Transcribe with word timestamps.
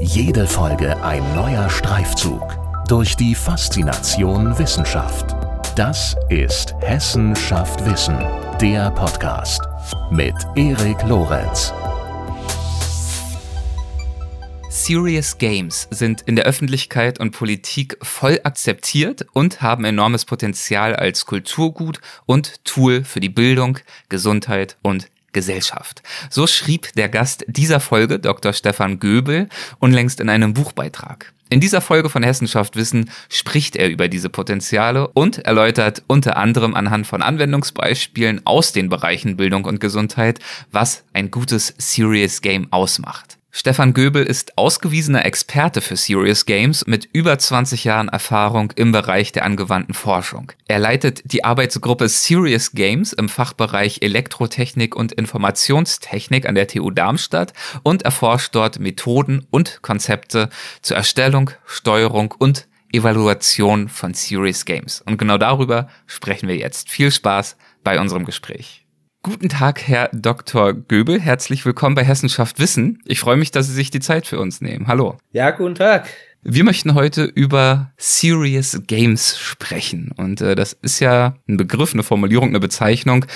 Jede 0.00 0.46
Folge 0.46 1.02
ein 1.02 1.24
neuer 1.34 1.68
Streifzug 1.68 2.56
durch 2.86 3.16
die 3.16 3.34
Faszination 3.34 4.56
Wissenschaft. 4.56 5.34
Das 5.74 6.14
ist 6.28 6.72
Hessen 6.80 7.34
schafft 7.34 7.84
Wissen, 7.84 8.16
der 8.60 8.92
Podcast 8.92 9.60
mit 10.12 10.34
Erik 10.54 11.02
Lorenz. 11.02 11.72
Serious 14.70 15.36
Games 15.38 15.88
sind 15.90 16.22
in 16.22 16.36
der 16.36 16.44
Öffentlichkeit 16.44 17.18
und 17.18 17.32
Politik 17.32 17.98
voll 18.00 18.38
akzeptiert 18.44 19.26
und 19.32 19.62
haben 19.62 19.84
enormes 19.84 20.24
Potenzial 20.24 20.94
als 20.94 21.26
Kulturgut 21.26 22.00
und 22.24 22.64
Tool 22.64 23.02
für 23.02 23.20
die 23.20 23.28
Bildung, 23.28 23.78
Gesundheit 24.08 24.76
und 24.82 25.08
Gesellschaft. 25.32 26.02
So 26.30 26.46
schrieb 26.46 26.92
der 26.94 27.08
Gast 27.08 27.44
dieser 27.48 27.80
Folge, 27.80 28.18
Dr. 28.18 28.52
Stefan 28.52 28.98
Göbel, 28.98 29.48
unlängst 29.78 30.20
in 30.20 30.28
einem 30.28 30.54
Buchbeitrag. 30.54 31.32
In 31.50 31.60
dieser 31.60 31.80
Folge 31.80 32.10
von 32.10 32.22
Hessenschaft 32.22 32.76
Wissen 32.76 33.10
spricht 33.30 33.74
er 33.74 33.88
über 33.88 34.08
diese 34.08 34.28
Potenziale 34.28 35.08
und 35.08 35.38
erläutert 35.38 36.02
unter 36.06 36.36
anderem 36.36 36.74
anhand 36.74 37.06
von 37.06 37.22
Anwendungsbeispielen 37.22 38.42
aus 38.44 38.72
den 38.72 38.90
Bereichen 38.90 39.38
Bildung 39.38 39.64
und 39.64 39.80
Gesundheit, 39.80 40.40
was 40.72 41.04
ein 41.14 41.30
gutes 41.30 41.74
Serious 41.78 42.42
Game 42.42 42.70
ausmacht. 42.70 43.37
Stefan 43.50 43.94
Göbel 43.94 44.24
ist 44.24 44.58
ausgewiesener 44.58 45.24
Experte 45.24 45.80
für 45.80 45.96
Serious 45.96 46.44
Games 46.44 46.86
mit 46.86 47.08
über 47.12 47.38
20 47.38 47.84
Jahren 47.84 48.08
Erfahrung 48.08 48.72
im 48.76 48.92
Bereich 48.92 49.32
der 49.32 49.44
angewandten 49.44 49.94
Forschung. 49.94 50.52
Er 50.68 50.78
leitet 50.78 51.32
die 51.32 51.44
Arbeitsgruppe 51.44 52.08
Serious 52.08 52.72
Games 52.72 53.14
im 53.14 53.30
Fachbereich 53.30 54.02
Elektrotechnik 54.02 54.94
und 54.94 55.12
Informationstechnik 55.12 56.46
an 56.46 56.56
der 56.56 56.68
TU 56.68 56.90
Darmstadt 56.90 57.54
und 57.82 58.02
erforscht 58.02 58.54
dort 58.54 58.80
Methoden 58.80 59.46
und 59.50 59.80
Konzepte 59.80 60.50
zur 60.82 60.98
Erstellung, 60.98 61.50
Steuerung 61.64 62.34
und 62.38 62.68
Evaluation 62.92 63.88
von 63.88 64.12
Serious 64.12 64.66
Games. 64.66 65.00
Und 65.00 65.16
genau 65.16 65.38
darüber 65.38 65.88
sprechen 66.06 66.48
wir 66.48 66.56
jetzt. 66.56 66.90
Viel 66.90 67.10
Spaß 67.10 67.56
bei 67.82 67.98
unserem 67.98 68.24
Gespräch. 68.24 68.84
Guten 69.24 69.48
Tag, 69.48 69.82
Herr 69.88 70.10
Dr. 70.12 70.74
Göbel. 70.74 71.20
Herzlich 71.20 71.66
willkommen 71.66 71.96
bei 71.96 72.04
Hessenschaft 72.04 72.60
Wissen. 72.60 73.02
Ich 73.04 73.18
freue 73.18 73.36
mich, 73.36 73.50
dass 73.50 73.66
Sie 73.66 73.72
sich 73.72 73.90
die 73.90 73.98
Zeit 73.98 74.28
für 74.28 74.38
uns 74.38 74.60
nehmen. 74.60 74.86
Hallo. 74.86 75.16
Ja, 75.32 75.50
guten 75.50 75.74
Tag. 75.74 76.08
Wir 76.42 76.62
möchten 76.62 76.94
heute 76.94 77.24
über 77.24 77.92
Serious 77.96 78.80
Games 78.86 79.36
sprechen. 79.36 80.12
Und 80.16 80.40
äh, 80.40 80.54
das 80.54 80.72
ist 80.72 81.00
ja 81.00 81.34
ein 81.48 81.56
Begriff, 81.56 81.94
eine 81.94 82.04
Formulierung, 82.04 82.50
eine 82.50 82.60
Bezeichnung, 82.60 83.26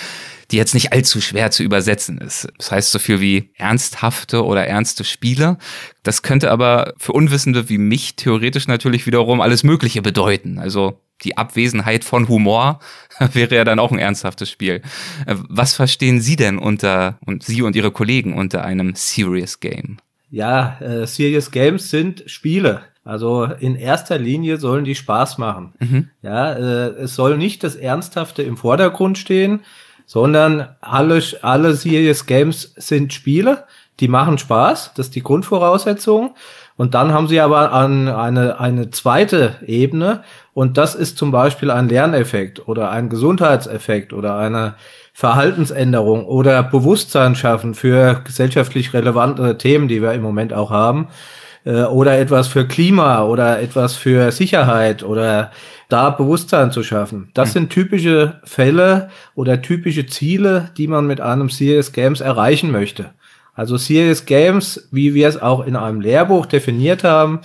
die 0.53 0.59
jetzt 0.59 0.75
nicht 0.75 0.93
allzu 0.93 1.21
schwer 1.21 1.51
zu 1.51 1.63
übersetzen 1.63 2.19
ist. 2.19 2.47
Das 2.59 2.71
heißt 2.71 2.93
so 2.93 2.99
viel 2.99 3.21
wie 3.21 3.51
ernsthafte 3.57 4.45
oder 4.45 4.67
ernste 4.67 5.03
Spiele. 5.03 5.57
Das 6.03 6.23
könnte 6.23 6.51
aber 6.51 6.93
für 6.99 7.13
Unwissende 7.13 7.71
wie 7.71 7.79
mich 7.79 8.17
theoretisch 8.17 8.69
natürlich 8.69 9.07
wiederum 9.07 9.41
alles 9.41 9.65
Mögliche 9.65 10.03
bedeuten. 10.03 10.59
Also 10.59 11.01
die 11.23 11.39
Abwesenheit 11.39 12.05
von 12.05 12.29
Humor 12.29 12.81
wäre 13.33 13.55
ja 13.55 13.65
dann 13.65 13.79
auch 13.79 13.93
ein 13.93 13.99
ernsthaftes 13.99 14.51
Spiel. 14.51 14.83
Äh, 15.27 15.37
was 15.49 15.75
verstehen 15.75 16.21
Sie 16.21 16.37
denn 16.37 16.59
unter, 16.59 17.19
und 17.25 17.43
Sie 17.43 17.63
und 17.63 17.75
Ihre 17.75 17.91
Kollegen 17.91 18.35
unter 18.35 18.63
einem 18.63 18.95
Serious 18.95 19.61
Game? 19.61 19.99
Ja, 20.31 20.79
äh, 20.81 21.07
Serious 21.07 21.51
Games 21.51 21.91
sind 21.91 22.25
Spiele. 22.27 22.83
Also 23.05 23.45
in 23.45 23.75
erster 23.75 24.19
Linie 24.19 24.59
sollen 24.59 24.85
die 24.85 24.95
Spaß 24.95 25.39
machen. 25.39 25.73
Mhm. 25.81 26.11
Ja, 26.23 26.53
äh, 26.53 26.89
es 27.03 27.15
soll 27.15 27.37
nicht 27.37 27.65
das 27.65 27.75
Ernsthafte 27.75 28.43
im 28.43 28.57
Vordergrund 28.57 29.19
stehen, 29.19 29.61
sondern 30.13 30.69
alle, 30.83 31.23
alle 31.41 31.73
Serious 31.73 32.27
Games 32.27 32.75
sind 32.77 33.15
Spiele, 33.15 33.65
die 33.99 34.09
machen 34.09 34.37
Spaß. 34.37 34.93
Das 34.95 35.07
ist 35.07 35.15
die 35.15 35.23
Grundvoraussetzung. 35.23 36.35
Und 36.77 36.93
dann 36.93 37.15
haben 37.15 37.29
sie 37.29 37.41
aber 37.41 37.73
an 37.73 38.09
eine, 38.09 38.61
eine 38.61 38.91
zweite 38.91 39.55
Ebene 39.65 40.23
und 40.53 40.77
das 40.77 40.95
ist 40.95 41.17
zum 41.17 41.31
Beispiel 41.31 41.71
ein 41.71 41.89
Lerneffekt 41.89 42.69
oder 42.69 42.91
ein 42.91 43.09
Gesundheitseffekt 43.09 44.13
oder 44.13 44.37
eine 44.37 44.75
Verhaltensänderung 45.15 46.27
oder 46.27 46.63
Bewusstsein 46.63 47.35
schaffen 47.35 47.73
für 47.75 48.21
gesellschaftlich 48.23 48.93
relevante 48.93 49.57
Themen, 49.57 49.89
die 49.89 50.03
wir 50.03 50.13
im 50.13 50.21
Moment 50.21 50.53
auch 50.53 50.71
haben 50.71 51.09
äh, 51.65 51.83
oder 51.85 52.19
etwas 52.19 52.49
für 52.49 52.67
Klima 52.67 53.25
oder 53.25 53.61
etwas 53.61 53.95
für 53.95 54.33
Sicherheit 54.33 55.03
oder 55.03 55.51
da 55.89 56.11
Bewusstsein 56.11 56.73
zu 56.73 56.83
schaffen. 56.83 57.31
Das 57.35 57.51
mhm. 57.51 57.53
sind 57.53 57.71
typische 57.71 58.41
Fälle 58.45 59.11
oder 59.35 59.61
typische 59.61 60.07
Ziele, 60.07 60.71
die 60.77 60.89
man 60.89 61.07
mit 61.07 61.21
einem 61.21 61.51
Serious 61.51 61.93
Games 61.93 62.21
erreichen 62.21 62.71
möchte. 62.71 63.11
Also 63.55 63.77
Serious 63.77 64.25
Games, 64.25 64.89
wie 64.91 65.15
wir 65.15 65.29
es 65.29 65.41
auch 65.41 65.67
in 65.67 65.77
einem 65.77 66.01
Lehrbuch 66.01 66.47
definiert 66.47 67.05
haben, 67.05 67.41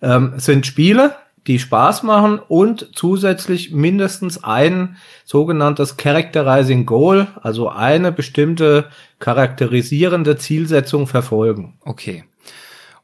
ähm, 0.00 0.32
sind 0.36 0.66
Spiele, 0.66 1.14
die 1.46 1.58
Spaß 1.58 2.02
machen 2.02 2.38
und 2.38 2.90
zusätzlich 2.94 3.72
mindestens 3.72 4.42
ein 4.44 4.96
sogenanntes 5.24 5.96
Characterizing 5.96 6.86
Goal, 6.86 7.28
also 7.42 7.68
eine 7.68 8.12
bestimmte 8.12 8.86
charakterisierende 9.18 10.36
Zielsetzung 10.36 11.06
verfolgen. 11.06 11.74
Okay. 11.84 12.24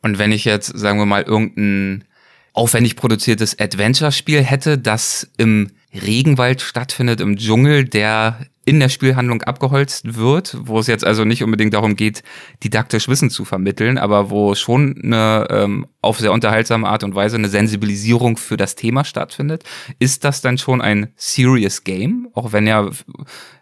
Und 0.02 0.18
wenn 0.18 0.32
ich 0.32 0.44
jetzt, 0.44 0.66
sagen 0.78 0.98
wir 0.98 1.06
mal, 1.06 1.22
irgendein 1.22 2.04
aufwendig 2.52 2.96
produziertes 2.96 3.58
Adventure-Spiel 3.58 4.42
hätte, 4.42 4.78
das 4.78 5.30
im 5.36 5.70
Regenwald 5.92 6.60
stattfindet, 6.62 7.20
im 7.20 7.36
Dschungel, 7.36 7.84
der 7.84 8.46
in 8.64 8.80
der 8.80 8.88
Spielhandlung 8.88 9.42
abgeholzt 9.42 10.16
wird, 10.16 10.56
wo 10.60 10.80
es 10.80 10.88
jetzt 10.88 11.04
also 11.04 11.24
nicht 11.24 11.44
unbedingt 11.44 11.72
darum 11.72 11.94
geht, 11.94 12.24
didaktisch 12.64 13.06
Wissen 13.08 13.30
zu 13.30 13.44
vermitteln, 13.44 13.96
aber 13.96 14.28
wo 14.28 14.56
schon 14.56 15.00
eine 15.04 15.46
ähm, 15.50 15.86
auf 16.02 16.18
sehr 16.18 16.32
unterhaltsame 16.32 16.88
Art 16.88 17.04
und 17.04 17.14
Weise 17.14 17.36
eine 17.36 17.48
Sensibilisierung 17.48 18.36
für 18.36 18.56
das 18.56 18.74
Thema 18.74 19.04
stattfindet. 19.04 19.62
Ist 20.00 20.24
das 20.24 20.40
dann 20.40 20.58
schon 20.58 20.80
ein 20.80 21.12
serious 21.14 21.84
Game, 21.84 22.28
auch 22.34 22.52
wenn 22.52 22.66
ja 22.66 22.90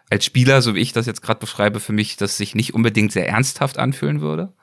als 0.09 0.25
Spieler, 0.25 0.63
so 0.63 0.73
wie 0.73 0.79
ich 0.79 0.91
das 0.91 1.05
jetzt 1.05 1.21
gerade 1.21 1.39
beschreibe, 1.39 1.79
für 1.79 1.93
mich 1.93 2.17
das 2.17 2.37
sich 2.37 2.55
nicht 2.55 2.73
unbedingt 2.73 3.11
sehr 3.11 3.29
ernsthaft 3.29 3.77
anfühlen 3.77 4.21
würde? 4.21 4.53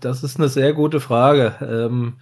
Das 0.00 0.22
ist 0.22 0.38
eine 0.38 0.48
sehr 0.48 0.72
gute 0.72 1.00
Frage. 1.00 1.54
Ähm 1.60 2.14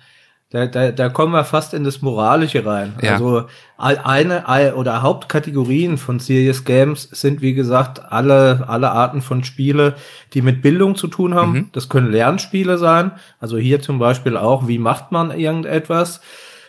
da, 0.51 0.67
da, 0.67 0.91
da 0.91 1.09
kommen 1.09 1.33
wir 1.33 1.45
fast 1.45 1.75
in 1.75 1.85
das 1.85 2.03
Moralische 2.03 2.67
rein. 2.67 2.95
Ja. 3.01 3.13
Also 3.13 3.45
eine 3.79 4.75
oder 4.75 5.01
Hauptkategorien 5.01 5.97
von 5.97 6.19
Serious 6.19 6.65
Games 6.65 7.09
sind, 7.13 7.41
wie 7.41 7.55
gesagt, 7.55 8.11
alle, 8.11 8.65
alle 8.67 8.91
Arten 8.91 9.23
von 9.23 9.45
Spiele, 9.45 9.95
die 10.35 10.43
mit 10.43 10.61
Bildung 10.61 10.97
zu 10.97 11.07
tun 11.07 11.35
haben. 11.35 11.53
Mhm. 11.53 11.69
Das 11.71 11.89
können 11.89 12.11
Lernspiele 12.11 12.79
sein. 12.79 13.13
Also 13.39 13.59
hier 13.59 13.81
zum 13.81 14.01
Beispiel 14.01 14.37
auch, 14.37 14.67
wie 14.67 14.79
macht 14.79 15.13
man 15.13 15.31
irgendetwas. 15.31 16.21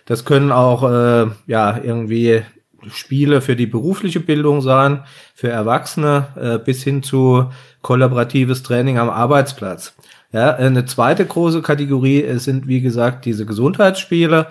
Das 0.05 0.25
können 0.25 0.51
auch 0.51 0.83
äh, 0.87 1.31
ja 1.47 1.79
irgendwie 1.81 2.43
Spiele 2.91 3.41
für 3.41 3.55
die 3.55 3.67
berufliche 3.67 4.19
Bildung 4.19 4.61
sein, 4.61 5.03
für 5.33 5.49
Erwachsene 5.49 6.27
äh, 6.39 6.57
bis 6.63 6.83
hin 6.83 7.01
zu 7.01 7.49
kollaboratives 7.81 8.61
Training 8.61 8.99
am 8.99 9.09
Arbeitsplatz. 9.09 9.95
Ja, 10.33 10.55
eine 10.55 10.85
zweite 10.85 11.25
große 11.25 11.61
Kategorie 11.61 12.25
sind, 12.37 12.67
wie 12.67 12.81
gesagt, 12.81 13.25
diese 13.25 13.45
Gesundheitsspiele, 13.45 14.47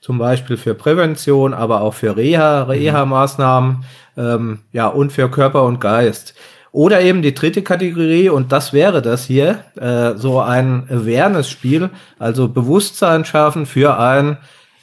zum 0.00 0.18
Beispiel 0.18 0.56
für 0.56 0.74
Prävention, 0.74 1.54
aber 1.54 1.80
auch 1.80 1.94
für 1.94 2.16
Reha, 2.16 2.64
Reha-Maßnahmen, 2.64 3.84
ähm, 4.16 4.60
ja, 4.72 4.86
und 4.86 5.12
für 5.12 5.30
Körper 5.30 5.64
und 5.64 5.80
Geist. 5.80 6.34
Oder 6.72 7.00
eben 7.00 7.22
die 7.22 7.34
dritte 7.34 7.62
Kategorie, 7.62 8.28
und 8.28 8.52
das 8.52 8.72
wäre 8.72 9.00
das 9.00 9.24
hier, 9.24 9.60
äh, 9.80 10.16
so 10.16 10.40
ein 10.40 10.88
Awareness-Spiel, 10.90 11.90
also 12.18 12.48
Bewusstsein 12.48 13.24
schaffen 13.24 13.64
für 13.64 13.98
ein 13.98 14.38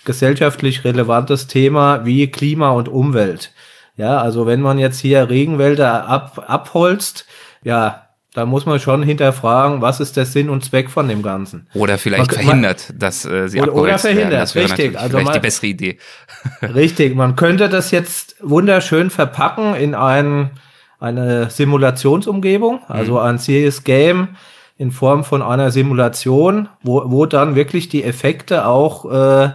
gesellschaftlich 0.06 0.84
relevantes 0.84 1.48
Thema 1.48 2.06
wie 2.06 2.32
Klima 2.32 2.72
und 2.72 2.90
Umwelt. 2.90 3.52
Ja, 3.98 4.20
also 4.20 4.48
wenn 4.48 4.62
man 4.62 4.80
jetzt 4.80 5.00
hier 5.00 5.30
Regenwälder 5.30 6.08
ab, 6.08 6.44
abholzt, 6.48 7.26
ja, 7.64 8.01
da 8.34 8.46
muss 8.46 8.66
man 8.66 8.80
schon 8.80 9.04
hinterfragen, 9.04 9.82
was 9.82 10.00
ist 10.00 10.16
der 10.16 10.26
Sinn 10.26 10.50
und 10.50 10.64
Zweck 10.64 10.90
von 10.90 11.08
dem 11.08 11.22
Ganzen. 11.22 11.68
Oder 11.74 11.98
vielleicht 11.98 12.32
man, 12.32 12.44
verhindert, 12.44 12.86
man, 12.90 13.00
dass 13.00 13.26
äh, 13.26 13.50
sie 13.50 13.62
oder, 13.62 13.74
oder 13.74 14.00
verhindert, 14.00 14.32
werden. 14.32 14.40
Das 14.40 14.56
richtig. 14.56 14.98
Also 14.98 15.10
vielleicht 15.10 15.26
man, 15.26 15.34
die 15.34 15.40
bessere 15.40 15.68
Idee. 15.68 15.98
richtig, 16.62 17.16
man 17.16 17.36
könnte 17.36 17.68
das 17.68 17.92
jetzt 17.92 18.38
wunderschön 18.42 19.10
verpacken 19.10 19.76
in 19.76 19.96
ein, 19.96 20.52
eine 21.00 21.50
Simulationsumgebung, 21.50 22.80
also 22.88 23.14
mhm. 23.14 23.20
ein 23.20 23.38
Serious 23.38 23.84
Game 23.84 24.30
in 24.78 24.92
Form 24.92 25.24
von 25.26 25.42
einer 25.42 25.70
Simulation, 25.70 26.70
wo, 26.82 27.04
wo 27.12 27.26
dann 27.26 27.56
wirklich 27.56 27.90
die 27.90 28.04
Effekte 28.04 28.66
auch 28.66 29.12
äh, 29.12 29.50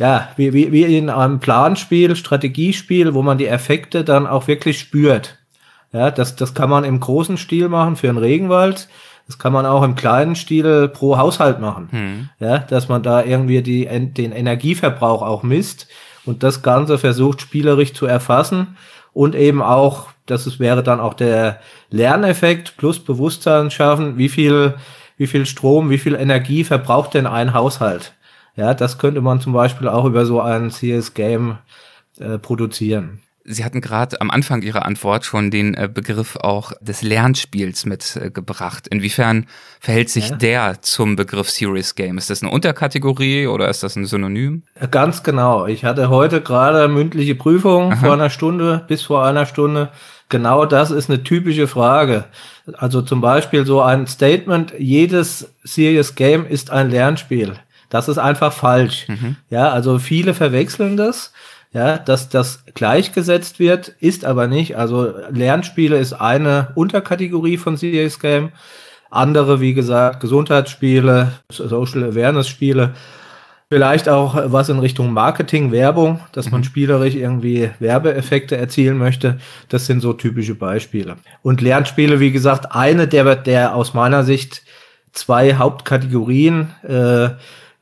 ja, 0.00 0.30
wie, 0.36 0.54
wie, 0.54 0.72
wie 0.72 0.96
in 0.96 1.10
einem 1.10 1.40
Planspiel, 1.40 2.16
Strategiespiel, 2.16 3.12
wo 3.12 3.20
man 3.20 3.36
die 3.36 3.46
Effekte 3.46 4.02
dann 4.02 4.26
auch 4.26 4.48
wirklich 4.48 4.80
spürt. 4.80 5.36
Ja, 5.92 6.10
das, 6.10 6.36
das 6.36 6.54
kann 6.54 6.70
man 6.70 6.84
im 6.84 7.00
großen 7.00 7.36
Stil 7.36 7.68
machen 7.68 7.96
für 7.96 8.08
einen 8.08 8.18
Regenwald. 8.18 8.88
Das 9.26 9.38
kann 9.38 9.52
man 9.52 9.66
auch 9.66 9.82
im 9.82 9.94
kleinen 9.94 10.36
Stil 10.36 10.88
pro 10.88 11.18
Haushalt 11.18 11.60
machen. 11.60 11.88
Hm. 11.90 12.28
Ja, 12.38 12.58
dass 12.58 12.88
man 12.88 13.02
da 13.02 13.22
irgendwie 13.22 13.62
die, 13.62 13.86
den 13.86 14.32
Energieverbrauch 14.32 15.22
auch 15.22 15.42
misst 15.42 15.88
und 16.24 16.42
das 16.42 16.62
Ganze 16.62 16.98
versucht 16.98 17.40
spielerisch 17.40 17.92
zu 17.92 18.06
erfassen 18.06 18.76
und 19.12 19.34
eben 19.34 19.62
auch, 19.62 20.08
das 20.26 20.46
ist, 20.46 20.60
wäre 20.60 20.82
dann 20.82 21.00
auch 21.00 21.14
der 21.14 21.60
Lerneffekt 21.90 22.76
plus 22.76 22.98
Bewusstsein 22.98 23.70
schaffen, 23.70 24.18
wie 24.18 24.28
viel 24.28 24.74
wie 25.20 25.26
viel 25.26 25.44
Strom, 25.44 25.90
wie 25.90 25.98
viel 25.98 26.14
Energie 26.14 26.64
verbraucht 26.64 27.12
denn 27.12 27.26
ein 27.26 27.52
Haushalt. 27.52 28.14
Ja, 28.56 28.72
das 28.72 28.96
könnte 28.96 29.20
man 29.20 29.38
zum 29.38 29.52
Beispiel 29.52 29.86
auch 29.86 30.06
über 30.06 30.24
so 30.24 30.40
ein 30.40 30.70
CS-Game 30.70 31.58
äh, 32.18 32.38
produzieren. 32.38 33.20
Sie 33.52 33.64
hatten 33.64 33.80
gerade 33.80 34.20
am 34.20 34.30
Anfang 34.30 34.62
Ihrer 34.62 34.84
Antwort 34.84 35.24
schon 35.24 35.50
den 35.50 35.74
äh, 35.74 35.88
Begriff 35.92 36.36
auch 36.36 36.72
des 36.80 37.02
Lernspiels 37.02 37.84
mitgebracht. 37.84 38.86
Äh, 38.86 38.94
Inwiefern 38.94 39.46
verhält 39.80 40.10
sich 40.10 40.30
ja. 40.30 40.36
der 40.36 40.82
zum 40.82 41.16
Begriff 41.16 41.50
Serious 41.50 41.94
Game? 41.94 42.18
Ist 42.18 42.30
das 42.30 42.42
eine 42.42 42.52
Unterkategorie 42.52 43.46
oder 43.46 43.68
ist 43.68 43.82
das 43.82 43.96
ein 43.96 44.06
Synonym? 44.06 44.62
Ganz 44.90 45.22
genau. 45.22 45.66
Ich 45.66 45.84
hatte 45.84 46.08
heute 46.10 46.40
gerade 46.40 46.88
mündliche 46.88 47.34
Prüfung 47.34 47.92
Aha. 47.92 48.00
vor 48.00 48.12
einer 48.14 48.30
Stunde, 48.30 48.84
bis 48.86 49.02
vor 49.02 49.24
einer 49.24 49.46
Stunde. 49.46 49.90
Genau 50.28 50.64
das 50.64 50.92
ist 50.92 51.10
eine 51.10 51.24
typische 51.24 51.66
Frage. 51.66 52.24
Also 52.78 53.02
zum 53.02 53.20
Beispiel 53.20 53.66
so 53.66 53.82
ein 53.82 54.06
Statement, 54.06 54.72
jedes 54.78 55.52
Serious 55.64 56.14
Game 56.14 56.46
ist 56.46 56.70
ein 56.70 56.90
Lernspiel. 56.90 57.54
Das 57.88 58.08
ist 58.08 58.18
einfach 58.18 58.52
falsch. 58.52 59.08
Mhm. 59.08 59.36
Ja, 59.50 59.70
also 59.70 59.98
viele 59.98 60.32
verwechseln 60.32 60.96
das 60.96 61.32
ja, 61.72 61.98
dass 61.98 62.28
das 62.28 62.64
gleichgesetzt 62.74 63.58
wird, 63.58 63.88
ist 64.00 64.24
aber 64.24 64.48
nicht. 64.48 64.76
Also 64.76 65.14
Lernspiele 65.30 65.98
ist 65.98 66.12
eine 66.12 66.72
Unterkategorie 66.74 67.58
von 67.58 67.76
Serious 67.76 68.18
Game. 68.18 68.50
Andere, 69.10 69.60
wie 69.60 69.74
gesagt, 69.74 70.20
Gesundheitsspiele, 70.20 71.32
Social 71.50 72.04
Awareness 72.04 72.48
Spiele, 72.48 72.94
vielleicht 73.68 74.08
auch 74.08 74.36
was 74.52 74.68
in 74.68 74.80
Richtung 74.80 75.12
Marketing, 75.12 75.70
Werbung, 75.70 76.20
dass 76.32 76.50
man 76.50 76.62
mhm. 76.62 76.64
spielerisch 76.64 77.14
irgendwie 77.14 77.70
Werbeeffekte 77.78 78.56
erzielen 78.56 78.98
möchte. 78.98 79.38
Das 79.68 79.86
sind 79.86 80.00
so 80.00 80.12
typische 80.12 80.56
Beispiele. 80.56 81.16
Und 81.42 81.60
Lernspiele, 81.60 82.18
wie 82.18 82.32
gesagt, 82.32 82.74
eine 82.74 83.06
der, 83.06 83.36
der 83.36 83.76
aus 83.76 83.94
meiner 83.94 84.24
Sicht 84.24 84.62
zwei 85.12 85.54
Hauptkategorien, 85.54 86.70
äh, 86.82 87.30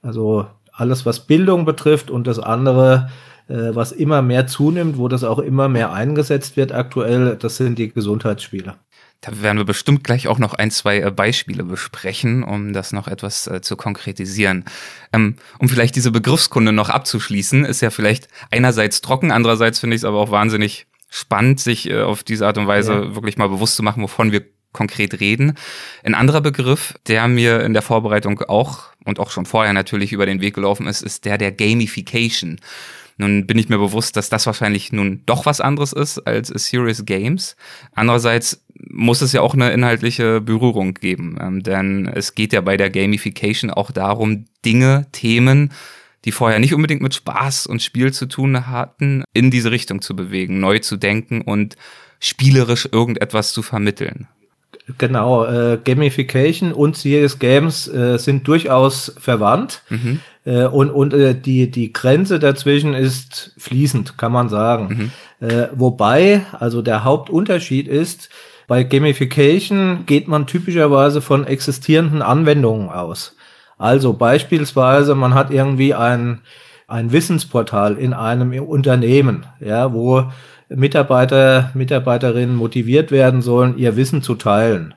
also 0.03 0.47
alles, 0.73 1.07
was 1.07 1.27
Bildung 1.27 1.65
betrifft 1.65 2.11
und 2.11 2.27
das 2.27 2.39
andere, 2.39 3.11
was 3.49 3.93
immer 3.93 4.21
mehr 4.23 4.47
zunimmt, 4.47 4.99
wo 4.99 5.09
das 5.09 5.25
auch 5.25 5.39
immer 5.39 5.69
mehr 5.69 5.93
eingesetzt 5.93 6.57
wird 6.57 6.73
aktuell, 6.73 7.37
das 7.37 7.57
sind 7.57 7.79
die 7.79 7.93
Gesundheitsspiele. 7.93 8.77
Da 9.21 9.43
werden 9.43 9.59
wir 9.59 9.65
bestimmt 9.65 10.05
gleich 10.05 10.29
auch 10.29 10.39
noch 10.39 10.55
ein, 10.55 10.71
zwei 10.71 11.01
äh, 11.01 11.11
Beispiele 11.11 11.65
besprechen, 11.65 12.45
um 12.45 12.73
das 12.73 12.93
noch 12.93 13.09
etwas 13.09 13.49
äh, 13.49 13.61
zu 13.61 13.77
konkretisieren. 13.77 14.65
Ähm, 15.13 15.37
um 15.59 15.69
vielleicht 15.69 15.97
diese 15.97 16.13
Begriffskunde 16.13 16.73
noch 16.73 16.89
abzuschließen, 16.89 17.65
ist 17.65 17.81
ja 17.81 17.91
vielleicht 17.91 18.29
einerseits 18.53 19.01
trocken, 19.01 19.33
andererseits 19.33 19.81
finde 19.81 19.97
ich 19.97 20.01
es 20.01 20.05
aber 20.05 20.19
auch 20.19 20.31
wahnsinnig 20.31 20.87
spannend, 21.11 21.59
sich 21.59 21.91
äh, 21.91 22.03
auf 22.03 22.23
diese 22.23 22.47
Art 22.47 22.59
und 22.59 22.69
Weise 22.69 22.93
ja. 22.93 23.15
wirklich 23.17 23.39
mal 23.39 23.49
bewusst 23.49 23.75
zu 23.75 23.83
machen, 23.83 24.05
wovon 24.05 24.31
wir 24.31 24.45
konkret 24.73 25.19
reden. 25.19 25.55
Ein 26.05 26.15
anderer 26.15 26.41
Begriff, 26.41 26.95
der 27.09 27.27
mir 27.27 27.63
in 27.63 27.73
der 27.73 27.83
Vorbereitung 27.83 28.41
auch 28.43 28.85
und 29.05 29.19
auch 29.19 29.33
schon 29.33 29.47
vorher 29.47 29.73
natürlich 29.73 30.13
über 30.13 30.27
den 30.27 30.41
Weg 30.41 30.55
gelaufen 30.55 30.87
ist, 30.87 31.03
ist 31.03 31.25
der 31.25 31.39
der 31.39 31.51
Gamification. 31.51 32.61
Nun 33.19 33.47
bin 33.47 33.59
ich 33.59 33.69
mir 33.69 33.79
bewusst, 33.79 34.17
dass 34.17 34.31
das 34.31 34.47
wahrscheinlich 34.47 34.93
nun 34.93 35.23
doch 35.27 35.45
was 35.45 35.61
anderes 35.61 35.93
ist 35.93 36.21
als 36.21 36.49
Serious 36.49 37.05
Games. 37.05 37.57
Andererseits 37.93 38.65
muss 38.89 39.23
es 39.23 39.33
ja 39.33 39.41
auch 39.41 39.55
eine 39.55 39.73
inhaltliche 39.73 40.41
Berührung 40.41 40.95
geben, 40.95 41.37
ähm, 41.41 41.63
denn 41.63 42.07
es 42.07 42.35
geht 42.35 42.53
ja 42.53 42.61
bei 42.61 42.77
der 42.77 42.91
Gamification 42.91 43.71
auch 43.71 43.91
darum, 43.91 44.47
Dinge, 44.65 45.07
Themen, 45.11 45.73
die 46.25 46.33
vorher 46.33 46.61
nicht 46.61 46.75
unbedingt 46.75 47.03
mit 47.03 47.15
Spaß 47.15 47.67
und 47.67 47.83
Spiel 47.83 48.13
zu 48.13 48.27
tun 48.27 48.69
hatten, 48.69 49.25
in 49.35 49.51
diese 49.51 49.73
Richtung 49.73 50.01
zu 50.01 50.15
bewegen, 50.15 50.61
neu 50.61 50.79
zu 50.79 50.97
denken 50.97 51.43
und 51.43 51.77
spielerisch 52.21 52.89
irgendetwas 52.91 53.53
zu 53.53 53.63
vermitteln. 53.63 54.29
Genau, 54.97 55.45
äh, 55.45 55.79
Gamification 55.85 56.73
und 56.73 56.97
Serious 56.97 57.39
Games 57.39 57.89
äh, 57.89 58.19
sind 58.19 58.49
durchaus 58.49 59.15
verwandt. 59.19 59.83
Mhm. 59.91 60.21
Äh, 60.47 60.65
und 60.65 60.91
und 60.91 61.13
äh, 61.13 61.35
die, 61.35 61.71
die 61.71 61.93
Grenze 61.93 62.39
dazwischen 62.39 62.95
ist 62.95 63.53
fließend, 63.59 64.17
kann 64.17 64.33
man 64.33 64.49
sagen. 64.49 65.13
Mhm. 65.41 65.47
Äh, 65.47 65.69
wobei, 65.75 66.47
also 66.59 66.81
der 66.81 67.05
Hauptunterschied 67.05 67.87
ist, 67.87 68.31
bei 68.67 68.83
Gamification 68.83 70.05
geht 70.07 70.29
man 70.29 70.47
typischerweise 70.47 71.21
von 71.21 71.47
existierenden 71.47 72.23
Anwendungen 72.23 72.89
aus. 72.89 73.35
Also 73.79 74.13
beispielsweise, 74.13 75.15
man 75.15 75.35
hat 75.35 75.51
irgendwie 75.51 75.95
ein, 75.95 76.41
ein 76.87 77.13
Wissensportal 77.13 77.97
in 77.97 78.13
einem 78.13 78.53
Unternehmen, 78.63 79.47
ja, 79.61 79.93
wo 79.93 80.31
Mitarbeiter, 80.69 81.71
Mitarbeiterinnen 81.75 82.55
motiviert 82.55 83.11
werden 83.11 83.43
sollen, 83.43 83.79
ihr 83.79 83.97
Wissen 83.97 84.23
zu 84.23 84.35
teilen. 84.35 84.95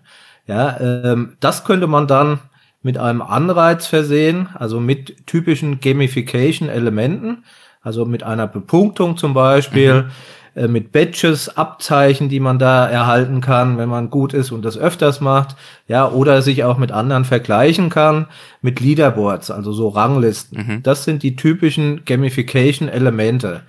Ja, 0.48 0.80
ähm, 0.80 1.38
das 1.40 1.64
könnte 1.64 1.88
man 1.88 2.08
dann 2.08 2.40
mit 2.84 2.98
einem 2.98 3.22
Anreiz 3.22 3.86
versehen, 3.88 4.50
also 4.56 4.80
mit 4.80 5.28
typischen 5.28 5.80
Gamification-Elementen, 5.80 7.44
also 7.82 8.06
mit 8.06 8.24
einer 8.24 8.48
Bepunktung 8.48 9.18
zum 9.18 9.34
Beispiel, 9.34 10.04
mhm. 10.04 10.10
äh, 10.56 10.68
mit 10.68 10.92
Badges, 10.92 11.56
Abzeichen, 11.58 12.28
die 12.28 12.40
man 12.40 12.58
da 12.58 12.88
erhalten 12.88 13.40
kann, 13.40 13.78
wenn 13.78 13.88
man 13.88 14.10
gut 14.10 14.34
ist 14.34 14.52
und 14.52 14.66
das 14.66 14.78
öfters 14.78 15.22
macht, 15.22 15.56
ja, 15.88 16.10
oder 16.10 16.42
sich 16.42 16.64
auch 16.64 16.78
mit 16.78 16.92
anderen 16.92 17.24
vergleichen 17.24 17.90
kann, 17.90 18.28
mit 18.62 18.80
Leaderboards, 18.80 19.52
also 19.52 19.72
so 19.72 19.90
Ranglisten. 19.90 20.66
Mhm. 20.68 20.84
Das 20.84 21.04
sind 21.04 21.22
die 21.24 21.36
typischen 21.36 22.04
Gamification-Elemente. 22.04 23.62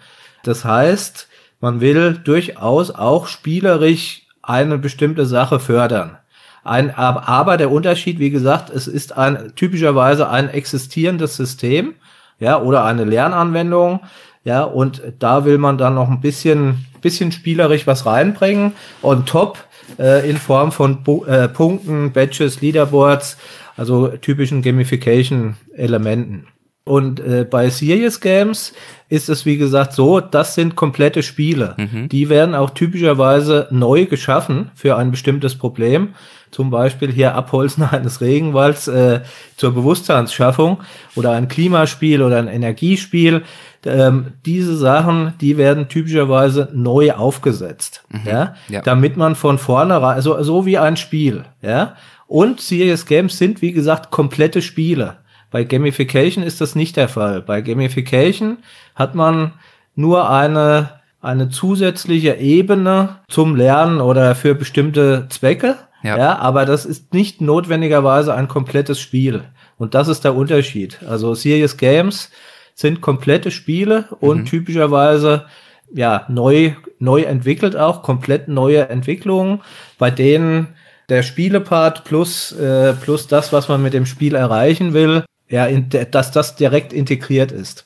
Das 0.43 0.65
heißt, 0.65 1.29
man 1.63 1.81
will 1.81 2.19
durchaus 2.23 2.91
auch 2.91 3.29
spielerisch 3.29 4.27
eine 4.43 4.79
bestimmte 4.79 5.25
Sache 5.25 5.61
fördern. 5.61 6.19
Ein, 6.65 6.95
aber 6.95 7.57
der 7.57 7.71
Unterschied, 7.71 8.19
wie 8.19 8.31
gesagt, 8.31 8.69
es 8.69 8.87
ist 8.87 9.17
ein 9.17 9.53
typischerweise 9.57 10.29
ein 10.29 10.49
existierendes 10.49 11.37
System, 11.37 11.95
ja, 12.39 12.61
oder 12.61 12.85
eine 12.85 13.05
Lernanwendung, 13.05 14.01
ja, 14.45 14.65
und 14.65 15.03
da 15.21 15.45
will 15.45 15.59
man 15.59 15.79
dann 15.79 15.95
noch 15.95 16.11
ein 16.11 16.21
bisschen, 16.21 16.85
bisschen 17.01 17.31
spielerisch 17.31 17.87
was 17.87 18.07
reinbringen 18.07 18.73
und 19.01 19.29
top 19.29 19.59
äh, 19.99 20.29
in 20.29 20.37
Form 20.39 20.73
von 20.73 21.05
Bu 21.05 21.25
äh, 21.27 21.49
Punkten, 21.49 22.13
Badges, 22.13 22.61
Leaderboards, 22.61 23.37
also 23.77 24.09
typischen 24.09 24.63
Gamification-Elementen. 24.63 26.49
Und 26.85 27.21
äh, 27.21 27.47
bei 27.49 27.71
Serious 27.71 28.21
Games 28.21 28.73
ist 29.09 29.29
es, 29.29 29.47
wie 29.47 29.57
gesagt, 29.57 29.93
so, 29.93 30.19
das 30.19 30.57
sind 30.57 30.75
komplette 30.75 31.23
Spiele. 31.23 31.77
Mhm. 31.79 32.09
Die 32.09 32.29
werden 32.29 32.57
auch 32.57 32.71
typischerweise 32.71 33.69
neu 33.71 34.07
geschaffen 34.07 34.73
für 34.75 34.97
ein 34.97 35.13
bestimmtes 35.13 35.57
Problem. 35.57 36.15
Zum 36.51 36.71
Beispiel 36.71 37.13
hier 37.13 37.37
Abholzen 37.37 37.85
eines 37.91 38.21
Regenwalds 38.21 38.89
äh, 38.89 39.21
zur 39.57 39.73
Bewusstseinsschaffung 39.75 40.81
oder 41.15 41.31
ein 41.31 41.47
Klimaspiel 41.47 42.21
oder 42.21 42.39
ein 42.39 42.49
Energiespiel. 42.49 43.43
Ähm, 43.85 44.33
diese 44.45 44.77
Sachen, 44.77 45.35
die 45.41 45.57
werden 45.57 45.89
typischerweise 45.89 46.69
neu 46.73 47.13
aufgesetzt, 47.13 48.03
mhm. 48.11 48.21
ja? 48.27 48.55
ja? 48.69 48.81
damit 48.81 49.17
man 49.17 49.37
von 49.37 49.59
vornherein, 49.59 50.15
also 50.15 50.43
so 50.43 50.67
wie 50.67 50.79
ein 50.79 50.97
Spiel, 50.97 51.45
ja. 51.63 51.97
Und 52.27 52.63
Serious 52.63 53.05
Games 53.05 53.37
sind, 53.37 53.61
wie 53.61 53.73
gesagt, 53.73 54.11
komplette 54.11 54.63
Spiele. 54.63 55.17
Bei 55.53 55.65
Gamification 55.65 56.43
ist 56.43 56.61
das 56.61 56.75
nicht 56.75 56.97
der 56.97 57.09
Fall. 57.09 57.43
Bei 57.43 57.61
Gamification 57.61 58.59
hat 58.95 59.15
man 59.15 59.53
nur 59.95 60.29
eine, 60.31 61.01
eine 61.21 61.51
zusätzliche 61.51 62.37
Ebene 62.37 63.21
zum 63.29 63.55
Lernen 63.55 64.01
oder 64.01 64.35
für 64.35 64.55
bestimmte 64.55 65.27
Zwecke. 65.29 65.77
Ja. 66.03 66.19
ja, 66.19 66.39
aber 66.39 66.65
das 66.65 66.85
ist 66.85 67.15
nicht 67.15 67.41
notwendigerweise 67.41 68.35
ein 68.35 68.49
komplettes 68.49 68.99
Spiel. 68.99 69.45
Und 69.79 69.95
das 69.95 70.09
ist 70.09 70.25
der 70.25 70.35
Unterschied. 70.35 70.99
Also 71.09 71.35
Serious 71.35 71.77
Games 71.77 72.31
sind 72.75 73.01
komplette 73.01 73.51
Spiele 73.51 74.07
und 74.21 74.41
mhm. 74.41 74.45
typischerweise 74.47 75.45
ja 75.95 76.25
neu 76.29 76.73
neu 76.99 77.23
entwickelt 77.23 77.77
auch 77.77 78.03
komplett 78.03 78.49
neue 78.49 78.89
Entwicklungen, 78.89 79.61
bei 79.99 80.11
denen 80.11 80.69
der 81.09 81.23
Spielepart 81.23 82.05
plus 82.05 82.53
äh, 82.53 82.95
plus 82.95 83.27
das, 83.27 83.53
was 83.53 83.69
man 83.69 83.83
mit 83.83 83.93
dem 83.93 84.07
Spiel 84.07 84.35
erreichen 84.35 84.95
will, 84.95 85.25
ja, 85.53 85.67
in, 85.67 85.89
dass 86.11 86.33
das 86.33 86.57
direkt 86.57 86.93
integriert 86.93 87.53
ist. 87.53 87.85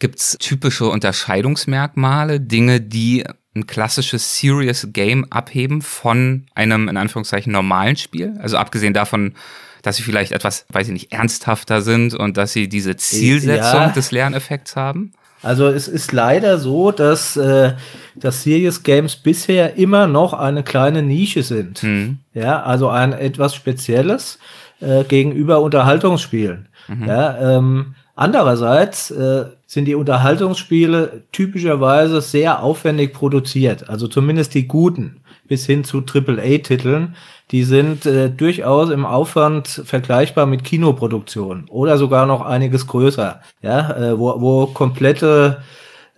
Gibt's 0.00 0.36
typische 0.38 0.88
Unterscheidungsmerkmale, 0.88 2.40
Dinge, 2.40 2.80
die 2.80 3.24
ein 3.54 3.66
klassisches 3.66 4.36
Serious 4.36 4.88
Game 4.92 5.24
abheben 5.30 5.80
von 5.80 6.46
einem 6.54 6.88
in 6.88 6.96
Anführungszeichen 6.96 7.52
normalen 7.52 7.96
Spiel? 7.96 8.36
Also 8.40 8.56
abgesehen 8.56 8.94
davon, 8.94 9.34
dass 9.82 9.96
sie 9.96 10.02
vielleicht 10.02 10.32
etwas, 10.32 10.66
weiß 10.70 10.88
ich 10.88 10.92
nicht, 10.92 11.12
ernsthafter 11.12 11.82
sind 11.82 12.14
und 12.14 12.36
dass 12.36 12.52
sie 12.52 12.68
diese 12.68 12.96
Zielsetzung 12.96 13.80
ja. 13.80 13.88
des 13.90 14.10
Lerneffekts 14.10 14.74
haben? 14.74 15.12
Also 15.42 15.68
es 15.68 15.86
ist 15.86 16.10
leider 16.10 16.58
so, 16.58 16.90
dass, 16.90 17.36
äh, 17.36 17.74
dass 18.16 18.42
Serious 18.42 18.82
Games 18.82 19.14
bisher 19.14 19.76
immer 19.76 20.08
noch 20.08 20.32
eine 20.32 20.64
kleine 20.64 21.02
Nische 21.02 21.44
sind. 21.44 21.80
Mhm. 21.84 22.18
Ja, 22.34 22.62
also 22.64 22.88
ein 22.88 23.12
etwas 23.12 23.54
Spezielles 23.54 24.40
äh, 24.80 25.04
gegenüber 25.04 25.60
Unterhaltungsspielen. 25.60 26.68
Mhm. 26.88 27.06
Ja, 27.06 27.56
ähm, 27.58 27.94
andererseits 28.16 29.10
äh, 29.10 29.44
sind 29.66 29.84
die 29.84 29.94
Unterhaltungsspiele 29.94 31.22
typischerweise 31.30 32.20
sehr 32.20 32.62
aufwendig 32.62 33.12
produziert, 33.12 33.88
also 33.88 34.08
zumindest 34.08 34.54
die 34.54 34.66
guten. 34.66 35.20
bis 35.48 35.64
hin 35.64 35.82
zu 35.82 36.04
AAA-Titeln, 36.04 37.16
die 37.50 37.64
sind 37.64 38.04
äh, 38.04 38.28
durchaus 38.28 38.90
im 38.90 39.06
Aufwand 39.06 39.66
vergleichbar 39.66 40.46
mit 40.46 40.62
Kinoproduktionen 40.62 41.68
oder 41.70 41.96
sogar 41.96 42.26
noch 42.26 42.42
einiges 42.42 42.86
größer, 42.86 43.40
ja, 43.62 43.96
äh, 43.96 44.18
wo, 44.18 44.40
wo 44.40 44.66
komplette 44.66 45.62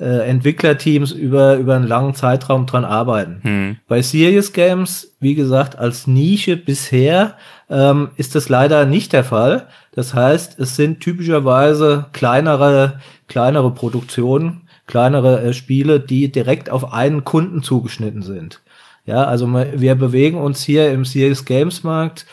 äh, 0.00 0.29
Entwicklerteams 0.29 1.12
über, 1.12 1.57
über 1.57 1.77
einen 1.77 1.87
langen 1.87 2.15
Zeitraum 2.15 2.67
dran 2.67 2.85
arbeiten. 2.85 3.41
Hm. 3.43 3.77
Bei 3.87 4.03
Serious 4.03 4.53
Games, 4.53 5.15
wie 5.21 5.35
gesagt, 5.35 5.79
als 5.79 6.07
Nische 6.07 6.57
bisher 6.57 7.35
ähm, 7.69 8.09
ist 8.17 8.35
das 8.35 8.49
leider 8.49 8.87
nicht 8.87 9.12
der 9.12 9.25
Fall. 9.25 9.67
Das 9.92 10.14
heißt, 10.14 10.59
es 10.59 10.76
sind 10.76 11.00
typischerweise 11.00 12.06
kleinere, 12.12 13.00
kleinere 13.26 13.73
Produktionen, 13.73 14.62
kleinere 14.87 15.42
äh, 15.42 15.52
Spiele, 15.52 16.00
die 16.00 16.30
direkt 16.30 16.70
auf 16.70 16.92
einen 16.92 17.25
Kunden 17.25 17.62
zugeschnitten 17.62 18.23
sind. 18.23 18.61
Ja, 19.06 19.25
also 19.25 19.52
wir 19.52 19.94
bewegen 19.94 20.38
uns 20.38 20.62
hier 20.62 20.92
im 20.92 21.04
Serious 21.04 21.44
Games 21.44 21.82
Markt 21.82 22.26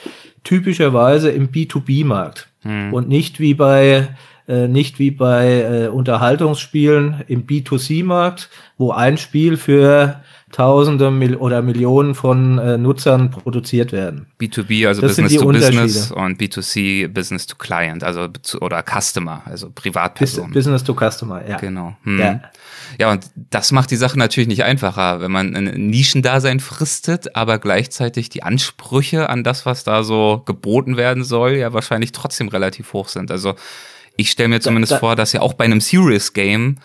typischerweise 0.43 1.31
im 1.31 1.49
B2B-Markt 1.49 2.49
hm. 2.61 2.93
und 2.93 3.07
nicht 3.07 3.39
wie 3.39 3.53
bei 3.53 4.09
äh, 4.47 4.67
nicht 4.67 4.99
wie 4.99 5.11
bei 5.11 5.61
äh, 5.61 5.87
Unterhaltungsspielen 5.87 7.23
im 7.27 7.45
B2C-Markt, 7.45 8.49
wo 8.77 8.91
ein 8.91 9.17
Spiel 9.17 9.57
für 9.57 10.21
Tausende 10.51 11.11
Mil 11.11 11.35
oder 11.35 11.61
Millionen 11.61 12.15
von 12.15 12.57
äh, 12.57 12.77
Nutzern 12.77 13.31
produziert 13.31 13.91
werden. 13.91 14.27
B2B, 14.39 14.87
also 14.87 15.01
das 15.01 15.17
Business 15.17 15.35
to 15.35 15.47
Business 15.47 16.11
und 16.11 16.39
B2C, 16.39 17.09
Business 17.09 17.47
to 17.47 17.57
Client, 17.57 18.01
also 18.01 18.29
oder 18.61 18.81
Customer, 18.81 19.41
also 19.45 19.69
Privatperson. 19.69 20.51
Business 20.51 20.85
to 20.85 20.93
Customer, 20.93 21.45
ja. 21.45 21.57
Genau. 21.57 21.97
Hm. 22.03 22.19
Ja. 22.19 22.41
ja, 22.97 23.11
und 23.11 23.25
das 23.49 23.73
macht 23.73 23.91
die 23.91 23.97
Sache 23.97 24.17
natürlich 24.17 24.47
nicht 24.47 24.63
einfacher, 24.63 25.19
wenn 25.19 25.31
man 25.31 25.53
ein 25.53 25.89
Nischendasein 25.89 26.61
fristet, 26.61 27.35
aber 27.35 27.59
gleichzeitig 27.59 28.29
die 28.29 28.43
Ansprüche 28.43 29.29
an 29.29 29.43
das, 29.43 29.65
was 29.65 29.83
da 29.83 30.03
so 30.03 30.43
geboten 30.45 30.95
werden 30.95 31.25
soll, 31.25 31.55
ja 31.55 31.73
wahrscheinlich 31.73 32.13
trotzdem 32.13 32.47
relativ 32.47 32.93
hoch 32.93 33.09
sind. 33.09 33.31
Also 33.31 33.55
ich 34.15 34.31
stelle 34.31 34.47
mir 34.47 34.61
zumindest 34.61 34.93
da, 34.93 34.95
da, 34.95 34.99
vor, 35.01 35.15
dass 35.17 35.33
ja 35.33 35.41
auch 35.41 35.55
bei 35.55 35.65
einem 35.65 35.81
Serious 35.81 36.31
Game 36.31 36.77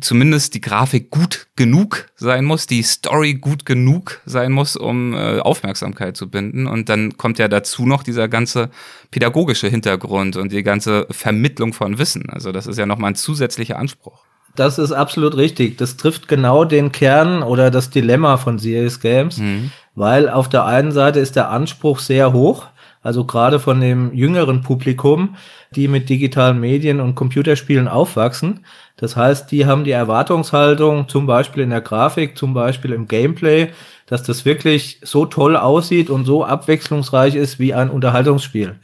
zumindest 0.00 0.54
die 0.54 0.60
Grafik 0.60 1.10
gut 1.10 1.48
genug 1.56 2.08
sein 2.16 2.44
muss, 2.44 2.66
die 2.66 2.82
Story 2.82 3.34
gut 3.34 3.66
genug 3.66 4.20
sein 4.24 4.52
muss, 4.52 4.76
um 4.76 5.14
äh, 5.14 5.40
Aufmerksamkeit 5.40 6.16
zu 6.16 6.30
binden. 6.30 6.66
Und 6.66 6.88
dann 6.88 7.16
kommt 7.16 7.38
ja 7.38 7.48
dazu 7.48 7.86
noch 7.86 8.02
dieser 8.02 8.28
ganze 8.28 8.70
pädagogische 9.10 9.68
Hintergrund 9.68 10.36
und 10.36 10.52
die 10.52 10.62
ganze 10.62 11.06
Vermittlung 11.10 11.72
von 11.72 11.98
Wissen. 11.98 12.30
Also 12.30 12.52
das 12.52 12.66
ist 12.66 12.78
ja 12.78 12.86
nochmal 12.86 13.12
ein 13.12 13.16
zusätzlicher 13.16 13.78
Anspruch. 13.78 14.24
Das 14.56 14.78
ist 14.78 14.92
absolut 14.92 15.36
richtig. 15.36 15.78
Das 15.78 15.96
trifft 15.96 16.28
genau 16.28 16.64
den 16.64 16.92
Kern 16.92 17.42
oder 17.42 17.70
das 17.70 17.90
Dilemma 17.90 18.36
von 18.36 18.58
Serious 18.58 19.00
Games, 19.00 19.38
mhm. 19.38 19.70
weil 19.94 20.28
auf 20.28 20.48
der 20.48 20.64
einen 20.64 20.92
Seite 20.92 21.20
ist 21.20 21.36
der 21.36 21.50
Anspruch 21.50 22.00
sehr 22.00 22.32
hoch 22.32 22.66
also 23.02 23.24
gerade 23.24 23.58
von 23.60 23.80
dem 23.80 24.12
jüngeren 24.12 24.62
Publikum, 24.62 25.36
die 25.74 25.88
mit 25.88 26.08
digitalen 26.08 26.60
Medien 26.60 27.00
und 27.00 27.14
Computerspielen 27.14 27.88
aufwachsen. 27.88 28.64
Das 28.96 29.16
heißt, 29.16 29.50
die 29.50 29.64
haben 29.64 29.84
die 29.84 29.92
Erwartungshaltung, 29.92 31.08
zum 31.08 31.26
Beispiel 31.26 31.62
in 31.62 31.70
der 31.70 31.80
Grafik, 31.80 32.36
zum 32.36 32.52
Beispiel 32.52 32.92
im 32.92 33.08
Gameplay, 33.08 33.68
dass 34.06 34.22
das 34.22 34.44
wirklich 34.44 35.00
so 35.02 35.24
toll 35.24 35.56
aussieht 35.56 36.10
und 36.10 36.26
so 36.26 36.44
abwechslungsreich 36.44 37.36
ist 37.36 37.58
wie 37.58 37.72
ein 37.72 37.88
Unterhaltungsspiel. 37.88 38.74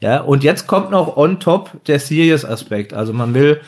Ja, 0.00 0.20
und 0.20 0.44
jetzt 0.44 0.66
kommt 0.66 0.90
noch 0.90 1.16
on 1.16 1.40
top 1.40 1.70
der 1.86 1.98
Serious 1.98 2.44
Aspekt. 2.44 2.92
Also 2.92 3.12
man 3.12 3.34
will 3.34 3.60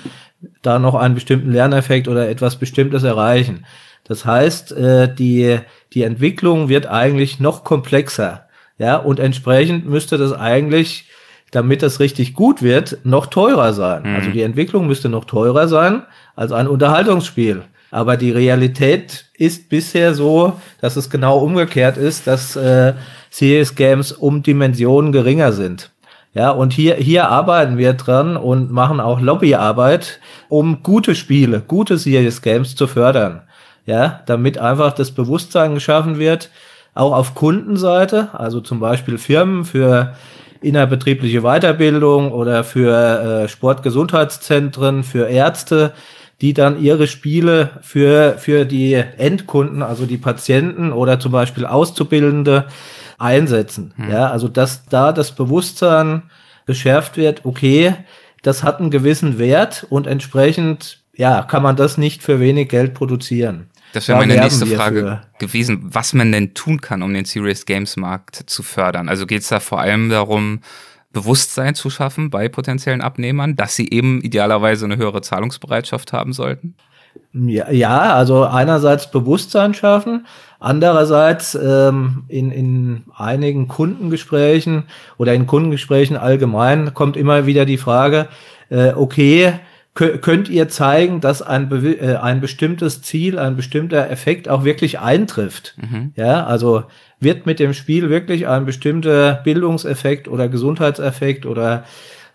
da 0.62 0.78
noch 0.78 0.94
einen 0.94 1.14
bestimmten 1.14 1.50
Lerneffekt 1.50 2.08
oder 2.08 2.28
etwas 2.28 2.56
Bestimmtes 2.56 3.02
erreichen. 3.02 3.64
Das 4.04 4.24
heißt, 4.24 4.72
äh, 4.72 5.12
die, 5.12 5.58
die 5.92 6.02
Entwicklung 6.02 6.68
wird 6.68 6.86
eigentlich 6.86 7.40
noch 7.40 7.64
komplexer. 7.64 8.45
Ja, 8.78 8.96
und 8.96 9.20
entsprechend 9.20 9.86
müsste 9.86 10.18
das 10.18 10.32
eigentlich, 10.32 11.06
damit 11.50 11.82
das 11.82 12.00
richtig 12.00 12.34
gut 12.34 12.62
wird, 12.62 12.98
noch 13.04 13.26
teurer 13.26 13.72
sein. 13.72 14.02
Mhm. 14.02 14.14
Also 14.14 14.30
die 14.30 14.42
Entwicklung 14.42 14.86
müsste 14.86 15.08
noch 15.08 15.24
teurer 15.24 15.68
sein 15.68 16.02
als 16.34 16.52
ein 16.52 16.68
Unterhaltungsspiel. 16.68 17.62
Aber 17.90 18.16
die 18.16 18.32
Realität 18.32 19.26
ist 19.34 19.68
bisher 19.68 20.14
so, 20.14 20.54
dass 20.80 20.96
es 20.96 21.08
genau 21.08 21.38
umgekehrt 21.38 21.96
ist, 21.96 22.26
dass 22.26 22.56
äh, 22.56 22.94
CS 23.30 23.74
Games 23.74 24.12
um 24.12 24.42
Dimensionen 24.42 25.12
geringer 25.12 25.52
sind. 25.52 25.90
Ja, 26.34 26.50
und 26.50 26.74
hier, 26.74 26.96
hier 26.96 27.30
arbeiten 27.30 27.78
wir 27.78 27.94
dran 27.94 28.36
und 28.36 28.70
machen 28.70 29.00
auch 29.00 29.20
Lobbyarbeit, 29.20 30.20
um 30.48 30.82
gute 30.82 31.14
Spiele, 31.14 31.62
gute 31.66 31.96
Serious 31.96 32.42
Games 32.42 32.74
zu 32.74 32.86
fördern. 32.86 33.40
Ja, 33.86 34.20
damit 34.26 34.58
einfach 34.58 34.92
das 34.92 35.12
Bewusstsein 35.12 35.74
geschaffen 35.74 36.18
wird, 36.18 36.50
auch 36.96 37.12
auf 37.12 37.34
Kundenseite, 37.34 38.30
also 38.32 38.60
zum 38.60 38.80
Beispiel 38.80 39.18
Firmen 39.18 39.64
für 39.64 40.14
innerbetriebliche 40.62 41.42
Weiterbildung 41.42 42.32
oder 42.32 42.64
für 42.64 43.44
äh, 43.44 43.48
Sportgesundheitszentren, 43.48 45.04
für 45.04 45.28
Ärzte, 45.28 45.92
die 46.40 46.54
dann 46.54 46.80
ihre 46.80 47.06
Spiele 47.06 47.70
für, 47.82 48.36
für 48.38 48.64
die 48.64 48.94
Endkunden, 48.94 49.82
also 49.82 50.06
die 50.06 50.18
Patienten 50.18 50.92
oder 50.92 51.20
zum 51.20 51.32
Beispiel 51.32 51.66
Auszubildende 51.66 52.66
einsetzen. 53.18 53.92
Hm. 53.96 54.10
Ja, 54.10 54.30
also 54.30 54.48
dass 54.48 54.86
da 54.86 55.12
das 55.12 55.34
Bewusstsein 55.34 56.22
geschärft 56.66 57.16
wird, 57.16 57.44
okay, 57.44 57.94
das 58.42 58.62
hat 58.62 58.80
einen 58.80 58.90
gewissen 58.90 59.38
Wert 59.38 59.86
und 59.88 60.06
entsprechend, 60.06 61.00
ja, 61.14 61.42
kann 61.42 61.62
man 61.62 61.76
das 61.76 61.98
nicht 61.98 62.22
für 62.22 62.40
wenig 62.40 62.68
Geld 62.68 62.94
produzieren. 62.94 63.68
Das 63.92 64.08
wäre 64.08 64.18
meine 64.18 64.38
nächste 64.38 64.66
Frage 64.66 65.00
für. 65.00 65.46
gewesen, 65.46 65.80
was 65.82 66.12
man 66.12 66.32
denn 66.32 66.54
tun 66.54 66.80
kann, 66.80 67.02
um 67.02 67.14
den 67.14 67.24
Serious 67.24 67.64
Games 67.64 67.96
Markt 67.96 68.42
zu 68.46 68.62
fördern. 68.62 69.08
Also 69.08 69.26
geht 69.26 69.42
es 69.42 69.48
da 69.48 69.60
vor 69.60 69.80
allem 69.80 70.10
darum, 70.10 70.60
Bewusstsein 71.12 71.74
zu 71.74 71.88
schaffen 71.88 72.28
bei 72.28 72.48
potenziellen 72.48 73.00
Abnehmern, 73.00 73.56
dass 73.56 73.74
sie 73.74 73.88
eben 73.90 74.20
idealerweise 74.20 74.84
eine 74.84 74.98
höhere 74.98 75.22
Zahlungsbereitschaft 75.22 76.12
haben 76.12 76.34
sollten? 76.34 76.74
Ja, 77.32 77.70
ja 77.70 78.14
also 78.14 78.44
einerseits 78.44 79.10
Bewusstsein 79.10 79.72
schaffen, 79.72 80.26
andererseits 80.60 81.54
ähm, 81.54 82.24
in, 82.28 82.50
in 82.50 83.04
einigen 83.16 83.66
Kundengesprächen 83.66 84.84
oder 85.16 85.32
in 85.32 85.46
Kundengesprächen 85.46 86.18
allgemein 86.18 86.92
kommt 86.92 87.16
immer 87.16 87.46
wieder 87.46 87.64
die 87.64 87.78
Frage, 87.78 88.28
äh, 88.68 88.92
okay, 88.92 89.54
könnt 89.96 90.50
ihr 90.50 90.68
zeigen, 90.68 91.20
dass 91.20 91.40
ein, 91.40 91.70
äh, 91.72 92.16
ein 92.16 92.40
bestimmtes 92.40 93.02
Ziel, 93.02 93.38
ein 93.38 93.56
bestimmter 93.56 94.10
Effekt 94.10 94.48
auch 94.48 94.62
wirklich 94.62 95.00
eintrifft. 95.00 95.74
Mhm. 95.78 96.12
Ja, 96.16 96.44
also 96.44 96.84
wird 97.18 97.46
mit 97.46 97.58
dem 97.58 97.72
Spiel 97.72 98.10
wirklich 98.10 98.46
ein 98.46 98.66
bestimmter 98.66 99.40
Bildungseffekt 99.42 100.28
oder 100.28 100.48
Gesundheitseffekt 100.48 101.46
oder 101.46 101.84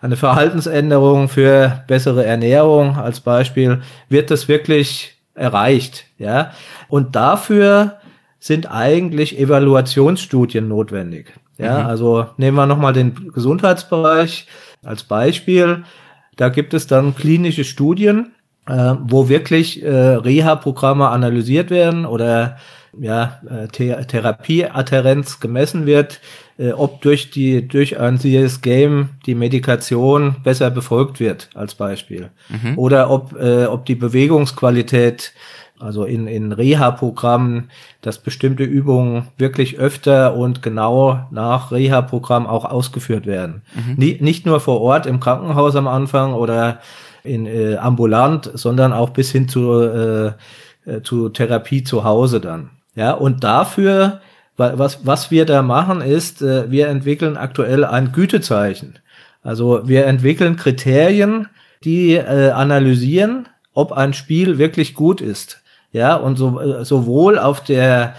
eine 0.00 0.16
Verhaltensänderung 0.16 1.28
für 1.28 1.84
bessere 1.86 2.24
Ernährung 2.24 2.96
als 2.96 3.20
Beispiel, 3.20 3.82
wird 4.08 4.32
das 4.32 4.48
wirklich 4.48 5.16
erreicht. 5.36 6.06
Ja, 6.18 6.50
und 6.88 7.14
dafür 7.14 7.98
sind 8.40 8.68
eigentlich 8.68 9.38
Evaluationsstudien 9.38 10.66
notwendig. 10.66 11.32
Ja, 11.58 11.78
mhm. 11.78 11.86
also 11.86 12.26
nehmen 12.38 12.56
wir 12.56 12.66
nochmal 12.66 12.92
den 12.92 13.32
Gesundheitsbereich 13.32 14.48
als 14.82 15.04
Beispiel. 15.04 15.84
Da 16.36 16.48
gibt 16.48 16.74
es 16.74 16.86
dann 16.86 17.14
klinische 17.14 17.64
Studien, 17.64 18.32
äh, 18.66 18.94
wo 19.02 19.28
wirklich 19.28 19.82
äh, 19.82 19.90
Reha-Programme 19.90 21.08
analysiert 21.08 21.70
werden 21.70 22.06
oder 22.06 22.56
ja, 22.98 23.40
äh, 23.48 23.68
Th 23.68 24.08
Therapieadherenz 24.08 25.40
gemessen 25.40 25.86
wird, 25.86 26.20
äh, 26.58 26.72
ob 26.72 27.00
durch 27.00 27.30
die 27.30 27.66
durch 27.66 27.98
ein 27.98 28.18
CS 28.18 28.60
Game 28.60 29.10
die 29.26 29.34
Medikation 29.34 30.36
besser 30.44 30.70
befolgt 30.70 31.18
wird 31.18 31.48
als 31.54 31.74
Beispiel 31.74 32.30
mhm. 32.48 32.78
oder 32.78 33.10
ob 33.10 33.34
äh, 33.40 33.64
ob 33.64 33.86
die 33.86 33.94
Bewegungsqualität 33.94 35.32
also 35.82 36.04
in, 36.04 36.26
in 36.26 36.52
Reha-Programmen, 36.52 37.70
dass 38.00 38.18
bestimmte 38.18 38.62
Übungen 38.62 39.28
wirklich 39.36 39.78
öfter 39.78 40.36
und 40.36 40.62
genau 40.62 41.26
nach 41.30 41.72
Reha-Programm 41.72 42.46
auch 42.46 42.64
ausgeführt 42.64 43.26
werden. 43.26 43.62
Mhm. 43.74 43.94
Nie, 43.96 44.18
nicht 44.20 44.46
nur 44.46 44.60
vor 44.60 44.80
Ort 44.80 45.06
im 45.06 45.20
Krankenhaus 45.20 45.74
am 45.76 45.88
Anfang 45.88 46.34
oder 46.34 46.78
in 47.24 47.46
äh, 47.46 47.76
ambulant, 47.76 48.50
sondern 48.54 48.92
auch 48.92 49.10
bis 49.10 49.30
hin 49.32 49.48
zu, 49.48 49.80
äh, 49.80 50.26
äh, 50.86 51.02
zu 51.02 51.28
Therapie 51.28 51.82
zu 51.82 52.04
Hause 52.04 52.40
dann. 52.40 52.70
Ja, 52.94 53.12
und 53.12 53.42
dafür, 53.42 54.20
was, 54.56 55.04
was 55.04 55.30
wir 55.30 55.46
da 55.46 55.62
machen, 55.62 56.00
ist, 56.00 56.42
äh, 56.42 56.70
wir 56.70 56.88
entwickeln 56.88 57.36
aktuell 57.36 57.84
ein 57.84 58.12
Gütezeichen. 58.12 58.94
Also 59.42 59.88
wir 59.88 60.06
entwickeln 60.06 60.56
Kriterien, 60.56 61.48
die 61.84 62.14
äh, 62.14 62.50
analysieren, 62.50 63.48
ob 63.74 63.92
ein 63.92 64.12
Spiel 64.12 64.58
wirklich 64.58 64.94
gut 64.94 65.20
ist. 65.20 65.61
Ja, 65.92 66.16
und 66.16 66.36
so, 66.36 66.60
äh, 66.60 66.84
sowohl 66.84 67.38
auf 67.38 67.62
der 67.62 68.14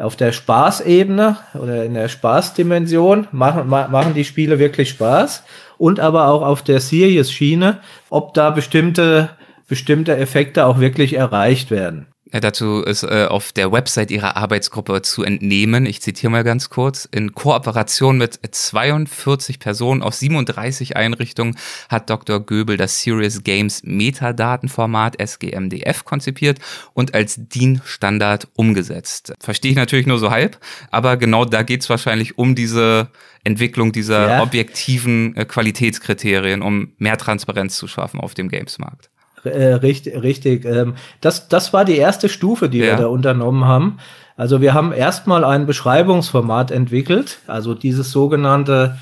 auf 0.00 0.16
der 0.16 0.32
Spaßebene 0.32 1.36
oder 1.54 1.84
in 1.84 1.92
der 1.92 2.08
Spaßdimension 2.08 3.28
machen, 3.32 3.68
machen 3.68 4.14
die 4.14 4.24
Spiele 4.24 4.58
wirklich 4.58 4.88
Spaß 4.88 5.44
und 5.76 6.00
aber 6.00 6.28
auch 6.28 6.42
auf 6.42 6.62
der 6.62 6.80
Serious-Schiene, 6.80 7.80
ob 8.08 8.32
da 8.32 8.50
bestimmte, 8.50 9.30
bestimmte 9.68 10.16
Effekte 10.16 10.64
auch 10.64 10.80
wirklich 10.80 11.14
erreicht 11.14 11.70
werden. 11.70 12.06
Dazu 12.32 12.82
ist 12.82 13.02
äh, 13.02 13.26
auf 13.28 13.52
der 13.52 13.72
Website 13.72 14.10
ihrer 14.10 14.36
Arbeitsgruppe 14.36 15.02
zu 15.02 15.24
entnehmen, 15.24 15.86
ich 15.86 16.00
zitiere 16.00 16.30
mal 16.30 16.44
ganz 16.44 16.70
kurz, 16.70 17.08
in 17.10 17.34
Kooperation 17.34 18.18
mit 18.18 18.38
42 18.50 19.58
Personen 19.58 20.02
aus 20.02 20.20
37 20.20 20.96
Einrichtungen 20.96 21.56
hat 21.88 22.08
Dr. 22.08 22.40
Göbel 22.40 22.76
das 22.76 23.02
Serious 23.02 23.42
Games 23.42 23.82
Metadatenformat 23.84 25.20
SGMDF 25.20 26.04
konzipiert 26.04 26.58
und 26.94 27.14
als 27.14 27.36
DIN-Standard 27.36 28.48
umgesetzt. 28.54 29.32
Verstehe 29.40 29.72
ich 29.72 29.76
natürlich 29.76 30.06
nur 30.06 30.18
so 30.18 30.30
halb, 30.30 30.58
aber 30.90 31.16
genau 31.16 31.44
da 31.44 31.62
geht 31.62 31.82
es 31.82 31.90
wahrscheinlich 31.90 32.38
um 32.38 32.54
diese 32.54 33.08
Entwicklung 33.42 33.92
dieser 33.92 34.28
ja. 34.28 34.42
objektiven 34.42 35.36
äh, 35.36 35.44
Qualitätskriterien, 35.44 36.62
um 36.62 36.92
mehr 36.98 37.16
Transparenz 37.16 37.76
zu 37.76 37.88
schaffen 37.88 38.20
auf 38.20 38.34
dem 38.34 38.48
Gamesmarkt. 38.48 39.09
Äh, 39.44 39.74
richtig, 39.74 40.22
richtig. 40.22 40.64
Ähm, 40.64 40.94
das, 41.20 41.48
das 41.48 41.72
war 41.72 41.84
die 41.84 41.96
erste 41.96 42.28
Stufe, 42.28 42.68
die 42.68 42.78
ja. 42.78 42.86
wir 42.86 42.96
da 42.96 43.06
unternommen 43.06 43.64
haben. 43.64 43.98
Also 44.36 44.60
wir 44.60 44.74
haben 44.74 44.92
erstmal 44.92 45.44
ein 45.44 45.66
Beschreibungsformat 45.66 46.70
entwickelt, 46.70 47.40
also 47.46 47.74
dieses 47.74 48.10
sogenannte 48.10 48.96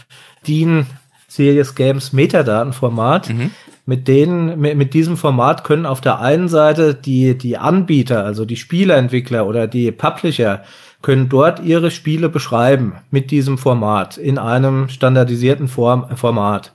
DIN 0.46 0.86
Serious 1.28 1.74
Games 1.74 2.12
Metadatenformat. 2.12 3.28
Mhm. 3.28 3.50
Mit 3.86 4.06
denen, 4.06 4.60
mit, 4.60 4.76
mit 4.76 4.92
diesem 4.92 5.16
Format 5.16 5.64
können 5.64 5.86
auf 5.86 6.00
der 6.00 6.20
einen 6.20 6.48
Seite 6.48 6.94
die, 6.94 7.38
die 7.38 7.56
Anbieter, 7.56 8.24
also 8.24 8.44
die 8.44 8.56
Spieleentwickler 8.56 9.46
oder 9.46 9.66
die 9.66 9.92
Publisher, 9.92 10.62
können 11.00 11.28
dort 11.28 11.60
ihre 11.60 11.90
Spiele 11.90 12.28
beschreiben 12.28 12.94
mit 13.10 13.30
diesem 13.30 13.56
Format 13.56 14.18
in 14.18 14.38
einem 14.38 14.88
standardisierten 14.88 15.68
Form, 15.68 16.16
Format. 16.16 16.74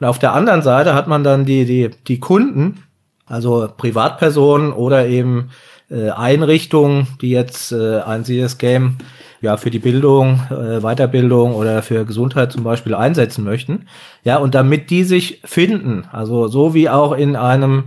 Und 0.00 0.06
auf 0.06 0.18
der 0.18 0.32
anderen 0.32 0.62
Seite 0.62 0.94
hat 0.94 1.06
man 1.06 1.22
dann 1.22 1.44
die, 1.44 1.66
die, 1.66 1.90
die 2.08 2.18
Kunden, 2.18 2.82
also 3.30 3.68
Privatpersonen 3.76 4.72
oder 4.72 5.06
eben 5.06 5.50
äh, 5.90 6.10
Einrichtungen, 6.10 7.06
die 7.20 7.30
jetzt 7.30 7.72
äh, 7.72 8.00
ein 8.00 8.24
CS-Game 8.24 8.98
ja 9.40 9.56
für 9.56 9.70
die 9.70 9.78
Bildung, 9.78 10.40
äh, 10.50 10.80
Weiterbildung 10.80 11.54
oder 11.54 11.82
für 11.82 12.04
Gesundheit 12.04 12.52
zum 12.52 12.62
Beispiel 12.62 12.94
einsetzen 12.94 13.44
möchten. 13.44 13.86
Ja, 14.24 14.36
und 14.36 14.54
damit 14.54 14.90
die 14.90 15.04
sich 15.04 15.40
finden, 15.44 16.04
also 16.12 16.48
so 16.48 16.74
wie 16.74 16.90
auch 16.90 17.12
in 17.12 17.36
einem 17.36 17.84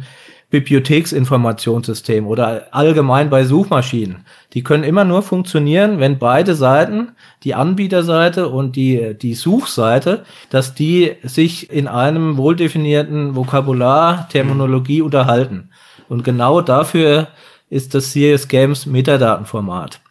Bibliotheksinformationssystem 0.53 2.27
oder 2.27 2.67
allgemein 2.69 3.31
bei 3.31 3.43
Suchmaschinen. 3.43 4.23
Die 4.53 4.61
können 4.61 4.83
immer 4.83 5.03
nur 5.03 5.23
funktionieren, 5.23 5.99
wenn 5.99 6.19
beide 6.19 6.53
Seiten, 6.53 7.13
die 7.41 7.55
Anbieterseite 7.55 8.49
und 8.49 8.75
die, 8.75 9.17
die 9.19 9.33
Suchseite, 9.33 10.25
dass 10.51 10.75
die 10.75 11.13
sich 11.23 11.71
in 11.71 11.87
einem 11.87 12.37
wohldefinierten 12.37 13.35
Vokabular, 13.35 14.29
Terminologie 14.29 14.99
mhm. 14.99 15.05
unterhalten. 15.05 15.69
Und 16.07 16.23
genau 16.23 16.61
dafür 16.61 17.29
ist 17.71 17.95
das 17.95 18.11
Serious 18.11 18.47
Games 18.47 18.85
Metadatenformat. 18.85 20.01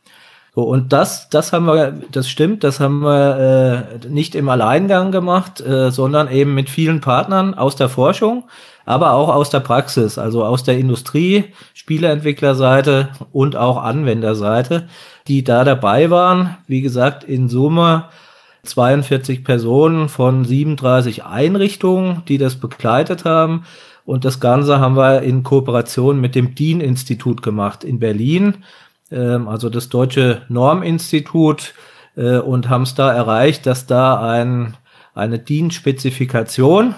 So, 0.57 0.65
und 0.65 0.93
das, 0.93 1.29
das 1.31 1.53
haben 1.53 1.67
wir, 1.67 1.93
das 2.11 2.29
stimmt, 2.29 2.65
das 2.65 2.81
haben 2.81 2.99
wir 3.01 3.97
äh, 4.03 4.09
nicht 4.09 4.35
im 4.35 4.49
Alleingang 4.49 5.13
gemacht, 5.13 5.61
äh, 5.61 5.93
sondern 5.93 6.29
eben 6.29 6.53
mit 6.53 6.69
vielen 6.69 7.01
Partnern 7.01 7.55
aus 7.55 7.77
der 7.77 7.89
Forschung 7.89 8.43
aber 8.85 9.13
auch 9.13 9.29
aus 9.29 9.51
der 9.51 9.61
Praxis, 9.61 10.19
also 10.19 10.45
aus 10.45 10.65
der 10.65 10.79
Industrie, 10.79 11.45
Spieleentwicklerseite 11.75 13.11
und 13.33 13.57
auch 13.57 13.83
Anwenderseite, 13.83 14.89
die 15.29 15.45
da 15.45 15.65
dabei 15.65 16.11
waren. 16.11 16.57
Wie 16.67 16.81
gesagt, 16.81 17.25
in 17.25 17.49
Summe 17.49 18.07
42 18.65 19.45
Personen 19.45 20.09
von 20.09 20.45
37 20.45 21.25
Einrichtungen, 21.25 22.23
die 22.29 22.39
das 22.39 22.57
begleitet 22.57 23.25
haben. 23.25 23.65
Und 24.05 24.25
das 24.25 24.41
Ganze 24.41 24.81
haben 24.81 24.97
wir 24.97 25.23
in 25.23 25.43
Kooperation 25.43 26.21
mit 26.21 26.35
dem 26.35 26.55
DIN-Institut 26.55 27.43
gemacht 27.43 27.85
in 27.85 27.99
Berlin, 27.99 28.65
ähm, 29.11 29.49
also 29.49 29.69
das 29.69 29.89
Deutsche 29.89 30.43
Norminstitut, 30.49 31.75
äh, 32.17 32.39
und 32.39 32.69
haben 32.69 32.83
es 32.83 32.95
da 32.95 33.13
erreicht, 33.13 33.67
dass 33.67 33.87
da 33.87 34.21
ein, 34.21 34.77
eine 35.15 35.39
DIN-Spezifikation 35.39 36.91
äh, 36.91 36.95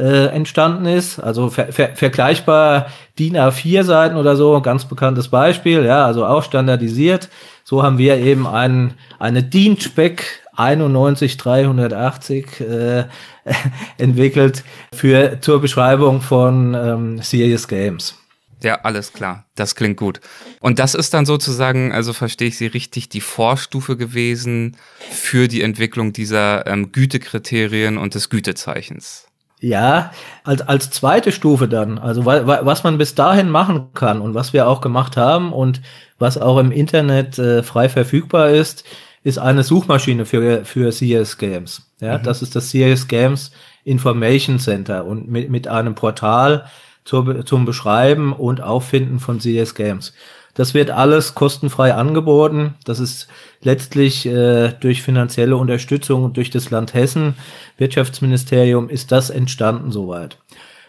entstanden 0.00 0.86
ist. 0.86 1.18
Also 1.18 1.50
ver 1.50 1.72
ver 1.72 1.90
vergleichbar 1.94 2.86
DIN 3.18 3.36
A4 3.36 3.82
Seiten 3.82 4.16
oder 4.16 4.36
so, 4.36 4.60
ganz 4.60 4.84
bekanntes 4.84 5.28
Beispiel, 5.28 5.84
ja, 5.84 6.04
also 6.04 6.26
auch 6.26 6.42
standardisiert. 6.42 7.28
So 7.64 7.82
haben 7.82 7.98
wir 7.98 8.18
eben 8.18 8.46
einen, 8.46 8.94
eine 9.18 9.42
DIN-Spec 9.42 10.42
91380 10.56 12.60
äh, 12.60 13.04
entwickelt 13.98 14.64
für 14.92 15.40
zur 15.40 15.60
Beschreibung 15.60 16.20
von 16.20 16.74
ähm, 16.74 17.22
Serious 17.22 17.68
Games. 17.68 18.16
Ja, 18.62 18.80
alles 18.82 19.12
klar. 19.12 19.44
Das 19.54 19.74
klingt 19.74 19.98
gut. 19.98 20.20
Und 20.60 20.78
das 20.78 20.94
ist 20.94 21.12
dann 21.12 21.26
sozusagen, 21.26 21.92
also 21.92 22.12
verstehe 22.12 22.48
ich 22.48 22.56
Sie 22.56 22.66
richtig, 22.66 23.08
die 23.08 23.20
Vorstufe 23.20 23.96
gewesen 23.96 24.76
für 25.10 25.46
die 25.46 25.62
Entwicklung 25.62 26.12
dieser 26.12 26.66
ähm, 26.66 26.90
Gütekriterien 26.90 27.98
und 27.98 28.14
des 28.14 28.30
Gütezeichens. 28.30 29.25
Ja, 29.60 30.12
als, 30.44 30.60
als 30.62 30.90
zweite 30.90 31.32
Stufe 31.32 31.66
dann, 31.66 31.98
also 31.98 32.26
was 32.26 32.84
man 32.84 32.98
bis 32.98 33.14
dahin 33.14 33.48
machen 33.48 33.88
kann 33.94 34.20
und 34.20 34.34
was 34.34 34.52
wir 34.52 34.68
auch 34.68 34.82
gemacht 34.82 35.16
haben 35.16 35.52
und 35.52 35.80
was 36.18 36.36
auch 36.36 36.58
im 36.58 36.70
Internet 36.70 37.38
äh, 37.38 37.62
frei 37.62 37.88
verfügbar 37.88 38.50
ist, 38.50 38.84
ist 39.22 39.38
eine 39.38 39.64
Suchmaschine 39.64 40.26
für, 40.26 40.64
für 40.64 40.90
CS 40.90 41.38
Games. 41.38 41.90
Ja, 42.00 42.18
mhm. 42.18 42.22
das 42.22 42.42
ist 42.42 42.54
das 42.54 42.70
CS 42.70 43.08
Games 43.08 43.50
Information 43.84 44.58
Center 44.58 45.04
und 45.06 45.28
mit, 45.28 45.48
mit 45.48 45.68
einem 45.68 45.94
Portal 45.94 46.66
zur, 47.04 47.46
zum 47.46 47.64
Beschreiben 47.64 48.32
und 48.32 48.60
Auffinden 48.60 49.20
von 49.20 49.38
CS 49.38 49.74
Games. 49.74 50.12
Das 50.56 50.72
wird 50.72 50.90
alles 50.90 51.34
kostenfrei 51.34 51.94
angeboten. 51.94 52.74
Das 52.84 52.98
ist 52.98 53.28
letztlich 53.62 54.26
äh, 54.26 54.72
durch 54.80 55.02
finanzielle 55.02 55.56
Unterstützung 55.56 56.32
durch 56.32 56.50
das 56.50 56.70
Land 56.70 56.94
Hessen, 56.94 57.34
Wirtschaftsministerium, 57.76 58.88
ist 58.88 59.12
das 59.12 59.30
entstanden 59.30 59.92
soweit. 59.92 60.38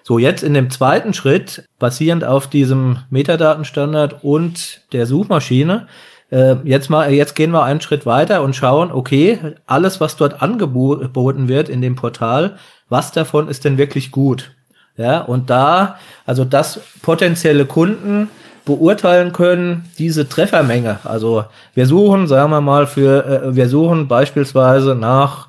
So, 0.03 0.19
jetzt 0.19 0.41
in 0.41 0.53
dem 0.53 0.69
zweiten 0.69 1.13
Schritt, 1.13 1.65
basierend 1.79 2.23
auf 2.23 2.47
diesem 2.47 2.99
Metadatenstandard 3.09 4.23
und 4.23 4.83
der 4.93 5.05
Suchmaschine, 5.05 5.87
äh, 6.31 6.55
jetzt 6.63 6.89
mal, 6.89 7.11
jetzt 7.11 7.35
gehen 7.35 7.51
wir 7.51 7.63
einen 7.63 7.81
Schritt 7.81 8.05
weiter 8.05 8.43
und 8.43 8.55
schauen, 8.55 8.93
okay, 8.93 9.37
alles, 9.65 9.99
was 9.99 10.15
dort 10.15 10.41
angeboten 10.41 11.49
wird 11.49 11.67
in 11.67 11.81
dem 11.81 11.97
Portal, 11.97 12.57
was 12.87 13.11
davon 13.11 13.49
ist 13.49 13.65
denn 13.65 13.77
wirklich 13.77 14.11
gut? 14.11 14.51
Ja, 14.95 15.19
und 15.19 15.49
da, 15.49 15.99
also 16.25 16.45
das 16.45 16.79
potenzielle 17.01 17.65
Kunden 17.65 18.29
beurteilen 18.67 19.31
können, 19.31 19.85
diese 19.97 20.29
Treffermenge. 20.29 20.99
Also 21.03 21.45
wir 21.73 21.87
suchen, 21.87 22.27
sagen 22.27 22.51
wir 22.51 22.61
mal, 22.61 22.85
für, 22.85 23.25
äh, 23.25 23.55
wir 23.55 23.69
suchen 23.69 24.07
beispielsweise 24.07 24.93
nach 24.93 25.47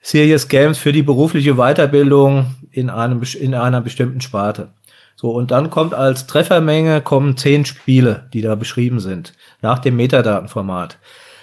Serious 0.00 0.48
Games 0.48 0.78
für 0.78 0.92
die 0.92 1.02
berufliche 1.02 1.54
Weiterbildung 1.54 2.56
in 2.72 2.90
einem, 2.90 3.22
in 3.38 3.54
einer 3.54 3.80
bestimmten 3.80 4.20
Sparte. 4.20 4.68
So, 5.14 5.30
und 5.30 5.50
dann 5.50 5.68
kommt 5.68 5.92
als 5.92 6.26
Treffermenge 6.26 7.02
kommen 7.02 7.36
zehn 7.36 7.66
Spiele, 7.66 8.28
die 8.32 8.40
da 8.40 8.54
beschrieben 8.54 9.00
sind, 9.00 9.34
nach 9.60 9.78
dem 9.78 9.96
Metadatenformat. 9.96 10.98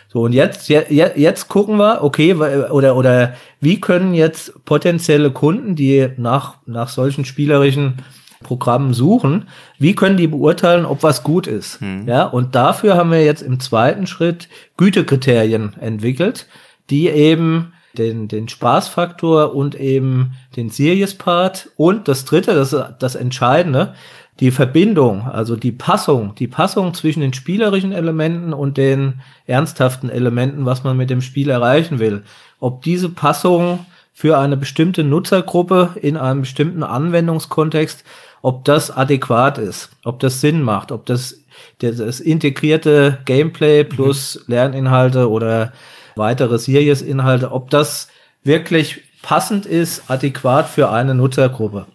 So, 0.08 0.22
und 0.22 0.34
jetzt, 0.34 0.68
jetzt, 0.68 0.90
jetzt 0.90 1.48
gucken 1.48 1.78
wir, 1.78 2.02
okay, 2.02 2.34
oder, 2.34 2.96
oder 2.96 3.36
wie 3.62 3.80
können 3.80 4.16
jetzt 4.16 4.66
potenzielle 4.66 5.30
Kunden, 5.30 5.76
die 5.76 6.10
nach, 6.18 6.56
nach 6.66 6.90
solchen 6.90 7.24
spielerischen 7.24 7.98
Programmen 8.44 8.94
suchen, 8.94 9.48
wie 9.80 9.96
können 9.96 10.18
die 10.18 10.28
beurteilen, 10.28 10.86
ob 10.86 11.04
was 11.04 11.24
gut 11.24 11.48
ist? 11.48 11.82
Hm. 11.82 12.08
Ja, 12.08 12.26
und 12.26 12.56
dafür 12.56 12.96
haben 12.96 13.12
wir 13.12 13.24
jetzt 13.24 13.42
im 13.42 13.60
zweiten 13.60 14.08
Schritt 14.08 14.48
Gütekriterien 14.78 15.74
entwickelt, 15.80 16.48
die 16.90 17.10
eben 17.10 17.74
den, 17.98 18.28
den 18.28 18.48
Spaßfaktor 18.48 19.56
und 19.56 19.76
eben 19.76 20.34
den 20.56 20.70
Serious 20.70 21.16
Part 21.16 21.70
und 21.76 22.08
das 22.08 22.26
dritte, 22.26 22.54
das 22.54 22.76
das 23.00 23.16
Entscheidende, 23.16 23.96
die 24.40 24.52
Verbindung, 24.52 25.24
also 25.24 25.56
die 25.56 25.72
Passung, 25.72 26.36
die 26.36 26.48
Passung 26.48 26.94
zwischen 26.94 27.22
den 27.22 27.34
spielerischen 27.34 27.92
Elementen 27.92 28.54
und 28.54 28.78
den 28.78 29.22
ernsthaften 29.48 30.10
Elementen, 30.10 30.66
was 30.66 30.84
man 30.84 30.96
mit 30.96 31.10
dem 31.10 31.22
Spiel 31.22 31.50
erreichen 31.50 31.98
will. 31.98 32.24
Ob 32.60 32.84
diese 32.84 33.10
Passung 33.10 33.86
für 34.14 34.38
eine 34.38 34.58
bestimmte 34.58 35.04
Nutzergruppe 35.04 35.92
in 36.02 36.18
einem 36.18 36.42
bestimmten 36.42 36.84
Anwendungskontext 36.84 38.04
ob 38.42 38.66
das 38.66 38.92
adäquat 38.92 39.58
ist, 39.58 39.90
ob 40.04 40.20
das 40.20 40.42
Sinn 40.42 40.62
macht, 40.62 40.92
ob 40.92 41.06
das 41.06 41.40
das 41.80 42.20
integrierte 42.20 43.20
Gameplay 43.26 43.84
plus 43.84 44.44
mhm. 44.48 44.54
Lerninhalte 44.54 45.30
oder 45.30 45.74
weitere 46.16 46.58
Series-Inhalte, 46.58 47.52
ob 47.52 47.70
das 47.70 48.08
wirklich 48.44 49.04
passend 49.22 49.66
ist, 49.66 50.10
adäquat 50.10 50.68
für 50.68 50.90
eine 50.92 51.14
Nutzergruppe. 51.14 51.86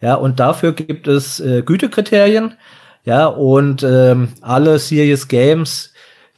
Ja, 0.00 0.14
und 0.14 0.40
dafür 0.40 0.72
gibt 0.72 1.08
es 1.08 1.40
äh, 1.40 1.62
Gütekriterien. 1.62 2.54
Ja, 3.04 3.26
und 3.26 3.82
ähm, 3.82 4.28
alle 4.40 4.78
Serious 4.78 5.28
Games, 5.28 5.92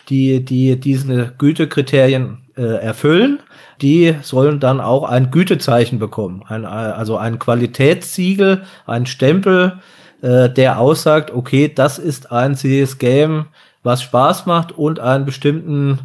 die, 0.09 0.45
die 0.45 0.79
diese 0.79 1.35
Gütekriterien 1.39 2.39
äh, 2.59 2.83
erfüllen, 2.83 3.41
die 3.81 4.17
sollen 4.23 4.61
dann 4.61 4.81
auch 4.81 5.05
ein 5.05 5.31
Gütezeichen 5.31 5.99
bekommen, 5.99 6.43
ein, 6.49 6.65
also 6.65 7.17
ein 7.17 7.39
Qualitätssiegel, 7.39 8.65
ein 8.87 9.07
Stempel, 9.07 9.79
äh, 10.21 10.51
der 10.51 10.79
aussagt, 10.81 11.31
okay, 11.31 11.73
das 11.73 11.99
ist 11.99 12.33
ein 12.33 12.57
CS-Game, 12.57 13.47
was 13.83 14.03
Spaß 14.03 14.47
macht 14.47 14.73
und 14.73 14.99
einen 14.99 15.25
bestimmten 15.25 16.01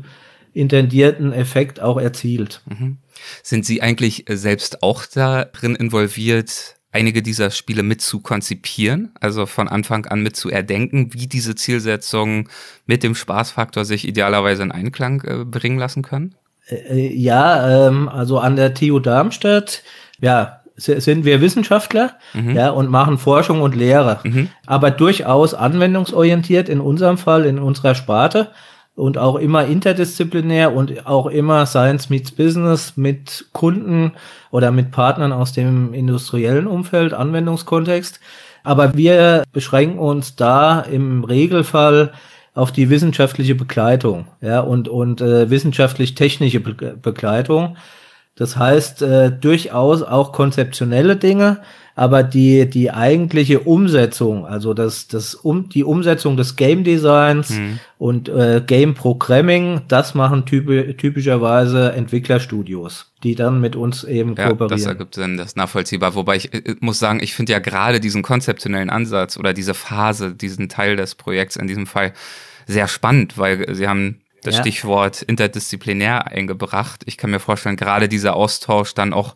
intendierten 0.54 1.34
Effekt 1.34 1.82
auch 1.82 2.00
erzielt. 2.00 2.62
Mhm. 2.66 2.98
Sind 3.42 3.66
Sie 3.66 3.82
eigentlich 3.82 4.30
äh, 4.30 4.38
selbst 4.38 4.84
auch 4.84 5.06
darin 5.06 5.76
involviert, 5.76 6.76
einige 6.92 7.24
dieser 7.24 7.50
Spiele 7.50 7.82
mit 7.82 8.02
zu 8.02 8.20
konzipieren, 8.20 9.12
also 9.20 9.48
von 9.48 9.68
Anfang 9.68 10.06
an 10.06 10.22
mit 10.22 10.36
zu 10.36 10.50
erdenken, 10.50 11.12
wie 11.14 11.26
diese 11.26 11.56
Zielsetzungen 11.56 12.50
mit 12.86 13.02
dem 13.02 13.16
Spaßfaktor 13.16 13.84
sich 13.84 14.08
idealerweise 14.08 14.62
in 14.62 14.72
Einklang 14.72 15.22
äh, 15.24 15.44
bringen 15.44 15.80
lassen 15.80 16.04
können? 16.04 16.36
Äh, 16.68 16.76
äh 16.76 17.14
ja, 17.16 17.88
ähm, 17.88 18.10
also 18.10 18.40
an 18.40 18.56
der 18.56 18.74
TU 18.74 19.00
Darmstadt, 19.00 19.84
ja, 20.20 20.60
sind 20.76 21.24
wir 21.24 21.40
Wissenschaftler 21.42 22.14
mhm. 22.34 22.56
ja, 22.56 22.72
und 22.72 22.90
machen 22.90 23.18
Forschung 23.20 23.62
und 23.62 23.76
Lehre, 23.76 24.20
mhm. 24.24 24.50
aber 24.66 24.90
durchaus 24.90 25.54
anwendungsorientiert 25.54 26.68
in 26.68 26.80
unserem 26.80 27.18
Fall, 27.18 27.46
in 27.46 27.60
unserer 27.60 27.94
Sparte 27.94 28.50
und 28.96 29.18
auch 29.18 29.36
immer 29.36 29.66
interdisziplinär 29.66 30.74
und 30.74 31.06
auch 31.06 31.28
immer 31.28 31.66
Science 31.66 32.10
meets 32.10 32.32
Business 32.32 32.94
mit 32.96 33.46
Kunden 33.52 34.14
oder 34.52 34.72
mit 34.72 34.92
Partnern 34.92 35.32
aus 35.32 35.54
dem 35.54 35.94
industriellen 35.94 36.68
Umfeld, 36.68 37.14
Anwendungskontext. 37.14 38.20
Aber 38.64 38.96
wir 38.96 39.44
beschränken 39.52 40.00
uns 40.00 40.36
da 40.36 40.82
im 40.82 41.24
Regelfall 41.24 42.14
auf 42.54 42.72
die 42.72 42.90
wissenschaftliche 42.90 43.56
Begleitung 43.56 44.28
ja, 44.42 44.60
und, 44.60 44.88
und 44.88 45.22
äh, 45.22 45.50
wissenschaftlich-technische 45.50 46.60
Be 46.60 46.98
Begleitung. 47.02 47.78
Das 48.36 48.58
heißt, 48.58 49.02
äh, 49.04 49.32
durchaus 49.32 50.02
auch 50.02 50.32
konzeptionelle 50.32 51.16
Dinge, 51.16 51.62
aber 51.96 52.24
die, 52.24 52.68
die 52.68 52.92
eigentliche 52.92 53.60
Umsetzung, 53.60 54.46
also 54.48 54.74
das, 54.74 55.08
das 55.08 55.36
um, 55.36 55.70
die 55.70 55.84
Umsetzung 55.84 56.38
des 56.38 56.56
Game 56.56 56.84
Designs 56.84 57.52
mhm. 57.52 57.80
und 58.00 58.30
äh, 58.30 58.64
Game 58.66 58.96
Programming, 58.96 59.82
das 59.88 60.16
machen 60.16 60.46
typ, 60.46 60.98
typischerweise 60.98 61.94
Entwicklerstudios, 61.94 63.12
die 63.24 63.36
dann 63.36 63.62
mit 63.62 63.76
uns 63.76 64.04
eben 64.04 64.36
ja, 64.36 64.48
kooperieren. 64.48 64.80
Das 64.80 64.88
ergibt 64.88 65.16
Sinn, 65.16 65.38
das 65.38 65.48
ist 65.48 65.58
nachvollziehbar. 65.58 66.16
Wobei 66.16 66.38
ich 66.38 66.54
äh, 66.54 66.76
muss 66.80 66.98
sagen, 66.98 67.20
ich 67.22 67.36
finde 67.36 67.52
ja 67.52 67.60
gerade 67.60 68.00
diesen 68.00 68.24
konzeptionellen 68.24 68.90
Ansatz 68.90 69.38
oder 69.38 69.54
diese 69.54 69.76
Phase, 69.76 70.34
diesen 70.34 70.70
Teil 70.70 70.96
des 70.96 71.14
Projekts 71.14 71.58
in 71.58 71.68
diesem 71.68 71.86
Fall 71.86 72.14
sehr 72.66 72.88
spannend, 72.88 73.38
weil 73.38 73.76
sie 73.76 73.88
haben 73.88 74.22
das 74.42 74.56
ja. 74.56 74.62
Stichwort 74.62 75.22
interdisziplinär 75.22 76.28
eingebracht. 76.28 77.04
Ich 77.06 77.18
kann 77.18 77.32
mir 77.32 77.40
vorstellen, 77.40 77.76
gerade 77.76 78.10
dieser 78.10 78.36
Austausch 78.36 78.94
dann 78.94 79.14
auch 79.14 79.36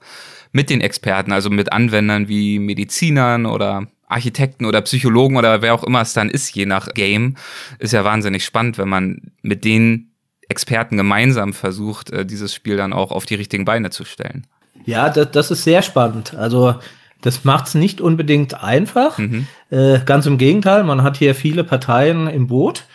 mit 0.51 0.69
den 0.69 0.81
Experten, 0.81 1.31
also 1.31 1.49
mit 1.49 1.71
Anwendern 1.71 2.27
wie 2.27 2.59
Medizinern 2.59 3.45
oder 3.45 3.87
Architekten 4.07 4.65
oder 4.65 4.81
Psychologen 4.81 5.37
oder 5.37 5.61
wer 5.61 5.73
auch 5.73 5.83
immer 5.83 6.01
es 6.01 6.13
dann 6.13 6.29
ist, 6.29 6.55
je 6.55 6.65
nach 6.65 6.93
Game, 6.93 7.35
ist 7.79 7.93
ja 7.93 8.03
wahnsinnig 8.03 8.45
spannend, 8.45 8.77
wenn 8.77 8.89
man 8.89 9.31
mit 9.41 9.65
den 9.65 10.11
Experten 10.49 10.95
gemeinsam 10.95 11.53
versucht, 11.53 12.11
äh, 12.11 12.25
dieses 12.25 12.53
Spiel 12.53 12.77
dann 12.77 12.93
auch 12.93 13.11
auf 13.11 13.25
die 13.25 13.35
richtigen 13.35 13.65
Beine 13.65 13.89
zu 13.89 14.05
stellen. 14.05 14.47
Ja, 14.85 15.09
das, 15.09 15.31
das 15.31 15.51
ist 15.51 15.63
sehr 15.65 15.81
spannend. 15.81 16.35
Also 16.35 16.75
das 17.21 17.43
macht 17.43 17.67
es 17.67 17.75
nicht 17.75 17.99
unbedingt 17.99 18.63
einfach. 18.63 19.17
Mhm. 19.17 19.47
Äh, 19.69 19.99
ganz 20.05 20.25
im 20.25 20.37
Gegenteil, 20.37 20.83
man 20.83 21.03
hat 21.03 21.17
hier 21.17 21.35
viele 21.35 21.63
Parteien 21.63 22.27
im 22.27 22.47
Boot. 22.47 22.85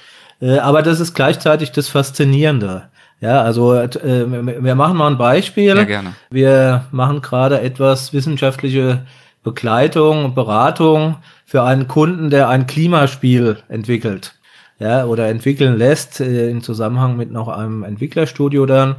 Äh, 0.41 0.59
aber 0.59 0.83
das 0.83 1.01
ist 1.01 1.15
gleichzeitig 1.15 1.73
das 1.73 1.89
Faszinierende. 1.89 2.89
Ja, 3.23 3.41
also 3.41 3.73
äh, 3.75 3.89
wir 3.99 4.75
machen 4.75 4.97
mal 4.97 5.07
ein 5.07 5.17
Beispiel. 5.17 5.77
Ja, 5.77 5.85
gerne. 5.85 6.15
Wir 6.31 6.87
machen 6.91 7.23
gerade 7.23 7.61
etwas 7.61 8.13
wissenschaftliche 8.13 9.07
Begleitung, 9.45 10.35
Beratung 10.35 11.17
für 11.47 11.63
einen 11.63 11.87
Kunden, 11.87 12.31
der 12.31 12.49
ein 12.49 12.67
Klimaspiel 12.67 13.59
entwickelt. 13.69 14.35
Ja, 14.81 15.05
oder 15.05 15.29
entwickeln 15.29 15.79
lässt, 15.79 16.21
äh, 16.21 16.51
in 16.51 16.63
Zusammenhang 16.63 17.17
mit 17.17 17.31
noch 17.31 17.47
einem 17.47 17.85
Entwicklerstudio 17.85 18.67
dann, 18.67 18.97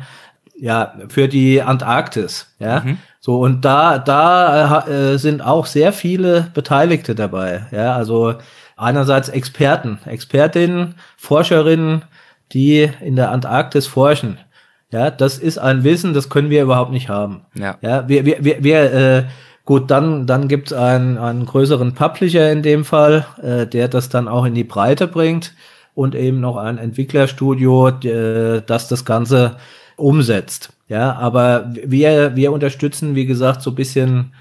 ja, 0.57 0.93
für 1.09 1.27
die 1.27 1.61
Antarktis. 1.61 2.47
Ja, 2.59 2.79
mhm. 2.79 2.99
so 3.19 3.41
und 3.41 3.65
da, 3.65 3.99
da 3.99 4.87
äh, 4.87 5.17
sind 5.17 5.41
auch 5.41 5.65
sehr 5.65 5.91
viele 5.91 6.49
Beteiligte 6.53 7.13
dabei. 7.13 7.65
Ja, 7.71 7.93
also 7.97 8.35
einerseits 8.77 9.27
Experten, 9.27 9.99
Expertinnen, 10.05 10.95
Forscherinnen, 11.17 12.03
die 12.53 12.89
in 13.01 13.15
der 13.15 13.31
Antarktis 13.31 13.87
forschen. 13.87 14.37
Ja, 14.91 15.09
das 15.09 15.39
ist 15.39 15.57
ein 15.57 15.83
Wissen, 15.83 16.13
das 16.13 16.29
können 16.29 16.51
wir 16.51 16.61
überhaupt 16.61 16.91
nicht 16.91 17.09
haben. 17.09 17.41
Ja, 17.55 17.77
ja 17.81 18.07
wir, 18.07 18.25
wir, 18.25 18.43
wir, 18.43 18.63
wir 18.63 18.93
äh, 18.93 19.23
gut, 19.65 19.89
dann, 19.89 20.27
dann 20.27 20.47
gibt 20.47 20.67
es 20.67 20.77
einen, 20.77 21.17
einen 21.17 21.45
größeren 21.45 21.95
Publisher 21.95 22.51
in 22.51 22.61
dem 22.61 22.85
Fall, 22.85 23.25
äh, 23.41 23.65
der 23.65 23.87
das 23.87 24.09
dann 24.09 24.27
auch 24.27 24.45
in 24.45 24.53
die 24.53 24.63
Breite 24.63 25.07
bringt 25.07 25.55
und 25.95 26.13
eben 26.13 26.39
noch 26.39 26.57
ein 26.57 26.77
Entwicklerstudio, 26.77 27.89
äh, 27.89 28.61
das 28.65 28.87
das 28.87 29.03
Ganze 29.03 29.57
umsetzt. 29.95 30.73
Ja, 30.87 31.13
aber 31.15 31.71
wir, 31.73 32.35
wir 32.35 32.51
unterstützen, 32.51 33.15
wie 33.15 33.25
gesagt, 33.25 33.63
so 33.63 33.71
ein 33.71 33.75
bisschen 33.75 34.33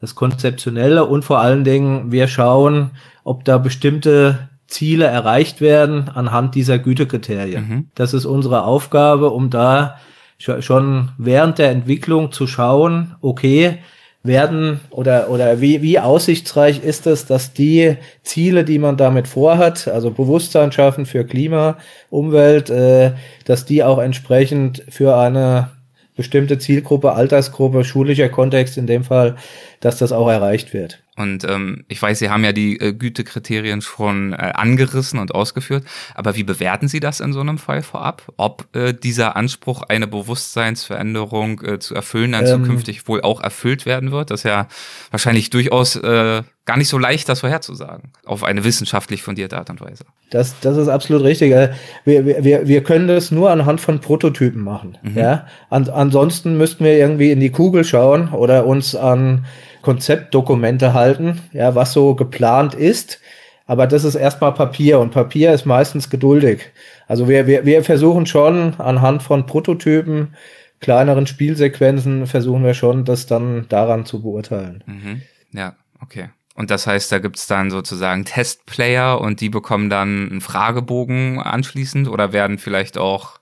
das 0.00 0.14
Konzeptionelle 0.16 1.04
und 1.04 1.24
vor 1.24 1.38
allen 1.38 1.62
Dingen, 1.62 2.10
wir 2.10 2.26
schauen, 2.26 2.90
ob 3.22 3.44
da 3.44 3.58
bestimmte 3.58 4.49
Ziele 4.70 5.04
erreicht 5.04 5.60
werden 5.60 6.08
anhand 6.08 6.54
dieser 6.54 6.78
Gütekriterien. 6.78 7.68
Mhm. 7.68 7.88
Das 7.94 8.14
ist 8.14 8.24
unsere 8.24 8.64
Aufgabe, 8.64 9.30
um 9.30 9.50
da 9.50 9.96
schon 10.38 11.10
während 11.18 11.58
der 11.58 11.70
Entwicklung 11.70 12.32
zu 12.32 12.46
schauen, 12.46 13.14
okay, 13.20 13.78
werden 14.22 14.80
oder, 14.90 15.30
oder 15.30 15.60
wie, 15.60 15.82
wie 15.82 15.98
aussichtsreich 15.98 16.84
ist 16.84 17.06
es, 17.06 17.26
dass 17.26 17.52
die 17.52 17.96
Ziele, 18.22 18.64
die 18.64 18.78
man 18.78 18.96
damit 18.96 19.28
vorhat, 19.28 19.88
also 19.88 20.10
Bewusstsein 20.10 20.72
schaffen 20.72 21.06
für 21.06 21.24
Klima, 21.24 21.78
Umwelt, 22.10 22.68
äh, 22.70 23.12
dass 23.46 23.64
die 23.64 23.82
auch 23.82 23.98
entsprechend 23.98 24.84
für 24.88 25.16
eine 25.16 25.70
bestimmte 26.16 26.58
Zielgruppe, 26.58 27.12
Altersgruppe, 27.12 27.82
schulischer 27.82 28.28
Kontext 28.28 28.76
in 28.76 28.86
dem 28.86 29.04
Fall, 29.04 29.36
dass 29.80 29.98
das 29.98 30.12
auch 30.12 30.28
erreicht 30.28 30.74
wird. 30.74 31.02
Und 31.20 31.44
ähm, 31.44 31.84
ich 31.88 32.00
weiß, 32.00 32.18
Sie 32.18 32.30
haben 32.30 32.44
ja 32.44 32.52
die 32.52 32.80
äh, 32.80 32.94
Gütekriterien 32.94 33.82
schon 33.82 34.32
äh, 34.32 34.52
angerissen 34.54 35.18
und 35.18 35.34
ausgeführt, 35.34 35.84
aber 36.14 36.34
wie 36.34 36.44
bewerten 36.44 36.88
Sie 36.88 36.98
das 36.98 37.20
in 37.20 37.34
so 37.34 37.40
einem 37.40 37.58
Fall 37.58 37.82
vorab? 37.82 38.22
Ob 38.38 38.74
äh, 38.74 38.94
dieser 38.94 39.36
Anspruch, 39.36 39.82
eine 39.82 40.06
Bewusstseinsveränderung 40.06 41.60
äh, 41.62 41.78
zu 41.78 41.94
erfüllen, 41.94 42.32
dann 42.32 42.46
ähm, 42.46 42.64
zukünftig 42.64 43.06
wohl 43.06 43.20
auch 43.20 43.42
erfüllt 43.42 43.84
werden 43.84 44.12
wird? 44.12 44.30
Das 44.30 44.40
ist 44.40 44.44
ja 44.44 44.66
wahrscheinlich 45.10 45.50
durchaus 45.50 45.96
äh, 45.96 46.42
gar 46.64 46.76
nicht 46.76 46.88
so 46.88 46.96
leicht, 46.96 47.28
das 47.28 47.40
vorherzusagen, 47.40 48.12
auf 48.24 48.42
eine 48.42 48.64
wissenschaftlich 48.64 49.22
fundierte 49.22 49.58
Art 49.58 49.68
und 49.68 49.80
Weise. 49.82 50.04
Das, 50.30 50.58
das 50.60 50.78
ist 50.78 50.88
absolut 50.88 51.24
richtig. 51.24 51.52
Äh, 51.52 51.72
wir, 52.04 52.44
wir, 52.44 52.66
wir 52.66 52.82
können 52.82 53.08
das 53.08 53.30
nur 53.30 53.50
anhand 53.50 53.80
von 53.80 54.00
Prototypen 54.00 54.62
machen. 54.62 54.96
Mhm. 55.02 55.18
Ja? 55.18 55.46
An, 55.68 55.88
ansonsten 55.90 56.56
müssten 56.56 56.84
wir 56.84 56.92
irgendwie 56.92 57.30
in 57.30 57.40
die 57.40 57.50
Kugel 57.50 57.84
schauen 57.84 58.30
oder 58.30 58.66
uns 58.66 58.94
an 58.94 59.44
Konzeptdokumente 59.82 60.94
halten, 60.94 61.40
ja, 61.52 61.74
was 61.74 61.92
so 61.92 62.14
geplant 62.14 62.74
ist. 62.74 63.20
Aber 63.66 63.86
das 63.86 64.04
ist 64.04 64.16
erstmal 64.16 64.52
Papier 64.52 64.98
und 64.98 65.12
Papier 65.12 65.52
ist 65.52 65.64
meistens 65.64 66.10
geduldig. 66.10 66.70
Also 67.06 67.28
wir, 67.28 67.46
wir, 67.46 67.64
wir 67.64 67.84
versuchen 67.84 68.26
schon 68.26 68.74
anhand 68.78 69.22
von 69.22 69.46
Prototypen, 69.46 70.34
kleineren 70.80 71.26
Spielsequenzen, 71.26 72.26
versuchen 72.26 72.64
wir 72.64 72.74
schon, 72.74 73.04
das 73.04 73.26
dann 73.26 73.66
daran 73.68 74.06
zu 74.06 74.22
beurteilen. 74.22 74.82
Mhm. 74.86 75.22
Ja, 75.52 75.76
okay. 76.02 76.30
Und 76.54 76.70
das 76.70 76.86
heißt, 76.86 77.10
da 77.12 77.20
gibt's 77.20 77.46
dann 77.46 77.70
sozusagen 77.70 78.24
Testplayer 78.24 79.20
und 79.20 79.40
die 79.40 79.48
bekommen 79.48 79.88
dann 79.88 80.28
einen 80.30 80.40
Fragebogen 80.40 81.40
anschließend 81.40 82.08
oder 82.08 82.32
werden 82.32 82.58
vielleicht 82.58 82.98
auch 82.98 83.39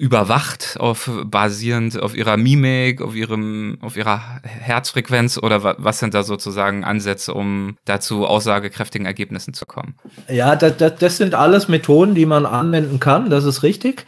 überwacht 0.00 0.78
auf 0.80 1.10
basierend 1.26 2.00
auf 2.00 2.16
ihrer 2.16 2.38
Mimik, 2.38 3.02
auf 3.02 3.14
ihrem 3.14 3.76
auf 3.82 3.98
ihrer 3.98 4.40
Herzfrequenz 4.42 5.36
oder 5.36 5.76
was 5.76 5.98
sind 5.98 6.14
da 6.14 6.22
sozusagen 6.22 6.84
Ansätze, 6.84 7.34
um 7.34 7.76
dazu 7.84 8.26
aussagekräftigen 8.26 9.06
Ergebnissen 9.06 9.52
zu 9.52 9.66
kommen? 9.66 9.96
Ja, 10.26 10.56
das, 10.56 10.78
das, 10.78 10.94
das 10.96 11.16
sind 11.18 11.34
alles 11.34 11.68
Methoden, 11.68 12.14
die 12.14 12.24
man 12.24 12.46
anwenden 12.46 12.98
kann, 12.98 13.28
das 13.28 13.44
ist 13.44 13.62
richtig. 13.62 14.06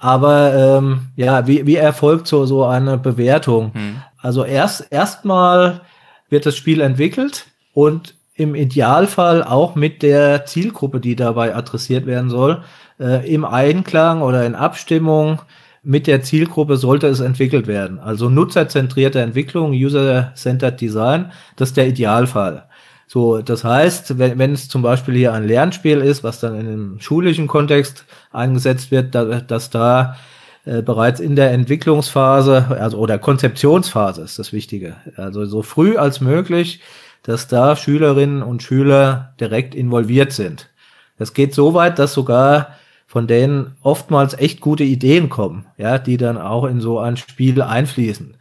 Aber 0.00 0.78
ähm, 0.78 1.08
ja, 1.14 1.46
wie, 1.46 1.66
wie 1.66 1.76
erfolgt 1.76 2.26
so 2.26 2.46
so 2.46 2.64
eine 2.64 2.96
Bewertung? 2.96 3.74
Hm. 3.74 3.96
Also 4.16 4.44
erst 4.44 4.90
erstmal 4.90 5.82
wird 6.30 6.46
das 6.46 6.56
Spiel 6.56 6.80
entwickelt 6.80 7.48
und 7.74 8.14
im 8.34 8.54
Idealfall 8.54 9.44
auch 9.44 9.74
mit 9.74 10.02
der 10.02 10.46
Zielgruppe, 10.46 11.00
die 11.00 11.16
dabei 11.16 11.54
adressiert 11.54 12.06
werden 12.06 12.30
soll 12.30 12.64
äh, 12.98 13.32
im 13.32 13.44
Einklang 13.44 14.22
oder 14.22 14.44
in 14.46 14.54
Abstimmung 14.54 15.40
mit 15.82 16.06
der 16.06 16.22
Zielgruppe 16.22 16.76
sollte 16.76 17.06
es 17.08 17.20
entwickelt 17.20 17.66
werden. 17.66 17.98
Also 17.98 18.30
nutzerzentrierte 18.30 19.20
Entwicklung, 19.20 19.72
User-Centered 19.72 20.80
Design, 20.80 21.30
das 21.56 21.70
ist 21.70 21.76
der 21.76 21.86
Idealfall. 21.86 22.66
So, 23.06 23.42
das 23.42 23.64
heißt, 23.64 24.18
wenn, 24.18 24.38
wenn 24.38 24.52
es 24.54 24.68
zum 24.68 24.80
Beispiel 24.80 25.14
hier 25.14 25.34
ein 25.34 25.46
Lernspiel 25.46 25.98
ist, 25.98 26.24
was 26.24 26.40
dann 26.40 26.58
in 26.58 26.66
einem 26.66 27.00
schulischen 27.00 27.46
Kontext 27.46 28.06
eingesetzt 28.32 28.90
wird, 28.90 29.14
da, 29.14 29.40
dass 29.40 29.68
da 29.68 30.16
äh, 30.64 30.80
bereits 30.80 31.20
in 31.20 31.36
der 31.36 31.52
Entwicklungsphase, 31.52 32.76
also 32.80 32.96
oder 32.98 33.18
Konzeptionsphase 33.18 34.22
ist 34.22 34.38
das 34.38 34.54
Wichtige. 34.54 34.96
Also 35.16 35.44
so 35.44 35.60
früh 35.60 35.98
als 35.98 36.22
möglich, 36.22 36.80
dass 37.22 37.46
da 37.46 37.76
Schülerinnen 37.76 38.42
und 38.42 38.62
Schüler 38.62 39.34
direkt 39.38 39.74
involviert 39.74 40.32
sind. 40.32 40.70
Das 41.18 41.34
geht 41.34 41.54
so 41.54 41.74
weit, 41.74 41.98
dass 41.98 42.14
sogar 42.14 42.70
von 43.06 43.26
denen 43.26 43.76
oftmals 43.82 44.34
echt 44.38 44.60
gute 44.60 44.84
Ideen 44.84 45.28
kommen, 45.28 45.66
ja, 45.76 45.98
die 45.98 46.16
dann 46.16 46.38
auch 46.38 46.64
in 46.64 46.80
so 46.80 46.98
ein 46.98 47.16
Spiel 47.16 47.62
einfließen. 47.62 48.36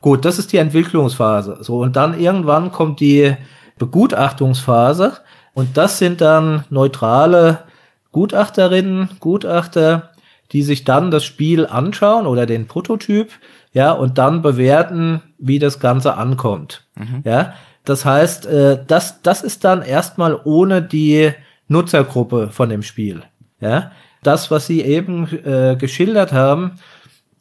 Gut, 0.00 0.24
das 0.24 0.38
ist 0.38 0.52
die 0.52 0.58
Entwicklungsphase. 0.58 1.58
So, 1.60 1.80
und 1.80 1.96
dann 1.96 2.18
irgendwann 2.18 2.70
kommt 2.70 3.00
die 3.00 3.36
Begutachtungsphase. 3.78 5.18
Und 5.54 5.76
das 5.76 5.98
sind 5.98 6.20
dann 6.20 6.64
neutrale 6.70 7.64
Gutachterinnen, 8.12 9.10
Gutachter, 9.20 10.10
die 10.52 10.62
sich 10.62 10.84
dann 10.84 11.10
das 11.10 11.24
Spiel 11.24 11.66
anschauen 11.66 12.26
oder 12.26 12.46
den 12.46 12.66
Prototyp, 12.66 13.30
ja, 13.72 13.92
und 13.92 14.18
dann 14.18 14.40
bewerten, 14.40 15.20
wie 15.38 15.58
das 15.58 15.78
Ganze 15.78 16.16
ankommt. 16.16 16.86
Mhm. 16.96 17.22
Ja, 17.24 17.54
das 17.84 18.04
heißt, 18.04 18.46
äh, 18.46 18.78
das, 18.86 19.20
das 19.22 19.42
ist 19.42 19.64
dann 19.64 19.82
erstmal 19.82 20.40
ohne 20.44 20.80
die 20.80 21.32
Nutzergruppe 21.68 22.48
von 22.50 22.70
dem 22.70 22.82
Spiel. 22.82 23.22
Ja, 23.60 23.92
das, 24.22 24.50
was 24.50 24.66
Sie 24.66 24.82
eben 24.82 25.28
äh, 25.44 25.76
geschildert 25.76 26.32
haben, 26.32 26.72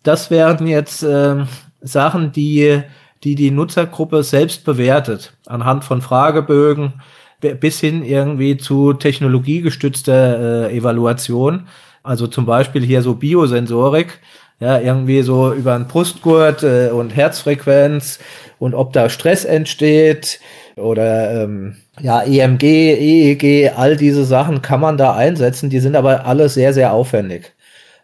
das 0.03 0.31
wären 0.31 0.67
jetzt 0.67 1.03
äh, 1.03 1.45
Sachen, 1.81 2.31
die, 2.31 2.81
die 3.23 3.35
die 3.35 3.51
Nutzergruppe 3.51 4.23
selbst 4.23 4.63
bewertet, 4.63 5.33
anhand 5.45 5.83
von 5.83 6.01
Fragebögen 6.01 7.01
bis 7.39 7.79
hin 7.79 8.03
irgendwie 8.03 8.57
zu 8.57 8.93
technologiegestützter 8.93 10.69
äh, 10.69 10.77
Evaluation. 10.77 11.67
Also 12.03 12.27
zum 12.27 12.45
Beispiel 12.45 12.83
hier 12.83 13.01
so 13.01 13.15
Biosensorik, 13.15 14.19
ja, 14.59 14.79
irgendwie 14.79 15.21
so 15.21 15.53
über 15.53 15.75
einen 15.75 15.87
Brustgurt 15.87 16.63
äh, 16.63 16.89
und 16.89 17.15
Herzfrequenz 17.15 18.19
und 18.59 18.73
ob 18.73 18.93
da 18.93 19.09
Stress 19.09 19.45
entsteht 19.45 20.39
oder 20.77 21.43
ähm, 21.43 21.75
ja, 21.99 22.21
EMG, 22.21 22.63
EEG, 22.63 23.71
all 23.75 23.97
diese 23.97 24.25
Sachen 24.25 24.61
kann 24.61 24.79
man 24.79 24.97
da 24.97 25.15
einsetzen, 25.15 25.69
die 25.69 25.79
sind 25.79 25.95
aber 25.95 26.25
alle 26.25 26.49
sehr, 26.49 26.73
sehr 26.73 26.93
aufwendig, 26.93 27.53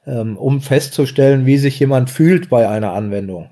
ähm, 0.08 0.38
um 0.38 0.62
festzustellen, 0.62 1.46
wie 1.46 1.58
sich 1.58 1.80
jemand 1.80 2.10
fühlt 2.10 2.50
bei 2.50 2.68
einer 2.68 2.94
Anwendung. 2.94 3.52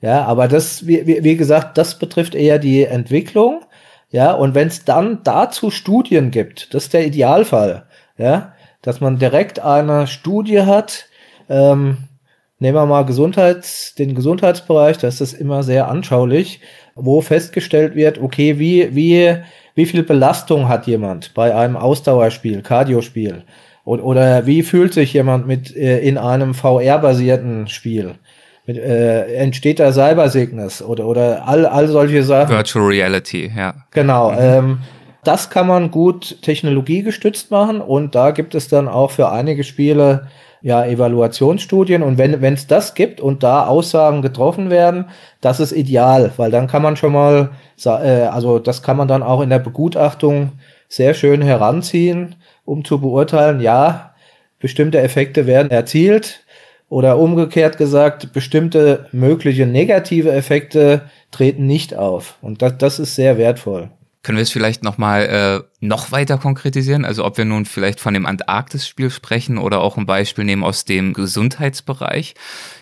Ja, 0.00 0.24
aber 0.24 0.48
das, 0.48 0.86
wie, 0.86 1.06
wie 1.06 1.36
gesagt, 1.36 1.76
das 1.76 1.98
betrifft 1.98 2.34
eher 2.34 2.58
die 2.58 2.84
Entwicklung. 2.84 3.62
Ja, 4.10 4.32
und 4.32 4.54
wenn 4.54 4.68
es 4.68 4.84
dann 4.84 5.20
dazu 5.24 5.70
Studien 5.70 6.30
gibt, 6.30 6.72
das 6.72 6.84
ist 6.84 6.94
der 6.94 7.06
Idealfall, 7.06 7.86
ja, 8.16 8.54
dass 8.80 9.00
man 9.00 9.18
direkt 9.18 9.60
eine 9.60 10.06
Studie 10.06 10.62
hat, 10.62 11.06
ähm, 11.48 11.98
nehmen 12.58 12.76
wir 12.76 12.86
mal 12.86 13.04
Gesundheits, 13.04 13.94
den 13.94 14.14
Gesundheitsbereich, 14.14 14.98
das 14.98 15.20
ist 15.20 15.34
immer 15.34 15.62
sehr 15.62 15.88
anschaulich, 15.88 16.60
wo 17.00 17.20
festgestellt 17.20 17.94
wird, 17.94 18.20
okay, 18.20 18.58
wie, 18.58 18.94
wie, 18.94 19.36
wie 19.74 19.86
viel 19.86 20.02
Belastung 20.02 20.68
hat 20.68 20.86
jemand 20.86 21.34
bei 21.34 21.54
einem 21.54 21.76
Ausdauerspiel, 21.76 22.62
Cardiospiel? 22.62 23.44
Oder, 23.84 24.04
oder 24.04 24.46
wie 24.46 24.62
fühlt 24.62 24.92
sich 24.92 25.12
jemand 25.12 25.46
mit 25.46 25.74
äh, 25.74 26.00
in 26.00 26.18
einem 26.18 26.54
VR-basierten 26.54 27.68
Spiel? 27.68 28.16
mit, 28.68 28.76
äh, 28.76 29.34
entsteht 29.34 29.80
da 29.80 29.92
Cybersickness 29.92 30.82
oder, 30.82 31.06
oder 31.06 31.48
all, 31.48 31.66
all 31.66 31.88
solche 31.88 32.22
Sachen. 32.22 32.54
Virtual 32.54 32.84
Reality, 32.84 33.50
ja. 33.56 33.74
Genau. 33.90 34.30
Mhm. 34.30 34.38
Ähm, 34.38 34.78
das 35.24 35.50
kann 35.50 35.66
man 35.66 35.90
gut 35.90 36.40
technologiegestützt 36.42 37.50
machen 37.50 37.80
und 37.80 38.14
da 38.14 38.30
gibt 38.30 38.54
es 38.54 38.68
dann 38.68 38.86
auch 38.86 39.10
für 39.10 39.32
einige 39.32 39.64
Spiele 39.64 40.28
ja 40.62 40.84
Evaluationsstudien 40.84 42.02
und 42.02 42.18
wenn 42.18 42.54
es 42.54 42.66
das 42.66 42.94
gibt 42.94 43.20
und 43.20 43.42
da 43.42 43.66
Aussagen 43.66 44.22
getroffen 44.22 44.70
werden, 44.70 45.06
das 45.40 45.60
ist 45.60 45.72
ideal, 45.72 46.32
weil 46.36 46.50
dann 46.50 46.66
kann 46.66 46.82
man 46.82 46.96
schon 46.96 47.12
mal 47.12 47.50
äh, 47.84 47.88
also 47.88 48.58
das 48.58 48.82
kann 48.82 48.96
man 48.96 49.08
dann 49.08 49.22
auch 49.22 49.40
in 49.40 49.50
der 49.50 49.58
Begutachtung 49.58 50.52
sehr 50.88 51.14
schön 51.14 51.42
heranziehen, 51.42 52.36
um 52.64 52.84
zu 52.84 53.00
beurteilen, 53.00 53.60
ja, 53.60 54.14
bestimmte 54.58 55.00
Effekte 55.00 55.46
werden 55.46 55.70
erzielt, 55.70 56.44
oder 56.88 57.18
umgekehrt 57.18 57.76
gesagt, 57.76 58.32
bestimmte 58.32 59.06
mögliche 59.12 59.66
negative 59.66 60.32
Effekte 60.32 61.02
treten 61.30 61.66
nicht 61.66 61.94
auf. 61.94 62.38
Und 62.40 62.62
das, 62.62 62.78
das 62.78 62.98
ist 62.98 63.14
sehr 63.14 63.36
wertvoll. 63.36 63.90
Können 64.22 64.36
wir 64.36 64.42
es 64.42 64.50
vielleicht 64.50 64.82
nochmal 64.82 65.26
äh, 65.26 65.68
noch 65.80 66.10
weiter 66.10 66.38
konkretisieren? 66.38 67.04
Also 67.04 67.24
ob 67.24 67.38
wir 67.38 67.44
nun 67.44 67.66
vielleicht 67.66 68.00
von 68.00 68.14
dem 68.14 68.26
Antarktis-Spiel 68.26 69.10
sprechen 69.10 69.58
oder 69.58 69.80
auch 69.80 69.96
ein 69.96 70.06
Beispiel 70.06 70.44
nehmen 70.44 70.64
aus 70.64 70.84
dem 70.84 71.12
Gesundheitsbereich. 71.12 72.34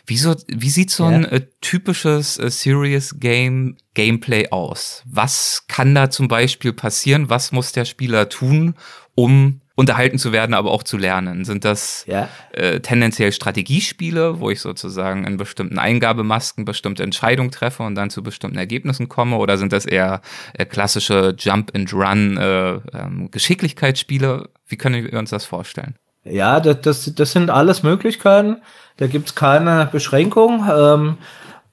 Wieso, 0.06 0.34
wie 0.48 0.70
sieht 0.70 0.90
so 0.90 1.04
ein 1.04 1.24
äh, 1.26 1.46
typisches 1.60 2.38
äh, 2.38 2.50
Serious 2.50 3.20
Game 3.20 3.76
Gameplay 3.94 4.48
aus? 4.50 5.02
Was 5.04 5.64
kann 5.68 5.94
da 5.94 6.08
zum 6.10 6.28
Beispiel 6.28 6.72
passieren? 6.72 7.28
Was 7.28 7.52
muss 7.52 7.72
der 7.72 7.84
Spieler 7.84 8.28
tun, 8.28 8.74
um 9.14 9.60
unterhalten 9.76 10.18
zu 10.18 10.32
werden, 10.32 10.54
aber 10.54 10.72
auch 10.72 10.82
zu 10.82 10.96
lernen? 10.96 11.44
Sind 11.44 11.64
das 11.64 12.04
ja. 12.08 12.28
äh, 12.52 12.80
tendenziell 12.80 13.30
Strategiespiele, 13.30 14.40
wo 14.40 14.50
ich 14.50 14.60
sozusagen 14.60 15.24
in 15.24 15.36
bestimmten 15.36 15.78
Eingabemasken 15.78 16.64
bestimmte 16.64 17.02
Entscheidungen 17.02 17.52
treffe 17.52 17.84
und 17.84 17.94
dann 17.94 18.10
zu 18.10 18.22
bestimmten 18.22 18.58
Ergebnissen 18.58 19.08
komme? 19.08 19.36
Oder 19.36 19.58
sind 19.58 19.72
das 19.72 19.86
eher 19.86 20.22
äh, 20.54 20.64
klassische 20.64 21.36
Jump-and-Run 21.38 22.38
äh, 22.38 22.70
ähm, 22.96 23.28
Geschicklichkeitsspiele? 23.30 24.48
Wie 24.66 24.76
können 24.76 25.04
wir 25.04 25.18
uns 25.18 25.30
das 25.30 25.44
vorstellen? 25.44 25.94
Ja, 26.24 26.58
das, 26.58 26.80
das, 26.80 27.14
das 27.14 27.32
sind 27.32 27.50
alles 27.50 27.82
Möglichkeiten. 27.82 28.56
Da 28.96 29.06
gibt's 29.06 29.34
keine 29.34 29.88
Beschränkung. 29.92 30.66
Ähm, 30.68 31.18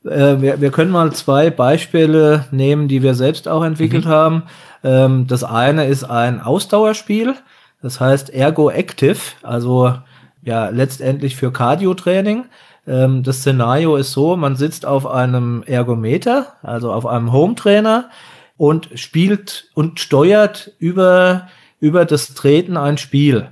äh, 0.05 0.41
wir, 0.41 0.61
wir 0.61 0.71
können 0.71 0.91
mal 0.91 1.11
zwei 1.13 1.49
Beispiele 1.49 2.45
nehmen, 2.51 2.87
die 2.87 3.01
wir 3.01 3.15
selbst 3.15 3.47
auch 3.47 3.63
entwickelt 3.63 4.05
mhm. 4.05 4.09
haben. 4.09 4.43
Ähm, 4.83 5.25
das 5.27 5.43
eine 5.43 5.87
ist 5.87 6.03
ein 6.03 6.41
Ausdauerspiel. 6.41 7.35
Das 7.83 7.99
heißt 7.99 8.33
Ergo 8.33 8.71
Active, 8.71 9.19
also 9.43 9.93
ja 10.41 10.69
letztendlich 10.69 11.35
für 11.35 11.51
Cardio-Training. 11.51 12.45
Ähm, 12.87 13.23
das 13.23 13.39
Szenario 13.39 13.97
ist 13.97 14.13
so, 14.13 14.37
man 14.37 14.55
sitzt 14.55 14.85
auf 14.85 15.05
einem 15.05 15.63
Ergometer, 15.67 16.53
also 16.63 16.93
auf 16.93 17.05
einem 17.05 17.33
Home-Trainer 17.33 18.09
und 18.55 18.89
spielt 18.95 19.69
und 19.73 19.99
steuert 19.99 20.71
über, 20.79 21.49
über 21.81 22.05
das 22.05 22.33
Treten 22.33 22.77
ein 22.77 22.97
Spiel. 22.97 23.49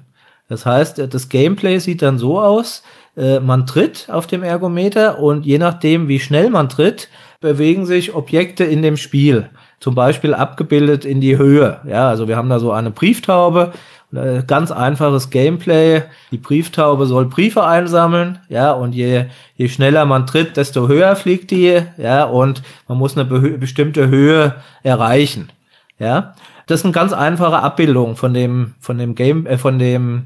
Das 0.48 0.66
heißt, 0.66 1.14
das 1.14 1.30
Gameplay 1.30 1.80
sieht 1.80 2.02
dann 2.02 2.18
so 2.18 2.40
aus, 2.40 2.84
äh, 3.18 3.42
man 3.42 3.66
tritt 3.66 4.08
auf 4.10 4.28
dem 4.28 4.44
Ergometer 4.44 5.20
und 5.20 5.46
je 5.46 5.58
nachdem, 5.58 6.08
wie 6.08 6.20
schnell 6.20 6.50
man 6.50 6.70
tritt, 6.70 7.10
bewegen 7.42 7.86
sich 7.86 8.16
Objekte 8.16 8.64
in 8.64 8.82
dem 8.82 8.96
Spiel. 8.96 9.50
Zum 9.82 9.96
Beispiel 9.96 10.34
abgebildet 10.34 11.04
in 11.04 11.20
die 11.20 11.38
Höhe. 11.38 11.82
Ja, 11.86 12.08
also 12.08 12.28
wir 12.28 12.38
haben 12.38 12.50
da 12.50 12.60
so 12.60 12.72
eine 12.72 12.92
Brieftaube 12.92 13.74
ganz 14.12 14.72
einfaches 14.72 15.30
Gameplay. 15.30 16.04
Die 16.32 16.38
Brieftaube 16.38 17.06
soll 17.06 17.26
Briefe 17.26 17.66
einsammeln, 17.66 18.40
ja, 18.50 18.72
und 18.72 18.94
je, 18.94 19.26
je 19.56 19.70
schneller 19.70 20.06
man 20.06 20.28
tritt, 20.28 20.58
desto 20.58 20.88
höher 20.88 21.16
fliegt 21.16 21.52
die, 21.52 21.82
ja, 21.98 22.26
und 22.26 22.62
man 22.88 22.98
muss 22.98 23.18
eine 23.18 23.26
bestimmte 23.26 24.10
Höhe 24.10 24.56
erreichen, 24.84 25.52
ja. 26.00 26.34
Das 26.68 26.82
sind 26.82 26.94
ganz 26.94 27.12
einfache 27.12 27.60
Abbildungen 27.60 28.16
von 28.16 28.34
dem, 28.34 28.76
von 28.80 28.98
dem 28.98 29.16
Game, 29.16 29.46
äh, 29.46 29.58
von 29.58 29.80
dem 29.80 30.24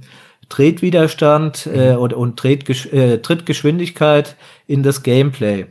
Tretwiderstand 0.50 1.67
äh, 1.67 1.93
mhm. 1.93 2.00
und, 2.00 2.13
und 2.13 2.38
Tretgesch 2.38 2.86
äh, 2.88 3.17
Trittgeschwindigkeit 3.17 4.36
in 4.67 4.84
das 4.84 5.02
Gameplay. 5.02 5.65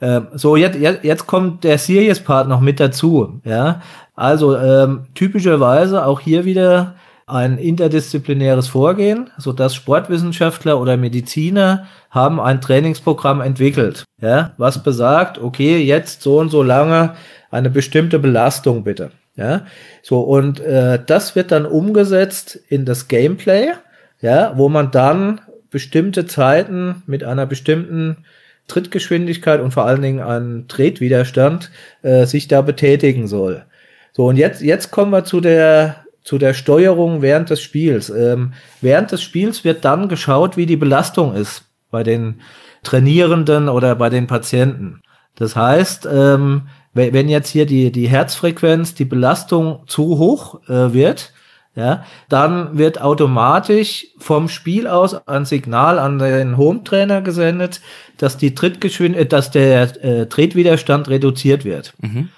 Äh, 0.00 0.22
so, 0.34 0.56
jetzt, 0.56 0.78
jetzt, 0.78 1.04
jetzt 1.04 1.26
kommt 1.26 1.62
der 1.62 1.78
Series-Part 1.78 2.48
noch 2.48 2.60
mit 2.60 2.80
dazu, 2.80 3.40
ja. 3.44 3.82
Also, 4.16 4.56
ähm, 4.56 5.06
typischerweise 5.14 6.04
auch 6.04 6.20
hier 6.20 6.44
wieder 6.44 6.94
ein 7.30 7.58
interdisziplinäres 7.58 8.68
Vorgehen, 8.68 9.30
so 9.38 9.52
dass 9.52 9.74
Sportwissenschaftler 9.74 10.80
oder 10.80 10.96
Mediziner 10.96 11.86
haben 12.10 12.40
ein 12.40 12.60
Trainingsprogramm 12.60 13.40
entwickelt, 13.40 14.04
ja, 14.20 14.52
was 14.58 14.82
besagt, 14.82 15.38
okay, 15.38 15.78
jetzt 15.78 16.22
so 16.22 16.38
und 16.38 16.50
so 16.50 16.62
lange 16.62 17.14
eine 17.50 17.70
bestimmte 17.70 18.18
Belastung 18.18 18.84
bitte, 18.84 19.10
ja, 19.36 19.66
so 20.02 20.20
und 20.20 20.60
äh, 20.60 20.98
das 21.04 21.36
wird 21.36 21.52
dann 21.52 21.66
umgesetzt 21.66 22.58
in 22.68 22.84
das 22.84 23.08
Gameplay, 23.08 23.72
ja, 24.20 24.52
wo 24.56 24.68
man 24.68 24.90
dann 24.90 25.40
bestimmte 25.70 26.26
Zeiten 26.26 27.02
mit 27.06 27.24
einer 27.24 27.46
bestimmten 27.46 28.24
Trittgeschwindigkeit 28.66 29.60
und 29.60 29.72
vor 29.72 29.86
allen 29.86 30.02
Dingen 30.02 30.20
einen 30.20 30.68
Tretwiderstand 30.68 31.70
äh, 32.02 32.24
sich 32.26 32.48
da 32.48 32.62
betätigen 32.62 33.26
soll. 33.26 33.64
So, 34.12 34.26
und 34.26 34.36
jetzt, 34.36 34.62
jetzt 34.62 34.90
kommen 34.90 35.12
wir 35.12 35.24
zu 35.24 35.40
der 35.40 36.04
zu 36.30 36.38
der 36.38 36.54
Steuerung 36.54 37.22
während 37.22 37.50
des 37.50 37.60
Spiels. 37.60 38.08
Ähm, 38.08 38.52
während 38.80 39.10
des 39.10 39.20
Spiels 39.20 39.64
wird 39.64 39.84
dann 39.84 40.08
geschaut, 40.08 40.56
wie 40.56 40.64
die 40.64 40.76
Belastung 40.76 41.34
ist 41.34 41.64
bei 41.90 42.04
den 42.04 42.40
Trainierenden 42.84 43.68
oder 43.68 43.96
bei 43.96 44.10
den 44.10 44.28
Patienten. 44.28 45.02
Das 45.34 45.56
heißt, 45.56 46.08
ähm, 46.08 46.68
wenn 46.92 47.28
jetzt 47.28 47.48
hier 47.48 47.66
die, 47.66 47.90
die 47.90 48.08
Herzfrequenz, 48.08 48.94
die 48.94 49.06
Belastung 49.06 49.80
zu 49.88 50.18
hoch 50.18 50.60
äh, 50.68 50.92
wird, 50.92 51.32
ja, 51.74 52.04
dann 52.28 52.78
wird 52.78 53.00
automatisch 53.00 54.06
vom 54.18 54.48
Spiel 54.48 54.86
aus 54.86 55.26
ein 55.26 55.44
Signal 55.44 55.98
an 55.98 56.20
den 56.20 56.56
Home-Trainer 56.56 57.22
gesendet, 57.22 57.80
dass 58.18 58.36
die 58.36 58.54
Trittgeschwindigkeit, 58.54 59.26
äh, 59.26 59.28
dass 59.28 59.50
der 59.50 60.04
äh, 60.04 60.26
Tretwiderstand 60.26 61.08
reduziert 61.08 61.64
wird. 61.64 61.92
Mhm. 62.00 62.28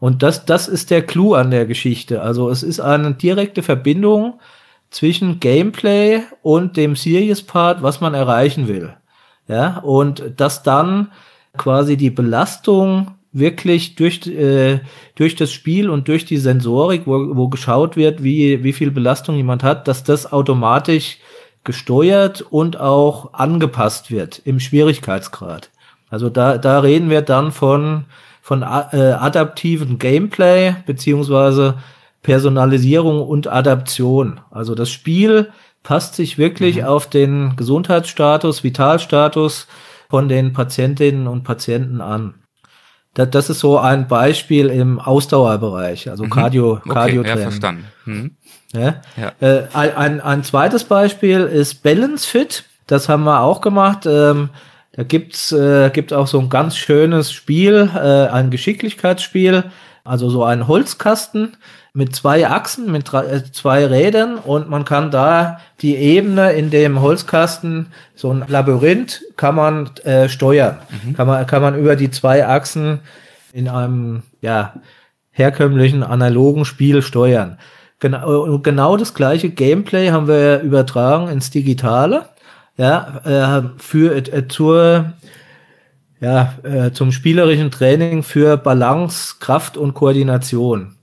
Und 0.00 0.22
das, 0.22 0.44
das 0.44 0.68
ist 0.68 0.90
der 0.90 1.04
Clou 1.04 1.34
an 1.34 1.50
der 1.50 1.66
Geschichte. 1.66 2.22
Also 2.22 2.50
es 2.50 2.62
ist 2.62 2.80
eine 2.80 3.14
direkte 3.14 3.62
Verbindung 3.62 4.40
zwischen 4.90 5.40
Gameplay 5.40 6.22
und 6.42 6.76
dem 6.76 6.96
Serious 6.96 7.42
Part, 7.42 7.82
was 7.82 8.00
man 8.00 8.14
erreichen 8.14 8.68
will. 8.68 8.94
Ja, 9.48 9.78
und 9.78 10.22
dass 10.36 10.62
dann 10.62 11.08
quasi 11.56 11.96
die 11.96 12.10
Belastung 12.10 13.12
wirklich 13.32 13.96
durch, 13.96 14.26
äh, 14.26 14.80
durch 15.14 15.36
das 15.36 15.52
Spiel 15.52 15.90
und 15.90 16.08
durch 16.08 16.24
die 16.24 16.36
Sensorik, 16.36 17.02
wo, 17.06 17.36
wo 17.36 17.48
geschaut 17.48 17.96
wird, 17.96 18.22
wie, 18.22 18.62
wie 18.62 18.72
viel 18.72 18.90
Belastung 18.90 19.36
jemand 19.36 19.62
hat, 19.62 19.88
dass 19.88 20.04
das 20.04 20.32
automatisch 20.32 21.18
gesteuert 21.64 22.42
und 22.42 22.78
auch 22.78 23.34
angepasst 23.34 24.10
wird 24.10 24.40
im 24.44 24.60
Schwierigkeitsgrad. 24.60 25.70
Also 26.08 26.30
da, 26.30 26.56
da 26.56 26.80
reden 26.80 27.10
wir 27.10 27.22
dann 27.22 27.52
von, 27.52 28.04
von 28.48 28.62
äh, 28.62 28.64
adaptiven 28.64 29.98
Gameplay 29.98 30.74
beziehungsweise 30.86 31.74
Personalisierung 32.22 33.20
und 33.20 33.46
Adaption. 33.46 34.40
Also 34.50 34.74
das 34.74 34.88
Spiel 34.88 35.52
passt 35.82 36.14
sich 36.14 36.38
wirklich 36.38 36.76
mhm. 36.76 36.84
auf 36.84 37.10
den 37.10 37.56
Gesundheitsstatus, 37.56 38.64
Vitalstatus 38.64 39.66
von 40.08 40.30
den 40.30 40.54
Patientinnen 40.54 41.26
und 41.26 41.44
Patienten 41.44 42.00
an. 42.00 42.36
Das, 43.12 43.28
das 43.28 43.50
ist 43.50 43.60
so 43.60 43.78
ein 43.78 44.08
Beispiel 44.08 44.70
im 44.70 44.98
Ausdauerbereich, 44.98 46.08
also 46.08 46.24
mhm. 46.24 46.30
Cardio, 46.30 46.80
Cardio 46.88 47.20
okay, 47.20 47.28
ja, 47.28 47.36
verstanden. 47.36 47.84
Mhm. 48.06 48.30
Ja? 48.72 49.02
ja. 49.18 49.32
Äh, 49.46 49.66
ein, 49.74 50.22
ein 50.22 50.42
zweites 50.42 50.84
Beispiel 50.84 51.40
ist 51.40 51.82
Balance 51.82 52.26
Fit. 52.26 52.64
Das 52.86 53.10
haben 53.10 53.24
wir 53.24 53.42
auch 53.42 53.60
gemacht. 53.60 54.06
Ähm, 54.06 54.48
da 54.98 55.04
gibt's 55.04 55.52
äh, 55.52 55.90
gibt 55.90 56.12
auch 56.12 56.26
so 56.26 56.40
ein 56.40 56.48
ganz 56.48 56.76
schönes 56.76 57.30
Spiel, 57.30 57.88
äh, 57.94 58.32
ein 58.32 58.50
Geschicklichkeitsspiel, 58.50 59.70
also 60.02 60.28
so 60.28 60.42
ein 60.42 60.66
Holzkasten 60.66 61.56
mit 61.92 62.16
zwei 62.16 62.48
Achsen, 62.48 62.90
mit 62.90 63.12
drei, 63.12 63.26
äh, 63.26 63.44
zwei 63.52 63.86
Rädern 63.86 64.38
und 64.38 64.68
man 64.68 64.84
kann 64.84 65.12
da 65.12 65.60
die 65.82 65.94
Ebene 65.94 66.50
in 66.50 66.70
dem 66.70 67.00
Holzkasten, 67.00 67.92
so 68.16 68.32
ein 68.32 68.42
Labyrinth, 68.48 69.22
kann 69.36 69.54
man 69.54 69.90
äh, 70.02 70.28
steuern. 70.28 70.78
Mhm. 70.90 71.14
Kann, 71.14 71.28
man, 71.28 71.46
kann 71.46 71.62
man 71.62 71.78
über 71.78 71.94
die 71.94 72.10
zwei 72.10 72.44
Achsen 72.44 72.98
in 73.52 73.68
einem 73.68 74.24
ja, 74.40 74.72
herkömmlichen 75.30 76.02
analogen 76.02 76.64
Spiel 76.64 77.02
steuern. 77.02 77.58
Genau, 78.00 78.58
genau 78.58 78.96
das 78.96 79.14
gleiche 79.14 79.50
Gameplay 79.50 80.10
haben 80.10 80.26
wir 80.26 80.58
übertragen 80.58 81.28
ins 81.28 81.50
Digitale. 81.50 82.30
Ja, 82.78 83.20
äh, 83.24 83.68
für 83.78 84.14
äh, 84.14 84.46
zur 84.48 85.12
ja, 86.20 86.54
äh, 86.62 86.92
zum 86.92 87.12
spielerischen 87.12 87.70
Training 87.70 88.22
für 88.22 88.56
Balance, 88.56 89.36
Kraft 89.40 89.76
und 89.76 89.94
Koordination. 89.94 90.96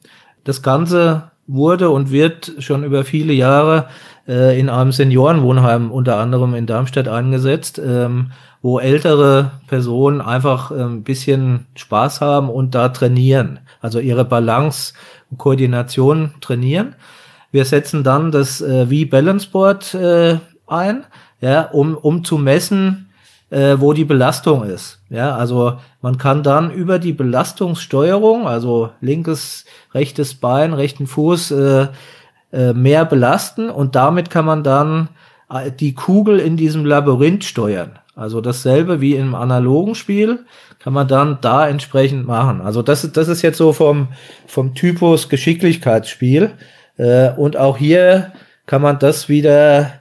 Das 0.43 0.61
Ganze 0.61 1.31
wurde 1.47 1.89
und 1.89 2.11
wird 2.11 2.53
schon 2.59 2.83
über 2.83 3.03
viele 3.03 3.33
Jahre 3.33 3.87
äh, 4.27 4.59
in 4.59 4.69
einem 4.69 4.91
Seniorenwohnheim 4.91 5.91
unter 5.91 6.17
anderem 6.17 6.55
in 6.55 6.65
Darmstadt 6.65 7.07
eingesetzt, 7.07 7.79
ähm, 7.83 8.31
wo 8.61 8.79
ältere 8.79 9.51
Personen 9.67 10.21
einfach 10.21 10.71
äh, 10.71 10.75
ein 10.81 11.03
bisschen 11.03 11.67
Spaß 11.75 12.21
haben 12.21 12.49
und 12.49 12.73
da 12.73 12.89
trainieren, 12.89 13.59
also 13.81 13.99
ihre 13.99 14.25
Balance 14.25 14.93
und 15.29 15.37
Koordination 15.37 16.31
trainieren. 16.41 16.95
Wir 17.51 17.65
setzen 17.65 18.03
dann 18.03 18.31
das 18.31 18.61
äh, 18.61 18.87
V-Balance 18.87 19.49
Board 19.51 19.93
äh, 19.93 20.39
ein, 20.67 21.03
ja, 21.45 21.61
um, 21.61 21.95
um 21.95 22.23
zu 22.23 22.39
messen, 22.39 23.09
äh, 23.51 23.75
wo 23.77 23.93
die 23.93 24.03
Belastung 24.03 24.63
ist. 24.63 24.99
Ja, 25.11 25.35
also 25.35 25.77
man 26.01 26.17
kann 26.17 26.41
dann 26.41 26.71
über 26.71 26.97
die 26.97 27.13
Belastungssteuerung, 27.13 28.47
also 28.47 28.89
linkes, 28.99 29.65
rechtes 29.93 30.33
Bein, 30.33 30.73
rechten 30.73 31.05
Fuß, 31.05 31.51
äh, 31.51 31.87
äh, 32.51 32.73
mehr 32.73 33.05
belasten 33.05 33.69
und 33.69 33.95
damit 33.95 34.31
kann 34.31 34.45
man 34.45 34.63
dann 34.63 35.09
äh, 35.51 35.71
die 35.71 35.93
Kugel 35.93 36.39
in 36.39 36.57
diesem 36.57 36.83
Labyrinth 36.83 37.43
steuern. 37.43 37.99
Also 38.15 38.41
dasselbe 38.41 38.99
wie 39.01 39.13
im 39.13 39.35
analogen 39.35 39.93
Spiel 39.93 40.45
kann 40.79 40.93
man 40.93 41.07
dann 41.07 41.37
da 41.41 41.67
entsprechend 41.67 42.25
machen. 42.25 42.61
Also 42.61 42.81
das, 42.81 43.03
ist 43.03 43.17
das 43.17 43.27
ist 43.27 43.43
jetzt 43.43 43.57
so 43.57 43.71
vom, 43.71 44.07
vom 44.47 44.73
Typus 44.73 45.29
Geschicklichkeitsspiel. 45.29 46.51
Äh, 46.97 47.31
und 47.33 47.55
auch 47.55 47.77
hier 47.77 48.31
kann 48.65 48.81
man 48.81 48.97
das 48.97 49.29
wieder 49.29 49.91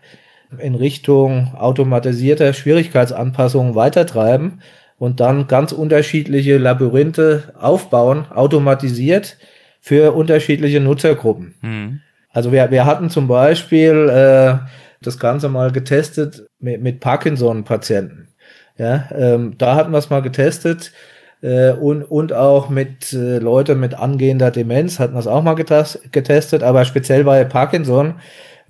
in 0.58 0.74
Richtung 0.74 1.54
automatisierter 1.54 2.52
Schwierigkeitsanpassungen 2.52 3.74
weitertreiben 3.74 4.60
und 4.98 5.20
dann 5.20 5.46
ganz 5.46 5.72
unterschiedliche 5.72 6.58
Labyrinthe 6.58 7.54
aufbauen, 7.58 8.26
automatisiert 8.30 9.36
für 9.80 10.12
unterschiedliche 10.12 10.80
Nutzergruppen. 10.80 11.54
Mhm. 11.60 12.00
Also 12.30 12.52
wir, 12.52 12.70
wir 12.70 12.84
hatten 12.84 13.10
zum 13.10 13.28
Beispiel 13.28 14.08
äh, 14.08 14.58
das 15.02 15.18
Ganze 15.18 15.48
mal 15.48 15.70
getestet 15.70 16.46
mit, 16.58 16.82
mit 16.82 17.00
Parkinson-Patienten. 17.00 18.28
Ja, 18.76 19.08
ähm, 19.14 19.54
da 19.56 19.76
hatten 19.76 19.92
wir 19.92 19.98
es 19.98 20.10
mal 20.10 20.22
getestet 20.22 20.92
äh, 21.42 21.72
und, 21.72 22.02
und 22.02 22.32
auch 22.32 22.70
mit 22.70 23.12
äh, 23.12 23.38
Leuten 23.38 23.78
mit 23.78 23.94
angehender 23.94 24.50
Demenz 24.50 24.98
hatten 24.98 25.14
wir 25.14 25.20
es 25.20 25.28
auch 25.28 25.42
mal 25.42 25.54
getestet, 25.54 26.62
aber 26.62 26.84
speziell 26.84 27.22
bei 27.22 27.44
Parkinson 27.44 28.14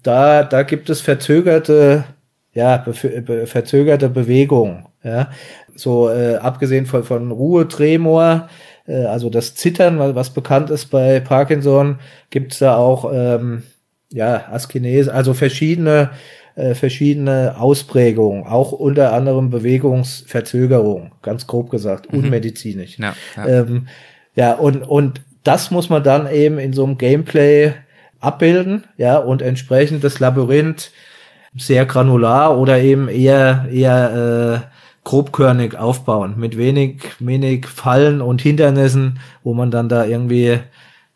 da, 0.05 0.45
da 0.45 0.63
gibt 0.63 0.89
es 0.91 1.01
verzögerte, 1.01 2.05
ja, 2.53 2.77
be 2.77 3.47
verzögerte 3.47 4.09
Bewegung. 4.09 4.87
Ja, 5.03 5.31
so 5.75 6.09
äh, 6.09 6.37
abgesehen 6.37 6.87
von, 6.87 7.05
von 7.05 7.31
Ruhe, 7.31 7.69
Tremor, 7.69 8.49
äh, 8.87 9.05
also 9.05 9.29
das 9.29 9.55
Zittern, 9.55 9.99
was 9.99 10.31
bekannt 10.31 10.71
ist 10.71 10.87
bei 10.87 11.21
Parkinson, 11.21 11.99
gibt 12.31 12.53
es 12.53 12.61
da 12.61 12.77
auch 12.77 13.11
ähm, 13.13 13.65
ja 14.11 14.49
Askinese, 14.51 15.13
also 15.13 15.35
verschiedene 15.35 16.11
äh, 16.55 16.75
verschiedene 16.75 17.57
Ausprägungen, 17.59 18.47
auch 18.47 18.73
unter 18.73 19.13
anderem 19.13 19.51
Bewegungsverzögerung, 19.51 21.13
ganz 21.21 21.47
grob 21.47 21.71
gesagt, 21.71 22.13
mhm. 22.13 22.21
unmedizinisch. 22.21 22.99
Ja, 22.99 23.15
ja. 23.37 23.47
Ähm, 23.47 23.89
ja 24.37 24.53
und 24.55 24.83
und 24.83 25.21
das 25.43 25.71
muss 25.71 25.91
man 25.91 26.03
dann 26.03 26.31
eben 26.31 26.59
in 26.59 26.73
so 26.73 26.85
einem 26.85 26.97
Gameplay 26.97 27.75
abbilden, 28.25 28.85
ja, 28.97 29.17
und 29.19 29.43
entsprechend 29.43 30.05
das 30.05 30.21
Labyrinth 30.21 30.91
sehr 31.57 31.87
granular 31.87 32.59
oder 32.59 32.81
eben 32.81 33.09
eher, 33.09 33.67
eher 33.71 34.65
äh, 34.65 34.75
grobkörnig 35.05 35.77
aufbauen, 35.77 36.35
mit 36.37 36.57
wenig, 36.57 37.03
wenig 37.21 37.67
Fallen 37.67 38.21
und 38.21 38.43
Hindernissen, 38.43 39.21
wo 39.43 39.55
man 39.55 39.71
dann 39.71 39.89
da 39.89 40.05
irgendwie 40.05 40.61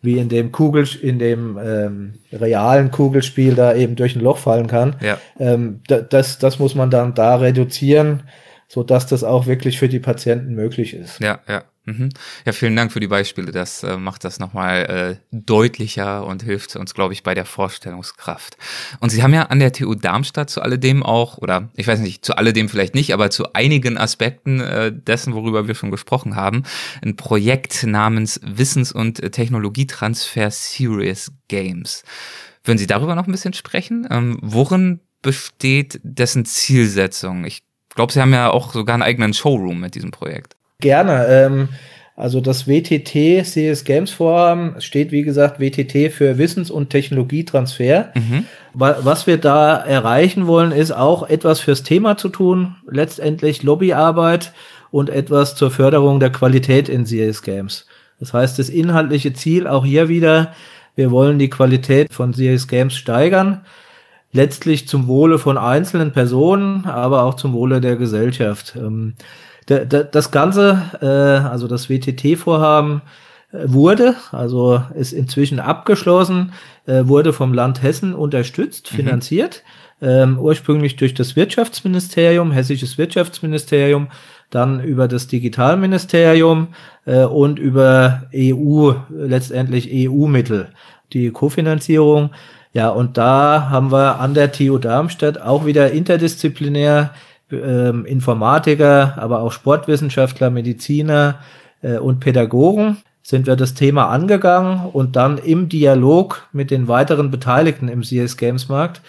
wie 0.01 0.19
in 0.19 0.29
dem 0.29 0.53
Kugel, 0.53 0.87
in 1.03 1.19
dem 1.19 1.59
ähm, 1.61 2.15
realen 2.33 2.91
Kugelspiel 2.91 3.55
da 3.55 3.75
eben 3.75 3.97
durch 3.97 4.15
ein 4.15 4.23
Loch 4.23 4.39
fallen 4.39 4.69
kann. 4.69 4.95
Ja. 5.01 5.19
Ähm, 5.41 5.81
das, 5.87 6.39
das 6.39 6.59
muss 6.61 6.75
man 6.75 6.91
dann 6.91 7.15
da 7.15 7.37
reduzieren, 7.37 8.23
so 8.69 8.85
dass 8.85 9.07
das 9.07 9.25
auch 9.25 9.47
wirklich 9.47 9.79
für 9.79 9.89
die 9.89 9.99
Patienten 9.99 10.55
möglich 10.55 10.95
ist. 10.95 11.21
Ja, 11.21 11.41
ja. 11.49 11.65
Mhm. 11.89 12.11
Ja, 12.45 12.53
vielen 12.53 12.77
Dank 12.77 12.93
für 12.93 13.01
die 13.01 13.07
Beispiele. 13.07 13.51
Das 13.51 13.83
äh, 13.83 13.97
macht 13.97 14.23
das 14.23 14.39
nochmal 14.39 15.19
äh, 15.23 15.27
deutlicher 15.33 16.27
und 16.27 16.43
hilft 16.43 16.77
uns, 16.77 16.93
glaube 16.93 17.15
ich, 17.15 17.23
bei 17.23 17.33
der 17.35 17.47
Vorstellungskraft. 17.47 18.59
Und 19.01 19.09
Sie 19.09 19.23
haben 19.23 19.33
ja 19.33 19.45
an 19.45 19.59
der 19.59 19.73
TU 19.73 19.95
Darmstadt 19.95 20.51
zu 20.51 20.61
alledem 20.61 21.03
auch, 21.03 21.39
oder 21.39 21.71
ich 21.77 21.87
weiß 21.87 22.01
nicht, 22.01 22.27
zu 22.27 22.37
alledem 22.37 22.69
vielleicht 22.69 22.95
nicht, 22.95 23.15
aber 23.15 23.31
zu 23.31 23.55
einigen 23.55 23.97
Aspekten 23.97 24.61
äh, 24.61 24.93
dessen, 24.93 25.33
worüber 25.33 25.67
wir 25.67 25.75
schon 25.75 25.91
gesprochen 25.91 26.37
haben, 26.37 26.65
ein 27.03 27.17
Projekt 27.17 27.85
namens 27.85 28.39
Wissens- 28.45 28.93
und 28.93 29.33
Technologietransfer 29.33 30.51
Serious 30.51 31.33
Games. 31.49 32.05
Würden 32.65 32.77
Sie 32.79 32.87
darüber 32.87 33.15
noch 33.15 33.27
ein 33.27 33.33
bisschen 33.33 33.55
sprechen? 33.55 34.07
Ähm, 34.11 34.39
worin 34.43 35.01
besteht 35.23 36.01
dessen 36.03 36.45
Zielsetzung? 36.45 37.47
Ich 37.47 37.63
glaube, 37.95 38.13
Sie 38.13 38.21
haben 38.21 38.35
ja 38.35 38.51
auch 38.51 38.75
sogar 38.75 38.93
einen 38.93 39.03
eigenen 39.03 39.33
Showroom 39.33 39.81
mit 39.81 39.95
diesem 39.95 40.11
Projekt. 40.11 40.58
Gerne. 40.81 41.27
Ähm, 41.27 41.69
also 42.15 42.41
das 42.41 42.69
WTT 42.69 43.45
CS 43.45 43.85
Games 43.85 44.11
Vorhaben 44.11 44.81
steht, 44.81 45.11
wie 45.11 45.23
gesagt, 45.23 45.61
WTT 45.61 46.13
für 46.13 46.39
Wissens- 46.39 46.71
und 46.71 46.91
Technologietransfer. 46.91 48.13
Mhm. 48.15 48.45
Was 48.75 49.27
wir 49.27 49.39
da 49.39 49.77
erreichen 49.77 50.47
wollen, 50.47 50.73
ist 50.73 50.93
auch 50.93 51.29
etwas 51.29 51.61
fürs 51.61 51.83
Thema 51.83 52.17
zu 52.17 52.29
tun, 52.29 52.77
letztendlich 52.89 53.63
Lobbyarbeit 53.65 54.53
und 54.91 55.11
etwas 55.11 55.57
zur 55.57 55.71
Förderung 55.71 56.21
der 56.21 56.31
Qualität 56.31 56.89
in 56.89 57.05
CS 57.05 57.43
Games. 57.43 57.87
Das 58.21 58.33
heißt, 58.33 58.59
das 58.59 58.69
inhaltliche 58.69 59.33
Ziel 59.33 59.67
auch 59.67 59.85
hier 59.85 60.09
wieder, 60.09 60.55
wir 60.95 61.11
wollen 61.11 61.39
die 61.39 61.51
Qualität 61.51 62.13
von 62.13 62.33
CS 62.33 62.67
Games 62.67 62.97
steigern, 62.97 63.65
letztlich 64.33 64.89
zum 64.89 65.07
Wohle 65.07 65.39
von 65.39 65.57
einzelnen 65.57 66.13
Personen, 66.13 66.85
aber 66.85 67.23
auch 67.23 67.35
zum 67.35 67.53
Wohle 67.53 67.81
der 67.81 67.97
Gesellschaft. 67.97 68.77
Das 69.69 70.31
Ganze, 70.31 70.83
äh, 71.01 71.07
also 71.47 71.69
das 71.69 71.91
WTT-Vorhaben, 71.91 73.03
wurde, 73.53 74.15
also 74.31 74.83
ist 74.95 75.13
inzwischen 75.13 75.59
abgeschlossen, 75.59 76.53
äh, 76.87 77.07
wurde 77.07 77.33
vom 77.33 77.55
Land 77.55 77.83
Hessen 77.83 78.15
unterstützt, 78.15 78.93
mhm. 78.93 78.97
finanziert, 78.97 79.63
ähm, 80.03 80.39
ursprünglich 80.39 80.97
durch 80.97 81.15
das 81.15 81.35
Wirtschaftsministerium, 81.35 82.53
hessisches 82.53 82.99
Wirtschaftsministerium, 82.99 84.09
dann 84.51 84.81
über 84.81 85.09
das 85.09 85.27
Digitalministerium 85.29 86.69
äh, 87.07 87.25
und 87.25 87.59
über 87.59 88.25
EU, 88.35 88.93
letztendlich 89.11 89.91
EU-Mittel, 89.93 90.69
die 91.13 91.31
Kofinanzierung. 91.31 92.31
Ja, 92.75 92.91
und 92.91 93.17
da 93.17 93.71
haben 93.71 93.91
wir 93.91 94.21
an 94.21 94.35
der 94.35 94.53
TU 94.53 94.79
Darmstadt 94.79 95.41
auch 95.41 95.65
wieder 95.65 95.91
interdisziplinär 95.91 97.13
ähm, 97.51 98.05
Informatiker, 98.05 99.15
aber 99.17 99.41
auch 99.41 99.53
Sportwissenschaftler, 99.53 100.51
Mediziner 100.51 101.41
äh, 101.83 101.99
und 101.99 102.21
Pädagogen 102.21 102.99
sind 103.23 103.47
wir 103.47 103.57
das 103.57 103.75
Thema 103.75 104.09
angegangen 104.09 104.87
und 104.93 105.17
dann 105.17 105.37
im 105.37 105.69
Dialog 105.69 106.49
mit 106.53 106.71
den 106.71 106.89
weiteren 106.89 107.31
Beteiligten 107.31 107.89
im 107.89 108.01
CS 108.03 108.39
Games 108.39 108.69
Markt, 108.69 109.03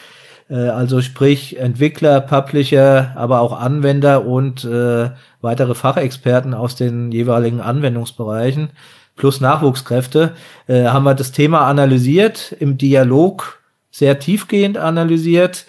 äh, 0.50 0.56
also 0.56 1.02
sprich 1.02 1.58
Entwickler, 1.58 2.20
Publisher, 2.20 3.14
aber 3.16 3.40
auch 3.40 3.58
Anwender 3.58 4.26
und 4.26 4.66
äh, 4.66 5.12
weitere 5.42 5.74
Fachexperten 5.74 6.54
aus 6.54 6.76
den 6.76 7.12
jeweiligen 7.12 7.62
Anwendungsbereichen 7.62 8.72
plus 9.16 9.42
Nachwuchskräfte, 9.42 10.34
äh, 10.68 10.86
haben 10.86 11.04
wir 11.04 11.14
das 11.14 11.32
Thema 11.32 11.68
analysiert, 11.68 12.56
im 12.60 12.78
Dialog 12.78 13.60
sehr 13.92 14.20
tiefgehend 14.20 14.78
analysiert, 14.78 15.66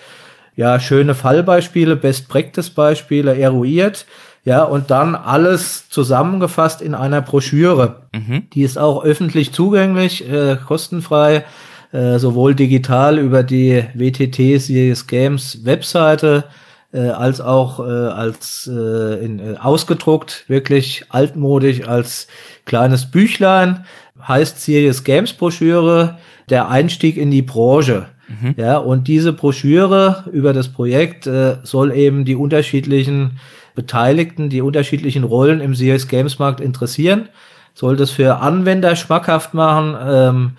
ja, 0.60 0.78
schöne 0.78 1.14
Fallbeispiele, 1.14 1.96
Best-Practice-Beispiele 1.96 3.34
eruiert 3.34 4.04
ja, 4.44 4.62
und 4.62 4.90
dann 4.90 5.14
alles 5.14 5.88
zusammengefasst 5.88 6.82
in 6.82 6.94
einer 6.94 7.22
Broschüre. 7.22 8.02
Mhm. 8.12 8.42
Die 8.52 8.60
ist 8.60 8.76
auch 8.76 9.02
öffentlich 9.02 9.54
zugänglich, 9.54 10.30
äh, 10.30 10.56
kostenfrei, 10.56 11.46
äh, 11.92 12.18
sowohl 12.18 12.54
digital 12.54 13.18
über 13.18 13.42
die 13.42 13.84
WTT 13.94 14.60
Series 14.60 15.06
Games 15.06 15.64
Webseite, 15.64 16.44
äh, 16.92 17.08
als 17.08 17.40
auch 17.40 17.80
äh, 17.80 17.90
als 17.90 18.70
äh, 18.70 19.24
in, 19.24 19.38
äh, 19.38 19.56
ausgedruckt, 19.56 20.44
wirklich 20.48 21.06
altmodisch 21.08 21.88
als 21.88 22.26
kleines 22.66 23.10
Büchlein, 23.10 23.86
heißt 24.28 24.60
Series 24.60 25.04
Games 25.04 25.32
Broschüre, 25.32 26.18
der 26.50 26.68
Einstieg 26.68 27.16
in 27.16 27.30
die 27.30 27.40
Branche. 27.40 28.08
Mhm. 28.30 28.54
Ja, 28.56 28.78
und 28.78 29.08
diese 29.08 29.32
Broschüre 29.32 30.24
über 30.32 30.52
das 30.52 30.68
Projekt 30.68 31.26
äh, 31.26 31.56
soll 31.64 31.92
eben 31.92 32.24
die 32.24 32.36
unterschiedlichen 32.36 33.38
Beteiligten 33.74 34.50
die 34.50 34.62
unterschiedlichen 34.62 35.24
Rollen 35.24 35.60
im 35.60 35.74
CS 35.74 36.08
Games 36.08 36.38
Markt 36.38 36.60
interessieren, 36.60 37.28
soll 37.74 37.96
das 37.96 38.10
für 38.10 38.36
Anwender 38.36 38.96
schmackhaft 38.96 39.54
machen. 39.54 39.96
Ähm, 40.06 40.50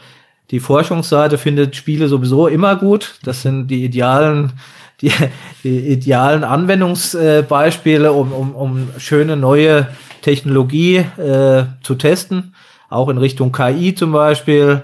die 0.49 0.59
Forschungsseite 0.59 1.37
findet 1.37 1.75
Spiele 1.75 2.07
sowieso 2.07 2.47
immer 2.47 2.75
gut. 2.75 3.15
Das 3.23 3.41
sind 3.41 3.67
die 3.67 3.83
idealen, 3.83 4.53
die, 5.01 5.11
die 5.63 5.79
idealen 5.91 6.43
Anwendungsbeispiele, 6.43 8.11
um, 8.11 8.31
um, 8.31 8.55
um 8.55 8.87
schöne 8.97 9.37
neue 9.37 9.87
Technologie 10.21 10.97
äh, 11.17 11.65
zu 11.83 11.95
testen. 11.95 12.55
Auch 12.89 13.09
in 13.09 13.17
Richtung 13.17 13.51
KI 13.51 13.93
zum 13.93 14.11
Beispiel. 14.11 14.81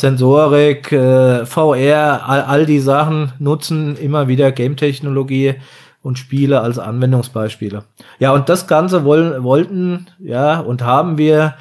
Sensorik, 0.00 0.92
äh, 0.92 1.46
VR, 1.46 2.28
all, 2.28 2.42
all 2.42 2.66
die 2.66 2.80
Sachen 2.80 3.32
nutzen 3.38 3.96
immer 3.96 4.28
wieder 4.28 4.52
Game-Technologie 4.52 5.54
und 6.02 6.18
Spiele 6.18 6.60
als 6.60 6.78
Anwendungsbeispiele. 6.78 7.84
Ja, 8.18 8.32
und 8.32 8.48
das 8.48 8.66
Ganze 8.66 9.04
wollen, 9.04 9.42
wollten, 9.42 10.06
ja, 10.18 10.60
und 10.60 10.82
haben 10.84 11.18
wir 11.18 11.54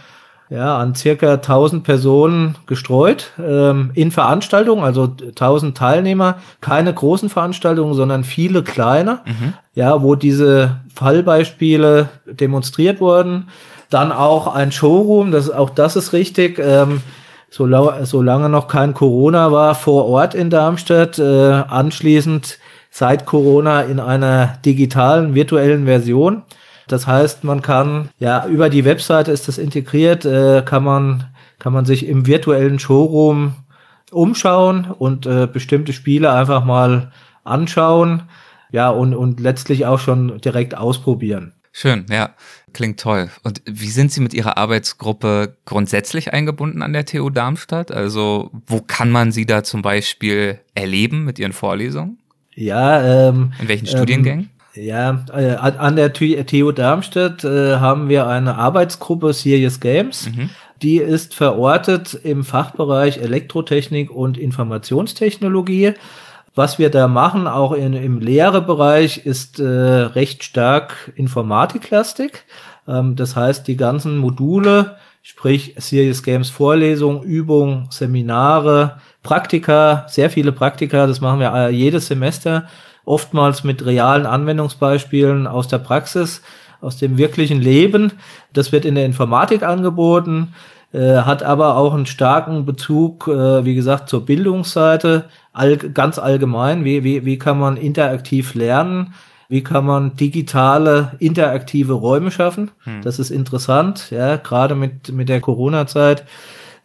ja, 0.49 0.77
an 0.77 0.93
circa 0.93 1.33
1000 1.33 1.83
Personen 1.83 2.55
gestreut 2.67 3.31
ähm, 3.39 3.91
in 3.95 4.11
Veranstaltungen, 4.11 4.83
also 4.83 5.15
1000 5.29 5.75
Teilnehmer, 5.75 6.35
keine 6.61 6.93
großen 6.93 7.29
Veranstaltungen, 7.29 7.95
sondern 7.95 8.23
viele 8.23 8.63
kleine, 8.63 9.19
mhm. 9.25 9.53
ja, 9.73 10.03
wo 10.03 10.15
diese 10.15 10.81
Fallbeispiele 10.93 12.09
demonstriert 12.25 13.01
wurden. 13.01 13.47
Dann 13.89 14.11
auch 14.11 14.53
ein 14.53 14.71
Showroom, 14.71 15.31
das, 15.31 15.49
auch 15.49 15.71
das 15.71 15.95
ist 15.95 16.13
richtig. 16.13 16.59
Ähm, 16.59 17.01
solange 17.49 18.49
noch 18.49 18.67
kein 18.67 18.93
Corona 18.93 19.51
war, 19.51 19.75
vor 19.75 20.05
Ort 20.05 20.35
in 20.35 20.49
Darmstadt. 20.49 21.19
Äh, 21.19 21.51
anschließend 21.51 22.59
seit 22.91 23.25
Corona 23.25 23.81
in 23.81 23.99
einer 23.99 24.57
digitalen, 24.63 25.35
virtuellen 25.35 25.85
Version. 25.85 26.43
Das 26.87 27.07
heißt, 27.07 27.43
man 27.43 27.61
kann, 27.61 28.09
ja, 28.19 28.45
über 28.45 28.69
die 28.69 28.85
Webseite 28.85 29.31
ist 29.31 29.47
das 29.47 29.57
integriert, 29.57 30.23
äh, 30.23 30.61
kann 30.63 30.83
man, 30.83 31.25
kann 31.59 31.73
man 31.73 31.85
sich 31.85 32.07
im 32.07 32.27
virtuellen 32.27 32.79
Showroom 32.79 33.55
umschauen 34.11 34.91
und 34.91 35.25
äh, 35.25 35.47
bestimmte 35.51 35.93
Spiele 35.93 36.31
einfach 36.31 36.63
mal 36.63 37.11
anschauen, 37.43 38.23
ja, 38.71 38.89
und, 38.89 39.15
und 39.15 39.39
letztlich 39.39 39.85
auch 39.85 39.99
schon 39.99 40.39
direkt 40.39 40.77
ausprobieren. 40.77 41.54
Schön, 41.77 42.05
ja. 42.09 42.29
Klingt 42.71 43.01
toll. 43.01 43.29
Und 43.43 43.61
wie 43.65 43.89
sind 43.89 44.09
Sie 44.09 44.21
mit 44.21 44.33
Ihrer 44.33 44.57
Arbeitsgruppe 44.57 45.57
grundsätzlich 45.65 46.31
eingebunden 46.31 46.81
an 46.81 46.93
der 46.93 47.05
TU 47.05 47.29
Darmstadt? 47.29 47.91
Also, 47.91 48.49
wo 48.65 48.79
kann 48.79 49.11
man 49.11 49.33
Sie 49.33 49.45
da 49.45 49.61
zum 49.61 49.81
Beispiel 49.81 50.61
erleben 50.73 51.25
mit 51.25 51.37
Ihren 51.37 51.51
Vorlesungen? 51.51 52.17
Ja, 52.53 53.27
ähm, 53.27 53.51
in 53.59 53.67
welchen 53.67 53.87
Studiengängen? 53.87 54.51
Ähm, 54.73 54.85
ja, 54.85 55.25
äh, 55.33 55.55
an 55.55 55.97
der 55.97 56.13
TU 56.13 56.71
Darmstadt 56.71 57.43
äh, 57.43 57.75
haben 57.75 58.07
wir 58.07 58.25
eine 58.27 58.55
Arbeitsgruppe 58.55 59.33
Serious 59.33 59.81
Games. 59.81 60.29
Mhm. 60.33 60.51
Die 60.81 60.97
ist 60.99 61.35
verortet 61.35 62.13
im 62.13 62.45
Fachbereich 62.45 63.17
Elektrotechnik 63.17 64.09
und 64.11 64.37
Informationstechnologie. 64.37 65.95
Was 66.55 66.79
wir 66.79 66.89
da 66.89 67.09
machen, 67.09 67.47
auch 67.47 67.73
in, 67.73 67.91
im 67.93 68.19
Lehrbereich, 68.19 69.25
ist 69.25 69.59
äh, 69.59 69.65
recht 69.65 70.45
stark 70.45 71.11
informatiklastig. 71.15 72.45
Ähm, 72.87 73.17
das 73.17 73.35
heißt, 73.35 73.67
die 73.67 73.75
ganzen 73.75 74.17
Module, 74.17 74.95
sprich 75.21 75.75
Serious 75.77 76.23
Games 76.23 76.49
Vorlesung, 76.49 77.23
Übung, 77.23 77.87
Seminare, 77.89 78.97
Praktika, 79.21 80.05
sehr 80.07 80.29
viele 80.29 80.53
Praktika, 80.53 81.07
das 81.07 81.19
machen 81.19 81.41
wir 81.41 81.53
äh, 81.53 81.71
jedes 81.71 82.07
Semester, 82.07 82.67
oftmals 83.03 83.65
mit 83.65 83.85
realen 83.85 84.25
Anwendungsbeispielen 84.25 85.47
aus 85.47 85.67
der 85.67 85.79
Praxis, 85.79 86.41
aus 86.79 86.95
dem 86.97 87.17
wirklichen 87.17 87.59
Leben. 87.59 88.13
Das 88.53 88.71
wird 88.71 88.85
in 88.85 88.95
der 88.95 89.05
Informatik 89.05 89.63
angeboten, 89.63 90.53
äh, 90.93 91.17
hat 91.17 91.43
aber 91.43 91.75
auch 91.75 91.93
einen 91.93 92.05
starken 92.05 92.65
Bezug, 92.65 93.27
äh, 93.27 93.65
wie 93.65 93.75
gesagt, 93.75 94.07
zur 94.07 94.25
Bildungsseite, 94.25 95.25
all, 95.55 95.77
ganz 95.77 96.19
allgemein. 96.19 96.83
Wie, 96.83 97.03
wie, 97.03 97.25
wie 97.25 97.39
kann 97.39 97.59
man 97.59 97.77
interaktiv 97.77 98.53
lernen? 98.53 99.13
Wie 99.47 99.63
kann 99.63 99.85
man 99.85 100.15
digitale, 100.15 101.13
interaktive 101.19 101.93
Räume 101.93 102.31
schaffen? 102.31 102.71
Hm. 102.83 103.01
Das 103.03 103.19
ist 103.19 103.29
interessant, 103.29 104.09
ja, 104.11 104.37
gerade 104.37 104.75
mit, 104.75 105.11
mit 105.11 105.29
der 105.29 105.39
Corona-Zeit 105.39 106.25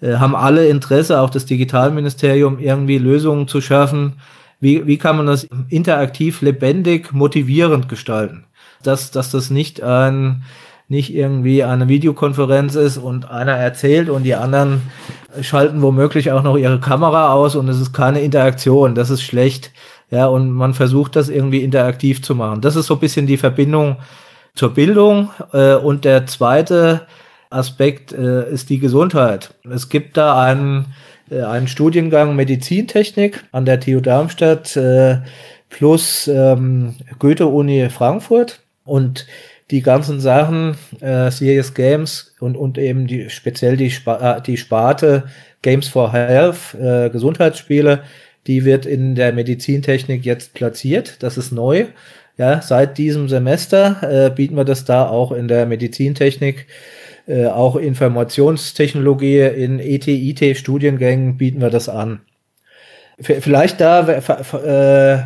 äh, 0.01 0.17
haben 0.17 0.37
alle 0.37 0.69
Interesse, 0.69 1.21
auch 1.21 1.31
das 1.31 1.47
Digitalministerium, 1.47 2.59
irgendwie 2.59 2.99
Lösungen 2.99 3.49
zu 3.49 3.61
schaffen. 3.61 4.15
Wie, 4.61 4.87
wie 4.87 4.99
kann 4.99 5.17
man 5.17 5.27
das 5.27 5.49
interaktiv, 5.69 6.43
lebendig, 6.43 7.13
motivierend 7.13 7.89
gestalten? 7.89 8.45
Dass, 8.83 9.11
dass 9.11 9.31
das 9.31 9.51
nicht 9.51 9.83
ein, 9.83 10.43
nicht 10.91 11.15
irgendwie 11.15 11.63
eine 11.63 11.87
Videokonferenz 11.87 12.75
ist 12.75 12.99
und 12.99 13.31
einer 13.31 13.53
erzählt 13.53 14.11
und 14.11 14.25
die 14.25 14.35
anderen 14.35 14.83
schalten 15.41 15.83
womöglich 15.83 16.33
auch 16.33 16.43
noch 16.43 16.57
ihre 16.57 16.81
Kamera 16.81 17.33
aus 17.33 17.55
und 17.55 17.69
es 17.69 17.81
ist 17.81 17.93
keine 17.93 18.21
Interaktion. 18.21 18.97
Das 18.97 19.09
ist 19.09 19.23
schlecht. 19.23 19.71
Ja, 20.11 20.27
und 20.27 20.51
man 20.51 20.75
versucht 20.75 21.15
das 21.15 21.29
irgendwie 21.29 21.63
interaktiv 21.63 22.23
zu 22.23 22.35
machen. 22.35 22.61
Das 22.61 22.75
ist 22.75 22.87
so 22.87 22.95
ein 22.95 23.01
bisschen 23.01 23.29
die 23.29 23.37
Verbindung 23.37 23.99
zur 24.57 24.75
Bildung. 24.75 25.31
Äh, 25.53 25.75
und 25.75 26.05
der 26.05 26.27
zweite 26.27 27.03
Aspekt 27.51 28.13
äh, 28.13 28.51
ist 28.51 28.69
die 28.69 28.81
Gesundheit. 28.81 29.55
Es 29.71 29.91
gibt 29.91 30.17
da 30.17 30.43
einen, 30.43 30.87
äh, 31.31 31.43
einen 31.43 31.69
Studiengang 31.69 32.35
Medizintechnik 32.35 33.45
an 33.53 33.65
der 33.65 33.79
TU 33.79 34.01
Darmstadt 34.01 34.77
plus 35.69 36.27
ähm, 36.27 36.97
Goethe-Uni 37.21 37.91
Frankfurt 37.91 38.59
und 38.85 39.25
die 39.71 39.83
ganzen 39.83 40.21
Sachen, 40.21 40.77
äh, 41.01 41.31
Serious 41.31 41.75
Games 41.75 42.35
und, 42.41 42.57
und 42.57 42.79
eben 42.79 43.07
die 43.07 43.31
speziell 43.31 43.77
die, 43.77 43.91
Spa 43.91 44.39
äh, 44.39 44.43
die 44.43 44.57
Sparte 44.57 45.25
Games 45.63 45.89
for 45.89 46.13
Health, 46.13 46.75
äh, 46.75 47.11
Gesundheitsspiele, 47.11 48.03
die 48.47 48.65
wird 48.65 48.87
in 48.87 49.15
der 49.15 49.33
Medizintechnik 49.33 50.25
jetzt 50.25 50.55
platziert. 50.55 51.23
Das 51.23 51.37
ist 51.37 51.53
neu. 51.53 51.87
Ja, 52.37 52.63
seit 52.63 52.97
diesem 52.97 53.29
Semester 53.29 53.99
äh, 54.03 54.31
bieten 54.31 54.57
wir 54.57 54.65
das 54.65 54.85
da 54.85 55.07
auch 55.07 55.33
in 55.33 55.47
der 55.47 55.67
Medizintechnik 55.67 56.67
äh, 57.27 57.47
auch 57.47 57.77
Informationstechnologie 57.77 59.41
in 59.41 59.79
ET-IT-Studiengängen 59.79 61.37
bieten 61.37 61.61
wir 61.61 61.71
das 61.71 61.89
an. 61.89 62.23
Vielleicht 63.21 63.81
da 63.81 64.09
äh, 64.09 65.19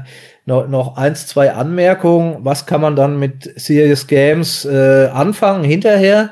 noch, 0.47 0.69
noch 0.69 0.97
eins, 0.97 1.27
zwei 1.27 1.53
Anmerkungen. 1.53 2.39
Was 2.41 2.67
kann 2.67 2.81
man 2.81 2.97
dann 2.97 3.19
mit 3.19 3.53
Serious 3.57 4.07
Games 4.07 4.65
äh, 4.65 5.09
anfangen 5.13 5.65
hinterher? 5.65 6.31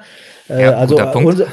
Äh, 0.48 0.64
ja, 0.64 0.70
also, 0.72 0.96
unser, 1.14 1.46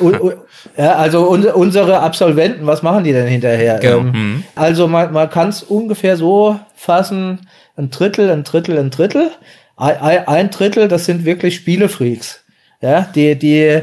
ja, 0.78 0.96
also 0.96 1.28
unsere 1.28 2.00
Absolventen, 2.00 2.66
was 2.66 2.82
machen 2.82 3.04
die 3.04 3.14
denn 3.14 3.28
hinterher? 3.28 3.80
Genau. 3.80 4.00
Ähm, 4.00 4.12
mhm. 4.12 4.44
Also 4.56 4.88
man, 4.88 5.14
man 5.14 5.30
kann 5.30 5.50
es 5.50 5.64
ungefähr 5.64 6.18
so 6.18 6.60
fassen, 6.76 7.48
ein 7.78 7.90
Drittel, 7.90 8.30
ein 8.30 8.44
Drittel, 8.44 8.78
ein 8.78 8.90
Drittel. 8.90 9.32
Ein, 9.78 10.28
ein 10.28 10.50
Drittel, 10.50 10.90
das 10.90 11.06
sind 11.06 11.24
wirklich 11.24 11.56
Spielefreaks. 11.56 12.44
Ja, 12.82 13.08
die, 13.16 13.38
die, 13.38 13.80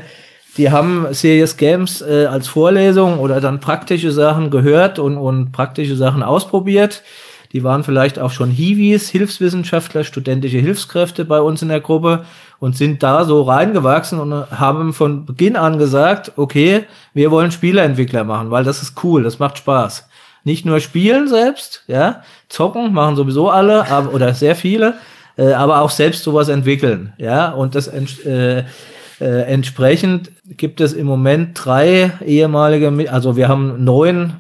die 0.59 0.71
haben 0.71 1.07
Serious 1.13 1.57
Games 1.57 2.03
äh, 2.03 2.27
als 2.27 2.49
Vorlesung 2.49 3.19
oder 3.19 3.41
dann 3.41 3.61
praktische 3.61 4.11
Sachen 4.13 4.51
gehört 4.51 4.99
und, 4.99 5.17
und 5.17 5.53
praktische 5.53 5.97
Sachen 5.97 6.23
ausprobiert. 6.23 7.03
Die 7.57 7.65
waren 7.65 7.85
vielleicht 7.85 8.19
auch 8.19 8.33
schon 8.33 8.51
Hiwis, 8.51 9.09
Hilfswissenschaftler, 9.09 10.05
studentische 10.05 10.59
Hilfskräfte 10.59 11.25
bei 11.25 11.41
uns 11.41 11.63
in 11.63 11.69
der 11.69 11.81
Gruppe 11.81 12.27
und 12.59 12.77
sind 12.77 13.03
da 13.03 13.25
so 13.25 13.41
reingewachsen 13.41 14.21
und 14.21 14.51
haben 14.51 14.93
von 14.93 15.25
Beginn 15.25 15.57
an 15.57 15.79
gesagt, 15.79 16.33
okay, 16.37 16.85
wir 17.15 17.31
wollen 17.31 17.51
Spieleentwickler 17.51 18.25
machen, 18.25 18.51
weil 18.51 18.63
das 18.63 18.83
ist 18.83 19.03
cool, 19.03 19.23
das 19.23 19.39
macht 19.39 19.57
Spaß. 19.57 20.07
Nicht 20.45 20.67
nur 20.67 20.81
spielen 20.81 21.29
selbst, 21.29 21.83
ja, 21.87 22.21
zocken 22.51 22.93
machen 22.93 23.17
sowieso 23.17 23.49
alle, 23.49 23.91
aber, 23.91 24.13
oder 24.13 24.35
sehr 24.35 24.55
viele, 24.55 24.99
äh, 25.39 25.55
aber 25.55 25.81
auch 25.81 25.89
selbst 25.89 26.25
sowas 26.25 26.51
entwickeln, 26.51 27.15
ja, 27.17 27.53
und 27.53 27.75
das 27.75 27.89
äh, 27.89 28.65
äh, 29.19 29.25
entsprechend 29.25 30.31
gibt 30.59 30.83
es 30.83 30.93
im 30.93 31.07
Moment 31.07 31.53
drei 31.55 32.13
ehemalige, 32.23 33.11
also 33.11 33.35
wir 33.35 33.49
haben 33.49 33.83
neun 33.83 34.35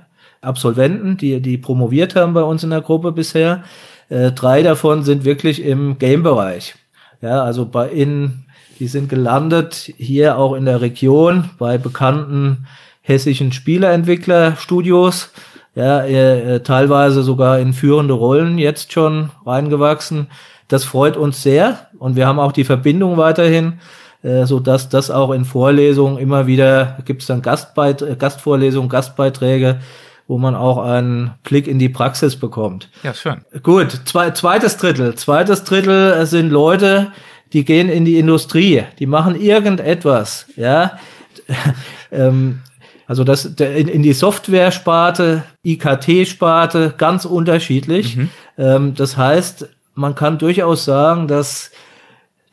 Absolventen, 0.47 1.17
die, 1.17 1.41
die 1.41 1.59
promoviert 1.59 2.17
haben 2.17 2.35
bei 2.35 2.43
uns 2.43 2.65
in 2.65 2.71
der 2.71 2.81
Gruppe 2.81 3.13
bisher. 3.13 3.65
Äh, 4.09 4.33
drei 4.33 4.63
davon 4.63 5.03
sind 5.03 5.25
wirklich 5.25 5.63
im 5.63 5.99
Game-Bereich. 5.99 6.75
Ja, 7.21 7.43
also 7.43 7.67
bei 7.67 7.89
in, 7.89 8.45
die 8.79 8.89
sind 8.89 9.09
gelandet 9.09 9.93
hier 9.97 10.39
auch 10.39 10.55
in 10.55 10.65
der 10.65 10.81
Region 10.81 11.51
bei 11.59 11.79
bekannten 11.79 12.67
hessischen 13.03 13.53
Spieleentwicklerstudios. 13.53 15.31
Ja, 15.75 16.05
äh, 16.05 16.61
teilweise 16.61 17.23
sogar 17.23 17.59
in 17.59 17.75
führende 17.75 18.15
Rollen 18.15 18.57
jetzt 18.59 18.93
schon 18.93 19.31
reingewachsen. 19.45 20.29
Das 20.69 20.85
freut 20.85 21.17
uns 21.17 21.43
sehr 21.43 21.89
und 21.99 22.17
wir 22.17 22.27
haben 22.27 22.39
auch 22.39 22.53
die 22.53 22.65
Verbindung 22.65 23.19
weiterhin, 23.19 23.75
äh, 24.23 24.47
so 24.47 24.59
dass 24.59 24.89
das 24.89 25.11
auch 25.11 25.33
in 25.33 25.45
Vorlesungen 25.45 26.19
immer 26.19 26.47
wieder 26.47 26.99
gibt 27.05 27.23
es 27.23 27.29
dann 27.29 27.43
Gastbeit 27.43 28.19
Gastvorlesungen, 28.19 28.89
Gastbeiträge, 28.89 29.81
wo 30.29 30.39
man 30.39 30.55
auch 30.55 30.79
einen 30.79 31.33
Blick 31.45 31.67
in 31.67 31.79
die 31.79 31.89
Praxis 31.89 32.37
bekommt. 32.37 32.91
Ja, 33.03 33.15
schön. 33.15 33.43
Gut, 33.63 34.01
zwei, 34.05 34.31
zweites 34.31 34.77
Drittel. 34.77 35.15
Zweites 35.15 35.65
Drittel 35.65 36.27
sind 36.27 36.51
Leute, 36.51 37.13
die 37.53 37.65
gehen 37.65 37.89
in 37.89 38.05
die 38.05 38.19
Industrie, 38.19 38.85
die 38.99 39.07
machen 39.07 39.41
irgendetwas, 39.41 40.47
ja. 40.57 40.99
ähm, 42.11 42.61
also 43.07 43.23
das 43.23 43.45
in, 43.45 43.87
in 43.87 44.03
die 44.03 44.13
Software-Sparte, 44.13 45.45
IKT-Sparte, 45.65 46.95
ganz 46.99 47.25
unterschiedlich. 47.25 48.17
Mhm. 48.17 48.31
Ähm, 48.59 48.95
das 48.97 49.17
heißt, 49.17 49.69
man 49.95 50.17
kann 50.17 50.39
durchaus 50.39 50.85
sagen, 50.85 51.29
dass 51.29 51.71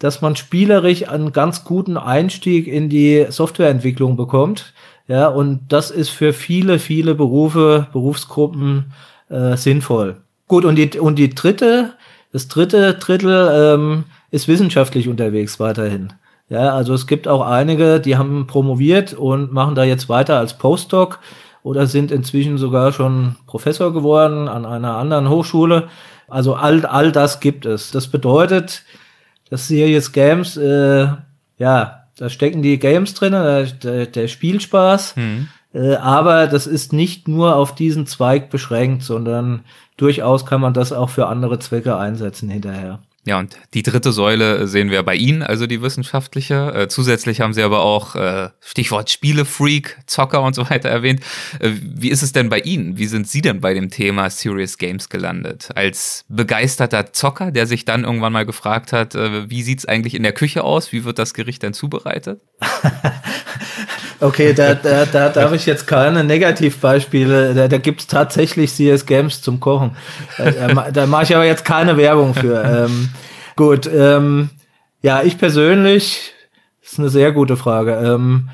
dass 0.03 0.19
man 0.19 0.35
spielerisch 0.35 1.07
einen 1.07 1.31
ganz 1.31 1.63
guten 1.63 1.95
Einstieg 1.95 2.67
in 2.67 2.89
die 2.89 3.25
Softwareentwicklung 3.29 4.17
bekommt. 4.17 4.73
Ja, 5.07 5.27
und 5.27 5.61
das 5.69 5.91
ist 5.91 6.09
für 6.09 6.33
viele, 6.33 6.79
viele 6.79 7.15
Berufe, 7.15 7.87
Berufsgruppen 7.91 8.93
äh, 9.29 9.57
sinnvoll. 9.57 10.21
Gut, 10.47 10.65
und 10.65 10.75
die, 10.75 10.97
und 10.99 11.17
die 11.17 11.29
dritte, 11.29 11.93
das 12.31 12.47
dritte 12.47 12.93
Drittel 12.93 13.49
ähm, 13.53 14.03
ist 14.31 14.47
wissenschaftlich 14.47 15.07
unterwegs 15.09 15.59
weiterhin. 15.59 16.13
Ja, 16.49 16.73
also 16.73 16.93
es 16.93 17.07
gibt 17.07 17.27
auch 17.27 17.41
einige, 17.41 17.99
die 17.99 18.17
haben 18.17 18.47
promoviert 18.47 19.13
und 19.13 19.51
machen 19.51 19.75
da 19.75 19.83
jetzt 19.83 20.09
weiter 20.09 20.37
als 20.37 20.57
Postdoc 20.57 21.19
oder 21.63 21.87
sind 21.87 22.11
inzwischen 22.11 22.57
sogar 22.57 22.91
schon 22.91 23.35
Professor 23.47 23.93
geworden 23.93 24.47
an 24.47 24.65
einer 24.65 24.97
anderen 24.97 25.29
Hochschule. 25.29 25.87
Also 26.27 26.55
all, 26.55 26.85
all 26.85 27.11
das 27.11 27.39
gibt 27.39 27.65
es. 27.65 27.91
Das 27.91 28.07
bedeutet, 28.07 28.83
dass 29.49 29.67
Serious 29.67 30.11
Games 30.11 30.57
äh, 30.57 31.07
ja 31.57 32.02
da 32.17 32.29
stecken 32.29 32.61
die 32.61 32.79
Games 32.79 33.13
drin, 33.13 33.31
der, 33.31 34.05
der 34.05 34.27
Spielspaß. 34.27 35.15
Mhm. 35.15 35.47
Äh, 35.73 35.95
aber 35.95 36.47
das 36.47 36.67
ist 36.67 36.93
nicht 36.93 37.27
nur 37.27 37.55
auf 37.55 37.75
diesen 37.75 38.05
Zweig 38.05 38.49
beschränkt, 38.49 39.03
sondern 39.03 39.63
durchaus 39.97 40.45
kann 40.45 40.61
man 40.61 40.73
das 40.73 40.93
auch 40.93 41.09
für 41.09 41.27
andere 41.27 41.59
Zwecke 41.59 41.97
einsetzen 41.97 42.49
hinterher. 42.49 42.99
Ja, 43.25 43.39
und 43.39 43.55
die 43.73 43.83
dritte 43.83 44.11
Säule 44.11 44.67
sehen 44.67 44.91
wir 44.91 45.01
bei 45.03 45.15
Ihnen, 45.15 45.43
also 45.43 45.65
die 45.65 45.81
wissenschaftliche. 45.81 46.73
Äh, 46.75 46.87
zusätzlich 46.89 47.39
haben 47.39 47.53
Sie 47.53 47.63
aber 47.63 47.79
auch 47.79 48.15
äh, 48.15 48.49
Stichwort 48.59 49.09
Spielefreak, 49.09 49.97
Zocker 50.07 50.41
und 50.41 50.55
so 50.55 50.69
weiter 50.69 50.89
erwähnt. 50.89 51.21
Äh, 51.59 51.71
wie 51.81 52.09
ist 52.09 52.21
es 52.21 52.33
denn 52.33 52.49
bei 52.49 52.59
Ihnen? 52.59 52.97
Wie 52.97 53.05
sind 53.05 53.29
Sie 53.29 53.41
denn 53.41 53.61
bei 53.61 53.73
dem 53.73 53.89
Thema 53.89 54.29
Serious 54.29 54.77
Games 54.77 55.07
gelandet? 55.07 55.69
Als 55.73 56.25
begeisterter 56.27 57.13
Zocker, 57.13 57.51
der 57.51 57.65
sich 57.65 57.85
dann 57.85 58.03
irgendwann 58.03 58.33
mal 58.33 58.45
gefragt 58.45 58.91
hat, 58.91 59.15
äh, 59.15 59.49
wie 59.49 59.63
sieht's 59.63 59.85
eigentlich 59.85 60.15
in 60.15 60.23
der 60.23 60.33
Küche 60.33 60.65
aus? 60.65 60.91
Wie 60.91 61.05
wird 61.05 61.17
das 61.17 61.33
Gericht 61.33 61.63
denn 61.63 61.73
zubereitet? 61.73 62.41
okay, 64.19 64.53
da, 64.53 64.73
da, 64.73 65.05
da 65.05 65.29
darf 65.29 65.53
ich 65.53 65.65
jetzt 65.65 65.87
keine 65.87 66.25
Negativbeispiele. 66.25 67.53
Da, 67.53 67.67
da 67.69 67.77
gibt's 67.77 68.07
tatsächlich 68.07 68.73
CS 68.73 69.05
Games 69.05 69.41
zum 69.41 69.61
Kochen. 69.61 69.95
Da, 70.37 70.91
da 70.91 71.07
mache 71.07 71.23
ich 71.23 71.35
aber 71.35 71.45
jetzt 71.45 71.63
keine 71.63 71.95
Werbung 71.95 72.33
für. 72.33 72.63
Ähm, 72.63 73.12
Gut, 73.55 73.89
ähm, 73.93 74.49
ja, 75.01 75.21
ich 75.21 75.37
persönlich, 75.37 76.33
ist 76.81 76.99
eine 76.99 77.09
sehr 77.09 77.31
gute 77.31 77.57
Frage. 77.57 77.93
Ähm, 77.93 78.49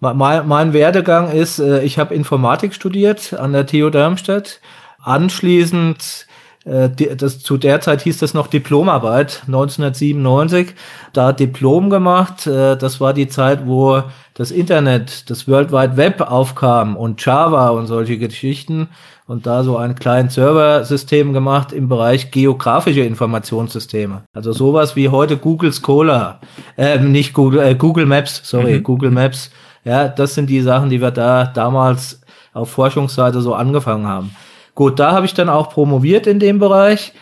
mein, 0.00 0.48
mein 0.48 0.72
Werdegang 0.72 1.30
ist, 1.30 1.58
äh, 1.58 1.82
ich 1.82 1.98
habe 1.98 2.14
Informatik 2.14 2.74
studiert 2.74 3.34
an 3.34 3.52
der 3.52 3.66
TU 3.66 3.90
Darmstadt. 3.90 4.60
Anschließend 5.02 6.26
äh, 6.64 6.90
das, 7.16 7.40
zu 7.40 7.56
der 7.56 7.80
Zeit 7.80 8.02
hieß 8.02 8.18
das 8.18 8.34
noch 8.34 8.46
Diplomarbeit, 8.46 9.42
1997. 9.46 10.74
Da 11.12 11.32
Diplom 11.32 11.90
gemacht. 11.90 12.46
Äh, 12.46 12.76
das 12.76 13.00
war 13.00 13.14
die 13.14 13.28
Zeit, 13.28 13.66
wo 13.66 14.02
das 14.34 14.50
Internet, 14.50 15.30
das 15.30 15.48
World 15.48 15.72
Wide 15.72 15.96
Web 15.96 16.20
aufkam 16.20 16.96
und 16.96 17.24
Java 17.24 17.70
und 17.70 17.86
solche 17.86 18.18
Geschichten. 18.18 18.88
Und 19.30 19.46
da 19.46 19.62
so 19.62 19.76
ein 19.76 19.94
kleines 19.94 20.34
Serversystem 20.34 21.32
gemacht 21.32 21.72
im 21.72 21.88
Bereich 21.88 22.32
geografische 22.32 23.02
Informationssysteme. 23.02 24.24
Also 24.32 24.50
sowas 24.50 24.96
wie 24.96 25.08
heute 25.08 25.36
Google 25.36 25.72
Scholar, 25.72 26.40
äh, 26.76 26.98
nicht 26.98 27.32
Google, 27.32 27.60
äh, 27.60 27.76
Google 27.76 28.06
Maps, 28.06 28.40
sorry, 28.42 28.78
mhm. 28.78 28.82
Google 28.82 29.12
Maps. 29.12 29.52
Ja, 29.84 30.08
das 30.08 30.34
sind 30.34 30.50
die 30.50 30.60
Sachen, 30.62 30.90
die 30.90 31.00
wir 31.00 31.12
da 31.12 31.44
damals 31.44 32.22
auf 32.52 32.70
Forschungsseite 32.72 33.40
so 33.40 33.54
angefangen 33.54 34.08
haben. 34.08 34.34
Gut, 34.74 34.98
da 34.98 35.12
habe 35.12 35.26
ich 35.26 35.34
dann 35.34 35.48
auch 35.48 35.70
promoviert 35.70 36.26
in 36.26 36.40
dem 36.40 36.58
Bereich. 36.58 37.12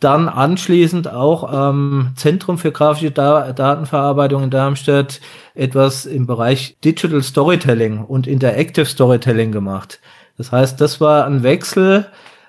Dann 0.00 0.28
anschließend 0.28 1.10
auch 1.10 1.50
am 1.50 2.12
Zentrum 2.14 2.58
für 2.58 2.72
grafische 2.72 3.10
da 3.10 3.54
Datenverarbeitung 3.54 4.44
in 4.44 4.50
Darmstadt 4.50 5.22
etwas 5.54 6.04
im 6.04 6.26
Bereich 6.26 6.76
Digital 6.84 7.22
Storytelling 7.22 8.04
und 8.04 8.26
Interactive 8.26 8.84
Storytelling 8.84 9.50
gemacht. 9.50 9.98
Das 10.38 10.52
heißt, 10.52 10.80
das 10.80 11.00
war 11.00 11.26
ein 11.26 11.42
Wechsel 11.42 12.06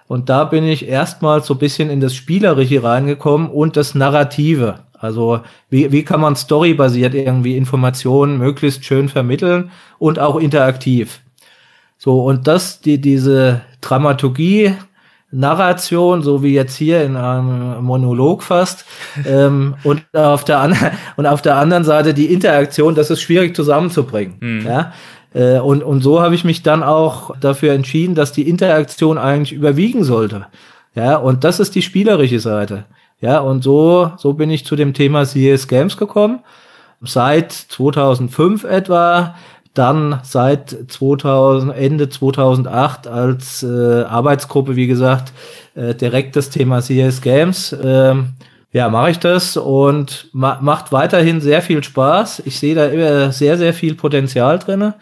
und 0.08 0.30
da 0.30 0.46
bin 0.46 0.64
ich 0.64 0.88
erstmal 0.88 1.44
so 1.44 1.56
ein 1.56 1.60
bisschen 1.60 1.90
in 1.90 2.00
das 2.00 2.16
Spielerische 2.16 2.84
reingekommen 2.84 3.50
und 3.50 3.76
das 3.76 3.96
Narrative. 3.96 4.80
Also 4.94 5.42
wie, 5.70 5.92
wie 5.92 6.04
kann 6.04 6.22
man 6.22 6.36
storybasiert 6.36 7.14
irgendwie 7.14 7.58
Informationen 7.58 8.38
möglichst 8.38 8.86
schön 8.86 9.10
vermitteln 9.10 9.72
und 9.98 10.20
auch 10.20 10.38
interaktiv. 10.38 11.22
So, 11.98 12.24
und 12.24 12.48
das, 12.48 12.82
die, 12.82 13.00
diese 13.00 13.62
Dramaturgie, 13.82 14.74
Narration, 15.32 16.24
so 16.24 16.42
wie 16.42 16.54
jetzt 16.54 16.76
hier 16.76 17.04
in 17.04 17.16
einem 17.16 17.84
Monolog 17.84 18.42
fast, 18.42 18.86
ähm, 19.26 19.76
und 19.84 20.04
auf 20.14 20.44
der 20.44 20.60
anderen 20.60 20.92
und 21.18 21.26
auf 21.28 21.42
der 21.42 21.56
anderen 21.58 21.84
Seite 21.84 22.14
die 22.14 22.34
Interaktion, 22.34 22.96
das 22.96 23.12
ist 23.12 23.22
schwierig 23.22 23.56
zusammenzubringen. 23.56 24.38
Mhm. 24.40 24.66
Ja, 24.66 24.94
äh, 25.34 25.60
und 25.60 25.84
und 25.84 26.02
so 26.02 26.22
habe 26.22 26.36
ich 26.36 26.44
mich 26.44 26.64
dann 26.64 26.84
auch 26.84 27.36
dafür 27.40 27.74
entschieden, 27.74 28.16
dass 28.16 28.32
die 28.32 28.48
Interaktion 28.50 29.18
eigentlich 29.18 29.54
überwiegen 29.54 30.04
sollte. 30.04 30.48
Ja, 30.96 31.18
und 31.18 31.44
das 31.44 31.60
ist 31.60 31.76
die 31.76 31.82
spielerische 31.82 32.40
Seite. 32.40 32.86
Ja, 33.22 33.40
und 33.40 33.64
so 33.64 34.12
so 34.18 34.34
bin 34.34 34.50
ich 34.50 34.66
zu 34.66 34.76
dem 34.76 34.94
Thema 34.94 35.26
CS 35.26 35.68
Games 35.68 35.98
gekommen. 35.98 36.40
Seit 37.02 37.52
2005 37.52 38.64
etwa 38.64 39.36
dann 39.74 40.20
seit 40.24 40.76
2000, 40.88 41.74
Ende 41.74 42.10
2008 42.10 43.08
als 43.08 43.64
äh, 43.64 44.04
Arbeitsgruppe, 44.04 44.76
wie 44.76 44.88
gesagt, 44.88 45.32
äh, 45.76 45.96
direkt 45.96 46.36
das 46.36 46.50
Thema 46.50 46.82
CS 46.82 47.22
Games. 47.22 47.72
Äh, 47.72 48.16
ja, 48.72 48.90
mache 48.90 49.12
ich 49.12 49.20
das 49.20 49.58
und 49.58 50.30
ma 50.32 50.60
macht 50.62 50.92
weiterhin 50.92 51.42
sehr 51.42 51.62
viel 51.62 51.84
Spaß. 51.84 52.44
Ich 52.46 52.60
sehe 52.60 52.76
da 52.76 52.88
immer 52.88 53.32
sehr, 53.32 53.58
sehr 53.58 53.74
viel 53.74 53.96
Potenzial 53.96 54.60
drinne 54.60 54.96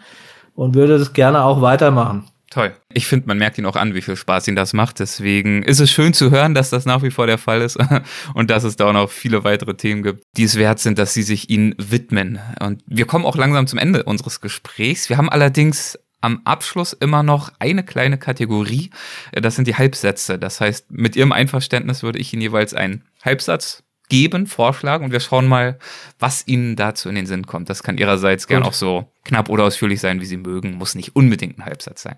und 0.54 0.74
würde 0.74 0.98
das 0.98 1.12
gerne 1.12 1.42
auch 1.44 1.60
weitermachen. 1.60 2.24
Toll. 2.50 2.74
Ich 2.94 3.06
finde, 3.06 3.26
man 3.26 3.36
merkt 3.36 3.58
ihn 3.58 3.66
auch 3.66 3.76
an, 3.76 3.94
wie 3.94 4.00
viel 4.00 4.16
Spaß 4.16 4.48
ihn 4.48 4.56
das 4.56 4.72
macht. 4.72 5.00
Deswegen 5.00 5.62
ist 5.62 5.80
es 5.80 5.90
schön 5.90 6.14
zu 6.14 6.30
hören, 6.30 6.54
dass 6.54 6.70
das 6.70 6.86
nach 6.86 7.02
wie 7.02 7.10
vor 7.10 7.26
der 7.26 7.36
Fall 7.36 7.60
ist 7.60 7.78
und 8.34 8.48
dass 8.48 8.64
es 8.64 8.76
da 8.76 8.86
auch 8.86 8.94
noch 8.94 9.10
viele 9.10 9.44
weitere 9.44 9.74
Themen 9.74 10.02
gibt, 10.02 10.22
die 10.38 10.44
es 10.44 10.56
wert 10.56 10.78
sind, 10.78 10.98
dass 10.98 11.12
Sie 11.12 11.22
sich 11.22 11.50
ihnen 11.50 11.74
widmen. 11.76 12.38
Und 12.60 12.82
wir 12.86 13.04
kommen 13.04 13.26
auch 13.26 13.36
langsam 13.36 13.66
zum 13.66 13.78
Ende 13.78 14.02
unseres 14.04 14.40
Gesprächs. 14.40 15.10
Wir 15.10 15.18
haben 15.18 15.28
allerdings 15.28 15.98
am 16.20 16.40
Abschluss 16.44 16.92
immer 16.92 17.22
noch 17.22 17.50
eine 17.58 17.84
kleine 17.84 18.18
Kategorie. 18.18 18.90
Das 19.32 19.56
sind 19.56 19.68
die 19.68 19.76
Halbsätze. 19.76 20.38
Das 20.38 20.60
heißt, 20.60 20.90
mit 20.90 21.16
Ihrem 21.16 21.32
Einverständnis 21.32 22.02
würde 22.02 22.18
ich 22.18 22.32
Ihnen 22.32 22.42
jeweils 22.42 22.74
einen 22.74 23.04
Halbsatz 23.24 23.82
geben, 24.08 24.46
vorschlagen 24.46 25.04
und 25.04 25.12
wir 25.12 25.20
schauen 25.20 25.46
mal, 25.46 25.78
was 26.18 26.46
Ihnen 26.46 26.76
dazu 26.76 27.08
in 27.08 27.14
den 27.14 27.26
Sinn 27.26 27.46
kommt. 27.46 27.68
Das 27.70 27.82
kann 27.82 27.98
Ihrerseits 27.98 28.46
gern 28.46 28.62
auch 28.62 28.72
so 28.72 29.12
knapp 29.24 29.48
oder 29.48 29.64
ausführlich 29.64 30.00
sein, 30.00 30.20
wie 30.20 30.26
Sie 30.26 30.36
mögen, 30.36 30.76
muss 30.76 30.94
nicht 30.94 31.14
unbedingt 31.14 31.58
ein 31.58 31.64
Halbsatz 31.64 32.02
sein. 32.02 32.16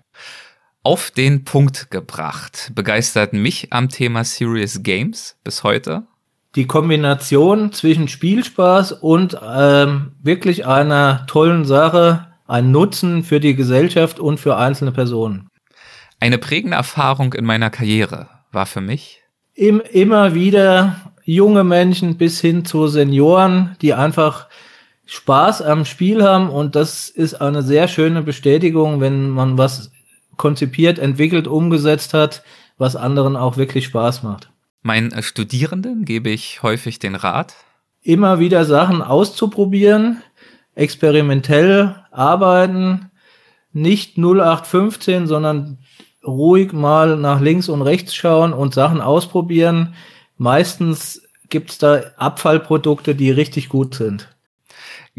Auf 0.83 1.11
den 1.11 1.43
Punkt 1.43 1.91
gebracht 1.91 2.71
begeistert 2.73 3.33
mich 3.33 3.71
am 3.71 3.89
Thema 3.89 4.23
Serious 4.23 4.81
Games 4.81 5.37
bis 5.43 5.63
heute. 5.63 6.07
Die 6.55 6.65
Kombination 6.65 7.71
zwischen 7.71 8.07
Spielspaß 8.07 8.93
und 8.93 9.37
ähm, 9.41 10.13
wirklich 10.23 10.65
einer 10.65 11.25
tollen 11.27 11.65
Sache, 11.65 12.30
ein 12.51 12.71
Nutzen 12.71 13.23
für 13.23 13.39
die 13.39 13.55
Gesellschaft 13.55 14.19
und 14.19 14.39
für 14.39 14.57
einzelne 14.57 14.91
Personen. 14.91 15.47
Eine 16.19 16.37
prägende 16.37 16.75
Erfahrung 16.75 17.33
in 17.33 17.45
meiner 17.45 17.69
Karriere 17.69 18.29
war 18.51 18.65
für 18.65 18.81
mich. 18.81 19.23
Im, 19.53 19.81
immer 19.91 20.33
wieder 20.33 21.13
junge 21.23 21.63
Menschen 21.63 22.17
bis 22.17 22.41
hin 22.41 22.65
zu 22.65 22.87
Senioren, 22.87 23.75
die 23.81 23.93
einfach 23.93 24.47
Spaß 25.05 25.61
am 25.61 25.85
Spiel 25.85 26.23
haben 26.23 26.49
und 26.49 26.75
das 26.75 27.09
ist 27.09 27.35
eine 27.35 27.63
sehr 27.63 27.87
schöne 27.87 28.21
Bestätigung, 28.21 29.01
wenn 29.01 29.29
man 29.29 29.57
was 29.57 29.91
konzipiert, 30.37 30.99
entwickelt, 30.99 31.47
umgesetzt 31.47 32.13
hat, 32.13 32.43
was 32.77 32.95
anderen 32.95 33.35
auch 33.35 33.57
wirklich 33.57 33.85
Spaß 33.85 34.23
macht. 34.23 34.49
Meinen 34.81 35.21
Studierenden 35.21 36.05
gebe 36.05 36.29
ich 36.29 36.63
häufig 36.63 36.99
den 36.99 37.15
Rat, 37.15 37.55
immer 38.01 38.39
wieder 38.39 38.65
Sachen 38.65 39.01
auszuprobieren, 39.01 40.21
experimentell 40.75 41.95
arbeiten, 42.11 43.11
nicht 43.73 44.17
0815, 44.17 45.27
sondern 45.27 45.79
ruhig 46.25 46.73
mal 46.73 47.17
nach 47.17 47.41
links 47.41 47.69
und 47.69 47.81
rechts 47.81 48.13
schauen 48.13 48.53
und 48.53 48.73
Sachen 48.73 49.01
ausprobieren, 49.01 49.95
Meistens 50.41 51.21
gibt 51.49 51.69
es 51.69 51.77
da 51.77 52.01
Abfallprodukte, 52.17 53.13
die 53.13 53.29
richtig 53.29 53.69
gut 53.69 53.93
sind. 53.93 54.27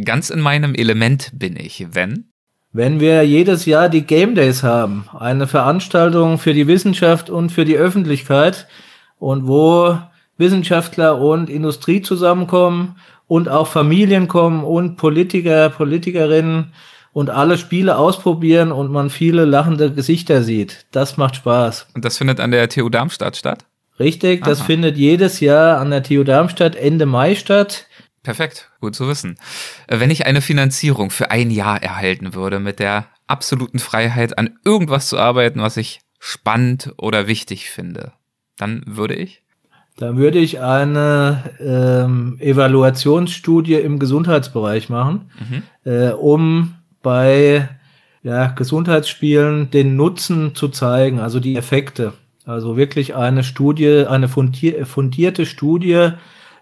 Ganz 0.04 0.30
in 0.30 0.40
meinem 0.40 0.74
Element 0.74 1.30
bin 1.32 1.54
ich, 1.54 1.86
wenn? 1.92 2.24
Wenn 2.72 2.98
wir 2.98 3.22
jedes 3.22 3.64
Jahr 3.64 3.88
die 3.88 4.02
Game 4.02 4.34
Days 4.34 4.64
haben, 4.64 5.04
eine 5.16 5.46
Veranstaltung 5.46 6.38
für 6.38 6.54
die 6.54 6.66
Wissenschaft 6.66 7.30
und 7.30 7.52
für 7.52 7.64
die 7.64 7.76
Öffentlichkeit 7.76 8.66
und 9.20 9.46
wo 9.46 9.96
Wissenschaftler 10.38 11.20
und 11.20 11.48
Industrie 11.48 12.02
zusammenkommen 12.02 12.96
und 13.32 13.48
auch 13.48 13.66
Familien 13.66 14.28
kommen 14.28 14.62
und 14.62 14.96
Politiker, 14.96 15.70
Politikerinnen 15.70 16.74
und 17.14 17.30
alle 17.30 17.56
Spiele 17.56 17.96
ausprobieren 17.96 18.70
und 18.72 18.92
man 18.92 19.08
viele 19.08 19.46
lachende 19.46 19.90
Gesichter 19.90 20.42
sieht. 20.42 20.84
Das 20.90 21.16
macht 21.16 21.36
Spaß. 21.36 21.86
Und 21.94 22.04
das 22.04 22.18
findet 22.18 22.40
an 22.40 22.50
der 22.50 22.68
TU 22.68 22.90
Darmstadt 22.90 23.38
statt? 23.38 23.64
Richtig, 23.98 24.44
das 24.44 24.58
Aha. 24.58 24.66
findet 24.66 24.98
jedes 24.98 25.40
Jahr 25.40 25.78
an 25.78 25.90
der 25.90 26.02
TU 26.02 26.24
Darmstadt 26.24 26.76
Ende 26.76 27.06
Mai 27.06 27.34
statt. 27.34 27.86
Perfekt, 28.22 28.70
gut 28.82 28.94
zu 28.94 29.08
wissen. 29.08 29.38
Äh, 29.86 29.98
wenn 29.98 30.10
ich 30.10 30.26
eine 30.26 30.42
Finanzierung 30.42 31.08
für 31.08 31.30
ein 31.30 31.50
Jahr 31.50 31.82
erhalten 31.82 32.34
würde, 32.34 32.60
mit 32.60 32.80
der 32.80 33.06
absoluten 33.28 33.78
Freiheit 33.78 34.36
an 34.36 34.58
irgendwas 34.62 35.08
zu 35.08 35.16
arbeiten, 35.16 35.62
was 35.62 35.78
ich 35.78 36.00
spannend 36.18 36.92
oder 36.98 37.28
wichtig 37.28 37.70
finde, 37.70 38.12
dann 38.58 38.82
würde 38.84 39.14
ich? 39.14 39.41
Dann 40.02 40.16
würde 40.16 40.40
ich 40.40 40.60
eine 40.60 41.44
ähm, 41.60 42.36
Evaluationsstudie 42.40 43.74
im 43.74 44.00
Gesundheitsbereich 44.00 44.88
machen, 44.88 45.30
mhm. 45.38 45.62
äh, 45.88 46.10
um 46.10 46.74
bei 47.04 47.68
ja, 48.24 48.48
Gesundheitsspielen 48.48 49.70
den 49.70 49.94
Nutzen 49.94 50.56
zu 50.56 50.70
zeigen, 50.70 51.20
also 51.20 51.38
die 51.38 51.54
Effekte. 51.54 52.14
Also 52.44 52.76
wirklich 52.76 53.14
eine 53.14 53.44
Studie, 53.44 54.04
eine 54.08 54.26
fundierte 54.26 55.46
Studie, 55.46 56.08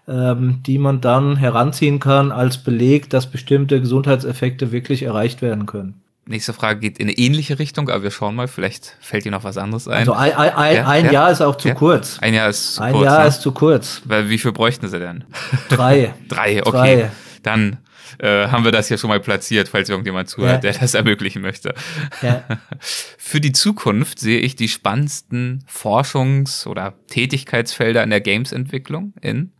ähm, 0.07 0.59
die 0.67 0.77
man 0.77 1.01
dann 1.01 1.35
heranziehen 1.35 1.99
kann 1.99 2.31
als 2.31 2.59
Beleg, 2.59 3.09
dass 3.09 3.25
bestimmte 3.25 3.81
Gesundheitseffekte 3.81 4.71
wirklich 4.71 5.01
erreicht 5.01 5.41
werden 5.41 5.65
können. 5.65 6.00
Nächste 6.25 6.53
Frage 6.53 6.79
geht 6.79 6.99
in 6.99 7.07
eine 7.07 7.17
ähnliche 7.17 7.57
Richtung, 7.57 7.89
aber 7.89 8.03
wir 8.03 8.11
schauen 8.11 8.35
mal, 8.35 8.47
vielleicht 8.47 8.95
fällt 9.01 9.25
dir 9.25 9.31
noch 9.31 9.43
was 9.43 9.57
anderes 9.57 9.87
ein. 9.87 9.99
Also 9.99 10.13
ein, 10.13 10.33
ein, 10.33 10.75
ja, 10.75 10.87
ein 10.87 11.05
ja? 11.05 11.11
Jahr 11.11 11.31
ist 11.31 11.41
auch 11.41 11.57
zu 11.57 11.69
ja? 11.69 11.73
kurz. 11.73 12.19
Ein 12.19 12.35
Jahr 12.35 12.49
ist 12.49 12.75
zu 12.75 12.83
ein 12.83 12.93
kurz. 12.93 13.01
Ein 13.01 13.11
Jahr 13.11 13.21
ne? 13.21 13.27
ist 13.27 13.41
zu 13.41 13.51
kurz. 13.51 14.01
Weil 14.05 14.29
wie 14.29 14.37
viel 14.37 14.51
bräuchten 14.51 14.87
sie 14.87 14.99
denn? 14.99 15.23
Drei. 15.69 16.13
Drei, 16.29 16.61
okay. 16.63 16.71
Drei. 16.71 17.11
Dann 17.41 17.79
äh, 18.19 18.47
haben 18.47 18.63
wir 18.63 18.71
das 18.71 18.87
hier 18.87 18.99
schon 18.99 19.09
mal 19.09 19.19
platziert, 19.19 19.67
falls 19.67 19.89
irgendjemand 19.89 20.29
zuhört, 20.29 20.63
der 20.63 20.73
das 20.73 20.93
ermöglichen 20.93 21.41
möchte. 21.41 21.73
Ja. 22.21 22.43
Für 22.79 23.41
die 23.41 23.51
Zukunft 23.51 24.19
sehe 24.19 24.39
ich 24.39 24.55
die 24.55 24.67
spannendsten 24.67 25.65
Forschungs- 25.67 26.67
oder 26.67 26.93
Tätigkeitsfelder 27.07 28.03
in 28.03 28.11
der 28.11 28.21
Games-Entwicklung 28.21 29.13
in? 29.21 29.53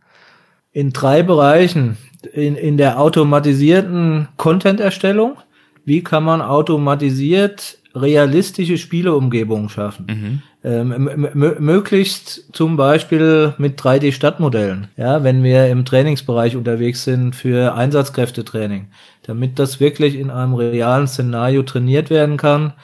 In 0.70 0.92
drei 0.92 1.22
Bereichen. 1.22 1.96
In, 2.32 2.54
in 2.54 2.76
der 2.76 3.00
automatisierten 3.00 4.28
Content-Erstellung. 4.36 5.38
Wie 5.84 6.02
kann 6.02 6.24
man 6.24 6.40
automatisiert 6.40 7.78
realistische 7.94 8.78
Spieleumgebungen 8.78 9.68
schaffen? 9.68 10.06
Mhm. 10.08 10.42
Ähm, 10.64 11.28
möglichst 11.58 12.54
zum 12.54 12.76
Beispiel 12.76 13.52
mit 13.58 13.80
3D-Stadtmodellen, 13.80 14.88
ja, 14.96 15.24
wenn 15.24 15.42
wir 15.42 15.66
im 15.66 15.84
Trainingsbereich 15.84 16.56
unterwegs 16.56 17.02
sind 17.02 17.34
für 17.34 17.74
Einsatzkräftetraining, 17.74 18.86
damit 19.24 19.58
das 19.58 19.80
wirklich 19.80 20.16
in 20.16 20.30
einem 20.30 20.54
realen 20.54 21.08
Szenario 21.08 21.64
trainiert 21.64 22.10
werden 22.10 22.36
kann 22.36 22.74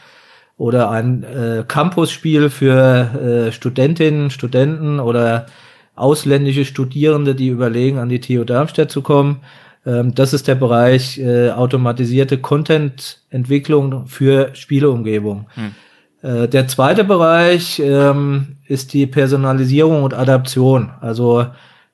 oder 0.57 0.91
ein 0.91 1.23
äh, 1.23 1.65
Campusspiel 1.67 2.51
für 2.51 3.47
äh, 3.49 3.53
Studentinnen, 3.53 4.31
Studenten 4.31 4.99
oder 4.99 5.47
ausländische 5.95 6.65
Studierende, 6.65 7.37
die 7.37 7.49
überlegen, 7.49 7.99
an 7.99 8.09
die 8.09 8.21
TU 8.21 8.45
Darmstadt 8.45 8.91
zu 8.91 9.03
kommen. 9.03 9.41
Ähm, 9.89 10.15
das 10.15 10.35
ist 10.35 10.47
der 10.47 10.55
Bereich 10.55 11.19
äh, 11.19 11.51
automatisierte 11.51 12.39
Content-Entwicklung 12.39 14.07
für 14.07 14.51
Spieleumgebung. 14.55 15.47
Hm. 15.55 15.75
Äh, 16.23 16.49
der 16.49 16.69
zweite 16.69 17.05
Bereich 17.05 17.81
ähm, 17.81 18.57
ist 18.67 18.93
die 18.93 19.07
Personalisierung 19.07 20.03
und 20.03 20.13
Adaption. 20.13 20.91
Also 21.01 21.47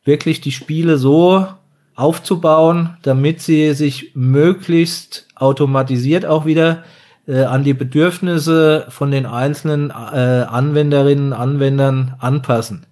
wirklich 0.05 0.41
die 0.41 0.53
Spiele 0.53 0.99
so 0.99 1.47
aufzubauen, 1.95 2.97
damit 3.03 3.41
sie 3.41 3.73
sich 3.75 4.11
möglichst 4.15 5.29
automatisiert 5.37 6.27
auch 6.27 6.45
wieder 6.47 6.83
äh, 7.29 7.45
an 7.45 7.63
die 7.63 7.75
Bedürfnisse 7.75 8.87
von 8.89 9.13
den 9.13 9.27
einzelnen 9.27 9.91
äh, 9.91 9.95
Anwenderinnen, 9.95 11.33
Anwendern 11.33 12.17
anpassen. 12.19 12.87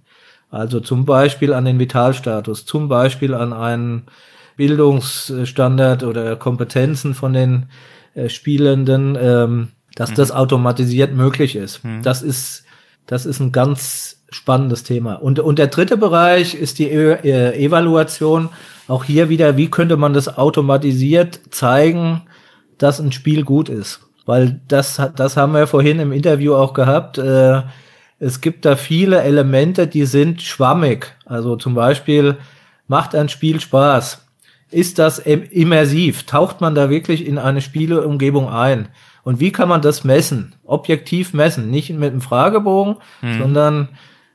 Also 0.51 0.81
zum 0.81 1.07
Beispiel 1.07 1.53
an 1.55 1.65
den 1.65 1.79
Vitalstatus, 1.79 2.67
zum 2.67 2.89
Beispiel 2.89 3.35
an 3.35 3.53
einen 3.53 4.03
Bildungsstandard 4.57 6.05
oder 6.05 6.37
Kompetenzen 6.37 7.15
von 7.15 7.33
den 7.33 7.67
äh, 8.15 8.29
Spielenden. 8.29 9.17
Ähm, 9.21 9.69
dass 9.95 10.11
mhm. 10.11 10.15
das 10.17 10.33
automatisiert 10.33 11.15
möglich 11.15 11.57
ist. 11.57 11.85
Mhm. 11.85 12.03
Das 12.03 12.23
ist, 12.23 12.65
das 13.07 13.27
ist 13.27 13.41
ein 13.41 13.53
ganz 13.53 14.23
spannendes 14.31 14.83
Thema. 14.83 15.15
Und, 15.15 15.39
und 15.41 15.59
der 15.59 15.67
dritte 15.67 15.97
Bereich 15.97 16.55
ist 16.55 16.79
die 16.79 16.89
e 16.89 17.55
Evaluation. 17.65 18.49
Auch 18.89 19.05
hier 19.05 19.29
wieder, 19.29 19.57
wie 19.57 19.71
könnte 19.71 19.97
man 19.97 20.15
das 20.15 20.37
automatisiert 20.37 21.41
zeigen, 21.51 22.23
dass 22.79 23.01
ein 23.01 23.13
Spiel 23.13 23.45
gut 23.45 23.69
ist? 23.69 24.01
Weil 24.25 24.61
das, 24.69 25.01
das 25.17 25.37
haben 25.37 25.53
wir 25.53 25.67
vorhin 25.67 25.99
im 25.99 26.13
Interview 26.13 26.55
auch 26.55 26.73
gehabt. 26.75 27.19
Äh, 27.19 27.63
es 28.19 28.41
gibt 28.41 28.65
da 28.65 28.77
viele 28.77 29.23
Elemente, 29.23 29.87
die 29.87 30.07
sind 30.07 30.43
schwammig. 30.43 31.15
Also 31.27 31.57
zum 31.57 31.75
Beispiel, 31.75 32.37
macht 32.87 33.15
ein 33.15 33.29
Spiel 33.29 33.61
Spaß? 33.61 34.25
Ist 34.73 34.99
das 34.99 35.19
immersiv? 35.19 36.25
Taucht 36.25 36.61
man 36.61 36.75
da 36.75 36.91
wirklich 36.91 37.27
in 37.27 37.39
eine 37.39 37.61
Spieleumgebung 37.61 38.49
ein? 38.49 38.89
Und 39.23 39.39
wie 39.39 39.53
kann 39.53 39.69
man 39.69 39.83
das 39.83 40.03
messen? 40.03 40.55
Objektiv 40.65 41.33
messen, 41.33 41.71
nicht 41.71 41.91
mit 41.91 42.11
einem 42.11 42.21
Fragebogen, 42.21 42.97
hm. 43.21 43.39
sondern 43.39 43.89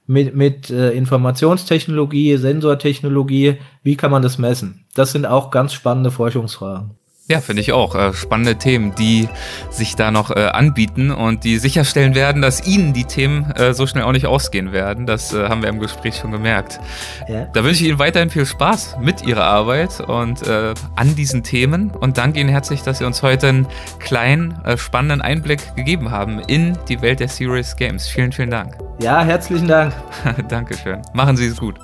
mit, 0.06 0.36
mit 0.36 0.70
äh, 0.70 0.92
Informationstechnologie, 0.92 2.38
Sensortechnologie, 2.38 3.58
wie 3.84 3.98
kann 3.98 4.12
man 4.12 4.22
das 4.22 4.38
messen? 4.38 4.86
Das 4.96 5.12
sind 5.12 5.26
auch 5.26 5.52
ganz 5.52 5.74
spannende 5.74 6.12
Forschungsfragen. 6.12 6.92
Ja, 7.30 7.42
finde 7.42 7.62
ich 7.62 7.74
auch. 7.74 7.94
Äh, 7.94 8.14
spannende 8.14 8.56
Themen, 8.56 8.96
die 8.96 9.28
sich 9.70 9.98
da 9.98 10.12
noch 10.12 10.32
äh, 10.32 10.46
anbieten 10.46 11.12
und 11.12 11.44
die 11.44 11.58
sicherstellen 11.58 12.16
werden, 12.16 12.42
dass 12.42 12.66
Ihnen 12.66 12.94
die 12.94 13.04
Themen 13.04 13.52
äh, 13.52 13.74
so 13.74 13.86
schnell 13.86 14.06
auch 14.06 14.14
nicht 14.14 14.28
ausgehen 14.28 14.72
werden. 14.72 15.06
Das 15.06 15.34
äh, 15.34 15.50
haben 15.50 15.62
wir 15.62 15.68
im 15.68 15.80
Gespräch 15.80 16.16
schon 16.16 16.32
gemerkt. 16.32 16.80
Ja. 17.28 17.46
Da 17.54 17.66
wünsche 17.66 17.84
ich 17.84 17.90
Ihnen 17.90 18.00
weiterhin 18.00 18.30
viel 18.30 18.46
Spaß 18.46 18.98
mit 19.02 19.24
Ihrer 19.24 19.44
Arbeit 19.44 20.00
und 20.00 20.48
äh, 20.48 20.74
an 20.96 21.16
diesen 21.16 21.44
Themen 21.44 21.92
und 21.92 22.18
danke 22.18 22.40
Ihnen 22.40 22.50
herzlich, 22.50 22.82
dass 22.84 23.00
Sie 23.00 23.06
uns 23.06 23.22
heute 23.22 23.50
einen 23.50 23.68
kleinen, 24.00 24.64
äh, 24.64 24.78
spannenden 24.78 25.22
Einblick 25.22 25.76
gegeben 25.76 26.12
haben 26.12 26.40
in 26.40 26.78
die 26.88 27.02
Welt 27.02 27.20
der 27.20 27.28
Serious 27.28 27.76
Games. 27.76 28.08
Vielen, 28.08 28.32
vielen 28.32 28.52
Dank. 28.52 28.78
Ja, 29.00 29.22
herzlichen 29.22 29.68
Dank. 29.68 29.94
Dankeschön. 30.48 31.02
Machen 31.14 31.36
Sie 31.36 31.48
es 31.48 31.58
gut. 31.58 31.76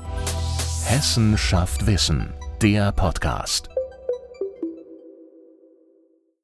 Hessen 0.85 1.37
schafft 1.37 1.85
Wissen, 1.85 2.33
der 2.61 2.93
Podcast. 2.93 3.72